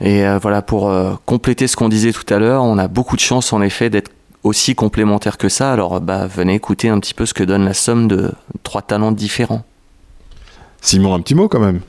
Et 0.00 0.26
euh, 0.26 0.40
voilà, 0.42 0.60
pour 0.60 0.92
compléter 1.24 1.68
ce 1.68 1.76
qu'on 1.76 1.88
disait 1.88 2.12
tout 2.12 2.34
à 2.34 2.40
l'heure, 2.40 2.64
on 2.64 2.78
a 2.78 2.88
beaucoup 2.88 3.14
de 3.14 3.20
chance 3.20 3.52
en 3.52 3.62
effet 3.62 3.90
d'être 3.90 4.10
aussi 4.42 4.74
complémentaires 4.74 5.38
que 5.38 5.48
ça. 5.48 5.72
Alors 5.72 6.00
bah, 6.00 6.26
venez 6.26 6.56
écouter 6.56 6.88
un 6.88 6.98
petit 6.98 7.14
peu 7.14 7.26
ce 7.26 7.32
que 7.32 7.44
donne 7.44 7.64
la 7.64 7.74
somme 7.74 8.08
de 8.08 8.32
trois 8.64 8.82
talents 8.82 9.12
différents. 9.12 9.62
Simon, 10.80 11.14
un 11.14 11.20
petit 11.20 11.36
mot 11.36 11.48
quand 11.48 11.60
même. 11.60 11.80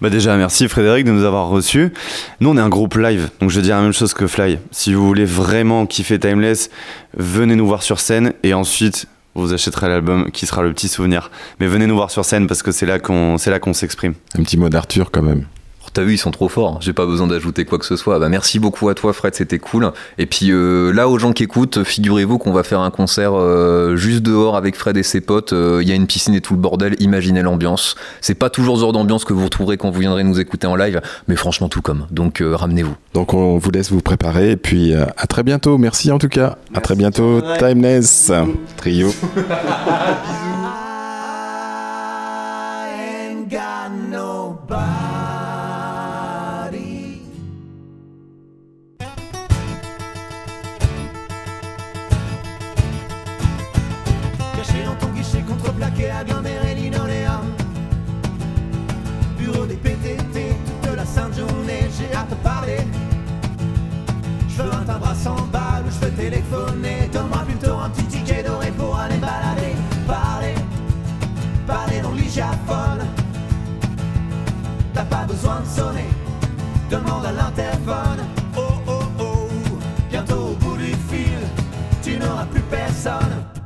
Bah 0.00 0.08
déjà, 0.08 0.36
merci 0.38 0.66
Frédéric 0.66 1.04
de 1.04 1.12
nous 1.12 1.24
avoir 1.24 1.48
reçus. 1.48 1.92
Nous, 2.40 2.48
on 2.48 2.56
est 2.56 2.60
un 2.60 2.70
groupe 2.70 2.96
live, 2.96 3.28
donc 3.40 3.50
je 3.50 3.56
veux 3.56 3.62
dire 3.62 3.76
la 3.76 3.82
même 3.82 3.92
chose 3.92 4.14
que 4.14 4.26
Fly. 4.26 4.58
Si 4.70 4.94
vous 4.94 5.06
voulez 5.06 5.26
vraiment 5.26 5.84
kiffer 5.84 6.18
Timeless, 6.18 6.70
venez 7.14 7.54
nous 7.54 7.66
voir 7.66 7.82
sur 7.82 8.00
scène 8.00 8.32
et 8.42 8.54
ensuite 8.54 9.06
vous 9.34 9.52
achèterez 9.52 9.88
l'album 9.88 10.30
qui 10.30 10.46
sera 10.46 10.62
le 10.62 10.72
petit 10.72 10.88
souvenir. 10.88 11.30
Mais 11.60 11.66
venez 11.66 11.86
nous 11.86 11.96
voir 11.96 12.10
sur 12.10 12.24
scène 12.24 12.46
parce 12.46 12.62
que 12.62 12.72
c'est 12.72 12.86
là 12.86 12.98
qu'on 12.98 13.36
c'est 13.36 13.50
là 13.50 13.58
qu'on 13.58 13.74
s'exprime. 13.74 14.14
Un 14.38 14.42
petit 14.42 14.56
mot 14.56 14.70
d'Arthur 14.70 15.10
quand 15.10 15.22
même. 15.22 15.44
T'as 15.92 16.02
vu, 16.02 16.14
ils 16.14 16.18
sont 16.18 16.30
trop 16.30 16.48
forts. 16.48 16.78
J'ai 16.80 16.92
pas 16.92 17.06
besoin 17.06 17.26
d'ajouter 17.26 17.64
quoi 17.64 17.78
que 17.78 17.84
ce 17.86 17.96
soit. 17.96 18.18
Bah, 18.18 18.28
merci 18.28 18.58
beaucoup 18.58 18.88
à 18.88 18.94
toi, 18.94 19.12
Fred, 19.12 19.34
c'était 19.34 19.58
cool. 19.58 19.90
Et 20.18 20.26
puis 20.26 20.50
euh, 20.50 20.92
là, 20.92 21.08
aux 21.08 21.18
gens 21.18 21.32
qui 21.32 21.42
écoutent, 21.42 21.82
figurez-vous 21.84 22.38
qu'on 22.38 22.52
va 22.52 22.62
faire 22.62 22.80
un 22.80 22.90
concert 22.90 23.32
euh, 23.34 23.96
juste 23.96 24.22
dehors 24.22 24.56
avec 24.56 24.76
Fred 24.76 24.96
et 24.96 25.02
ses 25.02 25.20
potes. 25.20 25.52
Euh, 25.52 25.80
Il 25.82 25.88
y 25.88 25.92
a 25.92 25.94
une 25.94 26.06
piscine 26.06 26.34
et 26.34 26.40
tout 26.40 26.54
le 26.54 26.60
bordel. 26.60 26.96
Imaginez 27.00 27.42
l'ambiance. 27.42 27.96
C'est 28.20 28.34
pas 28.34 28.50
toujours 28.50 28.76
ce 28.76 28.82
genre 28.82 28.92
d'ambiance 28.92 29.24
que 29.24 29.32
vous 29.32 29.44
retrouverez 29.44 29.76
quand 29.76 29.90
vous 29.90 30.00
viendrez 30.00 30.22
nous 30.24 30.38
écouter 30.40 30.66
en 30.66 30.76
live, 30.76 31.00
mais 31.28 31.36
franchement 31.36 31.68
tout 31.68 31.82
comme. 31.82 32.06
Donc 32.10 32.40
euh, 32.40 32.54
ramenez-vous. 32.54 32.94
Donc 33.14 33.34
on 33.34 33.58
vous 33.58 33.70
laisse 33.70 33.90
vous 33.90 34.00
préparer 34.00 34.52
et 34.52 34.56
puis 34.56 34.94
euh, 34.94 35.04
à 35.16 35.26
très 35.26 35.42
bientôt. 35.42 35.78
Merci 35.78 36.12
en 36.12 36.18
tout 36.18 36.28
cas. 36.28 36.56
à 36.74 36.80
très 36.80 36.94
bientôt. 36.94 37.40
Timeless 37.58 38.30
Trio. 38.76 39.08
I 39.08 40.76
Bureau 59.38 59.66
des 59.66 59.74
PTT, 59.76 60.54
toute 60.82 60.96
la 60.96 61.04
sainte 61.04 61.34
journée, 61.36 61.88
j'ai 61.98 62.14
hâte 62.14 62.30
de 62.30 62.34
parler. 62.36 62.78
Je 64.48 64.62
veux 64.62 64.72
un 64.72 64.84
timbre 64.84 65.08
à 65.08 65.14
100 65.14 65.34
balles 65.52 65.84
ou 65.86 65.90
je 65.90 66.06
veux 66.06 66.12
téléphoner. 66.12 67.08
Donne-moi 67.12 67.42
plutôt 67.46 67.78
un 67.78 67.90
petit 67.90 68.04
ticket 68.04 68.42
doré 68.42 68.70
pour 68.76 68.96
aller 68.96 69.16
balader. 69.16 69.74
Parler, 70.06 70.54
parler 71.66 72.00
dans 72.00 72.12
l'hygiaphone. 72.12 73.06
T'as 74.92 75.04
pas 75.04 75.24
besoin 75.24 75.60
de 75.60 75.66
sonner, 75.66 76.08
demande 76.90 77.24
à 77.24 77.32
l'interphone. 77.32 78.20
Oh 78.56 78.60
oh 78.86 79.02
oh, 79.18 79.48
bientôt 80.10 80.50
au 80.50 80.54
bout 80.54 80.76
du 80.76 80.92
fil, 81.08 81.40
tu 82.02 82.18
n'auras 82.18 82.46
plus 82.46 82.62
personne. 82.62 83.59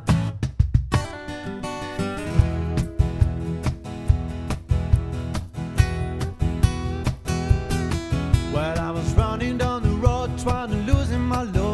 The 10.45 10.51
road 10.51 10.65
trying 10.67 10.85
to 10.85 10.93
loosen 10.93 11.21
my 11.21 11.43
load. 11.43 11.64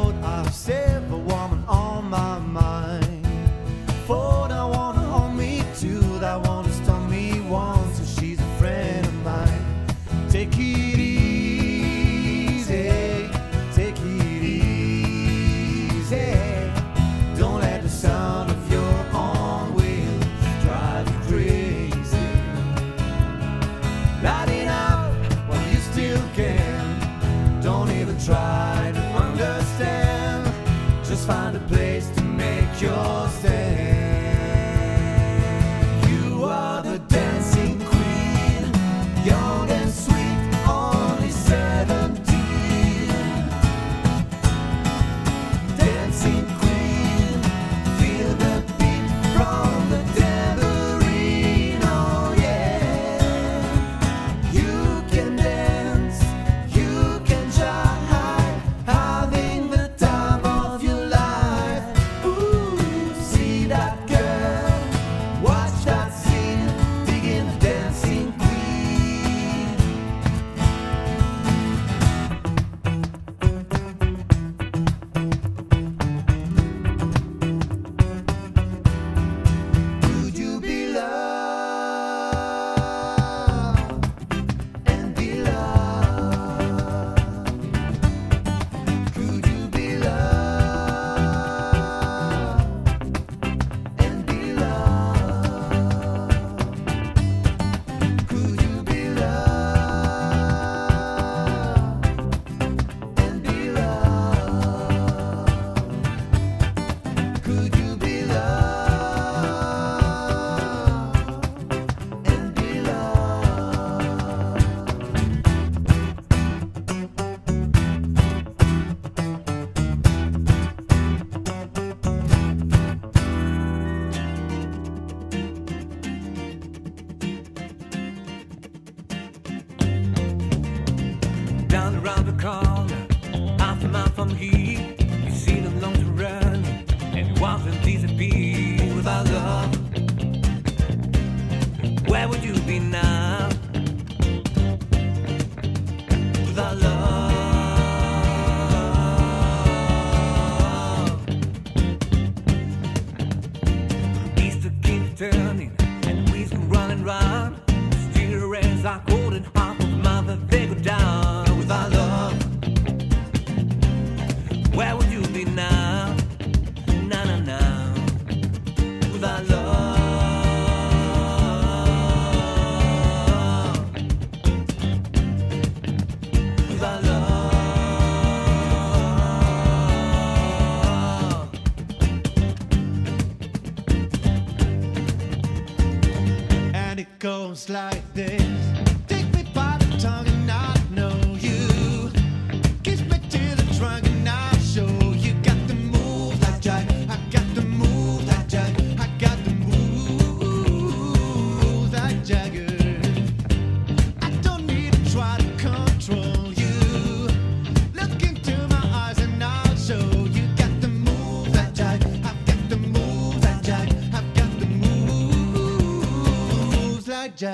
Ce 217.41 217.47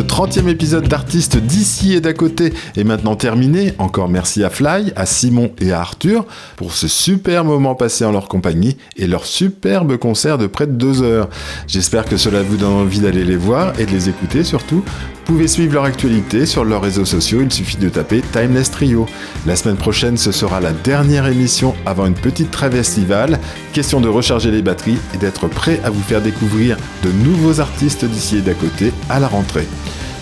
30e 0.00 0.48
épisode 0.48 0.88
d'artistes 0.88 1.36
d'ici 1.36 1.94
et 1.94 2.00
d'à 2.00 2.12
côté 2.12 2.52
est 2.76 2.82
maintenant 2.82 3.14
terminé. 3.14 3.72
Encore 3.78 4.08
merci 4.08 4.42
à 4.42 4.50
Fly, 4.50 4.92
à 4.96 5.06
Simon 5.06 5.52
et 5.60 5.70
à 5.70 5.80
Arthur 5.80 6.26
pour 6.56 6.72
ce 6.72 6.88
super 6.88 7.44
moment 7.44 7.76
passé 7.76 8.04
en 8.04 8.10
leur 8.10 8.26
compagnie 8.26 8.76
et 8.96 9.06
leur 9.06 9.26
superbe 9.26 9.96
concert 9.96 10.38
de 10.38 10.48
près 10.48 10.66
de 10.66 10.72
deux 10.72 11.02
heures. 11.02 11.28
J'espère 11.68 12.04
que 12.04 12.16
cela 12.16 12.42
vous 12.42 12.56
donne 12.56 12.72
envie 12.72 12.98
d'aller 12.98 13.24
les 13.24 13.36
voir 13.36 13.78
et 13.78 13.86
de 13.86 13.92
les 13.92 14.08
écouter 14.08 14.42
surtout. 14.42 14.82
Vous 15.26 15.32
pouvez 15.32 15.48
suivre 15.48 15.74
leur 15.74 15.84
actualité 15.84 16.46
sur 16.46 16.64
leurs 16.64 16.82
réseaux 16.82 17.04
sociaux, 17.04 17.40
il 17.42 17.52
suffit 17.52 17.78
de 17.78 17.88
taper 17.88 18.22
Timeless 18.30 18.70
Trio. 18.70 19.06
La 19.44 19.56
semaine 19.56 19.76
prochaine, 19.76 20.16
ce 20.16 20.30
sera 20.30 20.60
la 20.60 20.72
dernière 20.72 21.26
émission 21.26 21.74
avant 21.84 22.06
une 22.06 22.14
petite 22.14 22.52
trêve 22.52 22.76
estivale. 22.76 23.40
Question 23.72 24.00
de 24.00 24.08
recharger 24.08 24.52
les 24.52 24.62
batteries 24.62 24.98
et 25.14 25.16
d'être 25.18 25.48
prêt 25.48 25.80
à 25.82 25.90
vous 25.90 26.00
faire 26.00 26.22
découvrir 26.22 26.76
de 27.02 27.10
nouveaux 27.10 27.58
artistes 27.58 28.04
d'ici 28.04 28.36
et 28.36 28.40
d'à 28.40 28.54
côté 28.54 28.92
à 29.10 29.18
la 29.18 29.26
rentrée. 29.26 29.66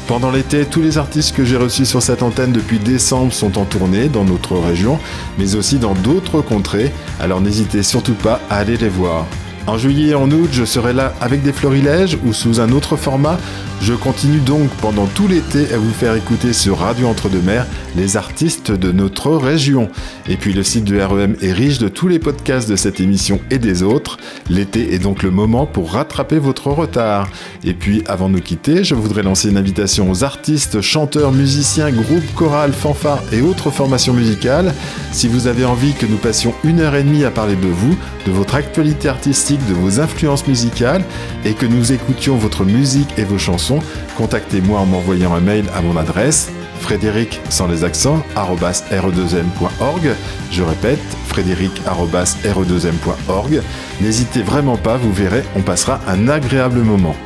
Pendant 0.07 0.31
l'été, 0.31 0.65
tous 0.65 0.81
les 0.81 0.97
artistes 0.97 1.37
que 1.37 1.45
j'ai 1.45 1.59
reçus 1.59 1.85
sur 1.85 2.03
cette 2.03 2.23
antenne 2.23 2.53
depuis 2.53 2.79
décembre 2.79 3.35
sont 3.35 3.59
en 3.59 3.67
tournée 3.67 4.09
dans 4.09 4.25
notre 4.25 4.57
région, 4.57 4.99
mais 5.39 5.55
aussi 5.55 5.77
dans 5.77 5.95
d'autres 5.95 6.41
contrées, 6.41 6.91
alors 7.21 7.43
n'hésitez 7.43 7.83
surtout 7.83 8.15
pas 8.15 8.41
à 8.49 8.57
aller 8.57 8.79
les 8.79 8.89
voir. 8.89 9.27
En 9.67 9.79
juillet 9.79 10.11
et 10.11 10.15
en 10.15 10.31
août, 10.31 10.51
je 10.53 10.65
serai 10.67 10.93
là 10.93 11.15
avec 11.23 11.43
des 11.43 11.53
florilèges 11.53 12.19
ou 12.27 12.35
sous 12.35 12.61
un 12.61 12.71
autre 12.71 12.97
format. 12.97 13.39
Je 13.81 13.95
continue 13.95 14.41
donc 14.41 14.69
pendant 14.81 15.07
tout 15.07 15.27
l'été 15.27 15.73
à 15.73 15.79
vous 15.79 15.93
faire 15.93 16.15
écouter 16.15 16.53
sur 16.53 16.79
Radio 16.79 17.09
Entre-deux-Mers 17.09 17.67
les 17.97 18.17
artistes 18.17 18.71
de 18.71 18.93
notre 18.93 19.33
région. 19.33 19.89
Et 20.29 20.37
puis 20.37 20.53
le 20.53 20.63
site 20.63 20.85
de 20.85 21.01
REM 21.01 21.37
est 21.41 21.53
riche 21.53 21.79
de 21.79 21.89
tous 21.89 22.09
les 22.09 22.19
podcasts 22.19 22.69
de 22.69 22.77
cette 22.77 23.01
émission 23.01 23.41
et 23.51 23.59
des 23.59 23.83
autres. 23.83 24.19
L'été 24.51 24.95
est 24.95 24.99
donc 24.99 25.23
le 25.23 25.31
moment 25.31 25.65
pour 25.67 25.93
rattraper 25.93 26.39
votre 26.39 26.69
retard. 26.69 27.29
Et 27.63 27.73
puis 27.73 28.03
avant 28.07 28.29
de 28.29 28.35
nous 28.35 28.43
quitter, 28.43 28.85
je 28.85 28.95
voudrais 28.95 29.23
lancer 29.23 29.49
une 29.49 29.57
invitation 29.57 30.11
aux 30.11 30.25
artistes, 30.25 30.83
chanteurs, 30.83 31.33
musiciens, 31.33 31.91
groupes, 31.91 32.35
chorales, 32.35 32.73
fanfares 32.73 33.23
et 33.33 33.41
autres 33.41 33.71
formations 33.71 34.13
musicales. 34.13 34.75
Si 35.13 35.27
vous 35.27 35.47
avez 35.47 35.65
envie 35.65 35.93
que 35.93 36.07
nous 36.07 36.19
passions 36.19 36.55
une 36.65 36.81
heure 36.81 36.95
et 36.95 37.03
demie 37.03 37.25
à 37.25 37.31
parler 37.31 37.57
de 37.57 37.69
vous, 37.69 37.97
de 38.27 38.33
votre 38.33 38.55
actualité 38.55 39.09
artistique, 39.09 39.54
de 39.69 39.75
vos 39.75 40.01
influences 40.01 40.47
musicales 40.47 41.05
et 41.45 41.55
que 41.55 41.67
nous 41.67 41.93
écoutions 41.93 42.37
votre 42.37 42.65
musique 42.65 43.19
et 43.19 43.25
vos 43.25 43.39
chansons, 43.39 43.81
contactez-moi 44.17 44.81
en 44.81 44.87
m'envoyant 44.87 45.35
un 45.35 45.41
mail 45.41 45.65
à 45.75 45.83
mon 45.83 45.97
adresse 45.97 46.51
frédéric 46.81 47.41
sans 47.49 47.67
les 47.67 47.83
accents 47.83 48.23
arobase 48.37 48.85
re2m.org 48.91 50.11
je 50.51 50.63
répète 50.63 50.99
frédéric 51.29 51.73
arobase 51.87 52.37
re2m.org 52.45 53.63
n'hésitez 54.03 54.43
vraiment 54.43 54.77
pas 54.77 54.99
vous 54.99 55.13
verrez 55.13 55.45
on 55.57 55.63
passera 55.63 56.01
un 56.07 56.29
agréable 56.29 56.81
moment 56.81 57.17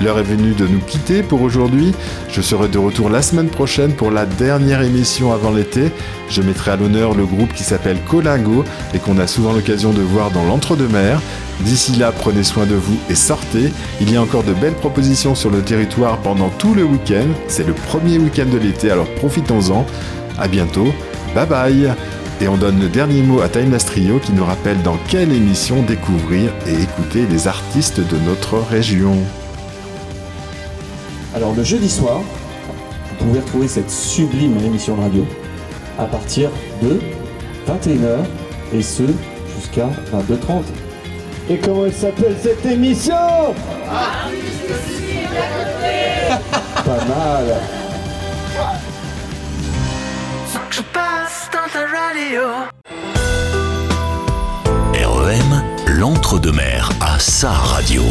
L'heure 0.00 0.18
est 0.18 0.24
venue 0.24 0.54
de 0.54 0.66
nous 0.66 0.80
quitter 0.80 1.22
pour 1.22 1.42
aujourd'hui. 1.42 1.92
Je 2.28 2.40
serai 2.40 2.66
de 2.68 2.78
retour 2.78 3.08
la 3.08 3.22
semaine 3.22 3.48
prochaine 3.48 3.92
pour 3.92 4.10
la 4.10 4.26
dernière 4.26 4.82
émission 4.82 5.32
avant 5.32 5.52
l'été. 5.52 5.92
Je 6.28 6.42
mettrai 6.42 6.72
à 6.72 6.76
l'honneur 6.76 7.14
le 7.14 7.24
groupe 7.24 7.52
qui 7.52 7.62
s'appelle 7.62 7.98
Colingo 8.08 8.64
et 8.94 8.98
qu'on 8.98 9.18
a 9.18 9.28
souvent 9.28 9.52
l'occasion 9.52 9.92
de 9.92 10.00
voir 10.00 10.32
dans 10.32 10.44
l'entre-deux-mers. 10.44 11.20
D'ici 11.64 11.92
là, 11.92 12.10
prenez 12.12 12.42
soin 12.42 12.66
de 12.66 12.74
vous 12.74 12.96
et 13.08 13.14
sortez. 13.14 13.72
Il 14.00 14.12
y 14.12 14.16
a 14.16 14.22
encore 14.22 14.42
de 14.42 14.52
belles 14.52 14.74
propositions 14.74 15.34
sur 15.34 15.50
le 15.50 15.62
territoire 15.62 16.18
pendant 16.18 16.48
tout 16.48 16.74
le 16.74 16.84
week-end. 16.84 17.26
C'est 17.46 17.66
le 17.66 17.72
premier 17.72 18.18
week-end 18.18 18.46
de 18.46 18.58
l'été, 18.58 18.90
alors 18.90 19.08
profitons-en. 19.14 19.86
À 20.38 20.48
bientôt. 20.48 20.88
Bye 21.34 21.46
bye. 21.46 21.94
Et 22.40 22.48
on 22.48 22.56
donne 22.56 22.80
le 22.80 22.88
dernier 22.88 23.22
mot 23.22 23.40
à 23.40 23.48
Timeless 23.48 23.86
Trio 23.86 24.18
qui 24.18 24.32
nous 24.32 24.44
rappelle 24.44 24.82
dans 24.82 24.96
quelle 25.08 25.32
émission 25.32 25.82
découvrir 25.82 26.50
et 26.66 26.82
écouter 26.82 27.26
les 27.30 27.46
artistes 27.46 28.00
de 28.00 28.18
notre 28.26 28.58
région. 28.58 29.16
Alors 31.34 31.54
le 31.54 31.62
jeudi 31.62 31.88
soir, 31.88 32.20
vous 33.08 33.24
pouvez 33.26 33.38
retrouver 33.38 33.68
cette 33.68 33.90
sublime 33.90 34.58
émission 34.64 34.96
de 34.96 35.02
radio 35.02 35.26
à 35.98 36.06
partir 36.06 36.50
de 36.82 36.98
21h 37.68 38.24
et 38.74 38.82
ce 38.82 39.04
jusqu'à 39.56 39.88
22h30. 40.12 40.64
Et 41.50 41.58
comment 41.58 41.86
elle 41.86 41.92
s'appelle 41.92 42.36
cette 42.40 42.64
émission 42.64 43.54
Pas 46.84 47.04
mal. 47.06 47.56
Que 50.70 50.76
je 50.76 50.82
passe 50.82 51.50
dans 51.52 51.68
ta 51.70 51.80
radio. 51.80 52.42
REM, 54.94 55.62
l'entre-deux-mers 55.86 56.90
à 57.00 57.18
sa 57.18 57.50
radio. 57.50 58.02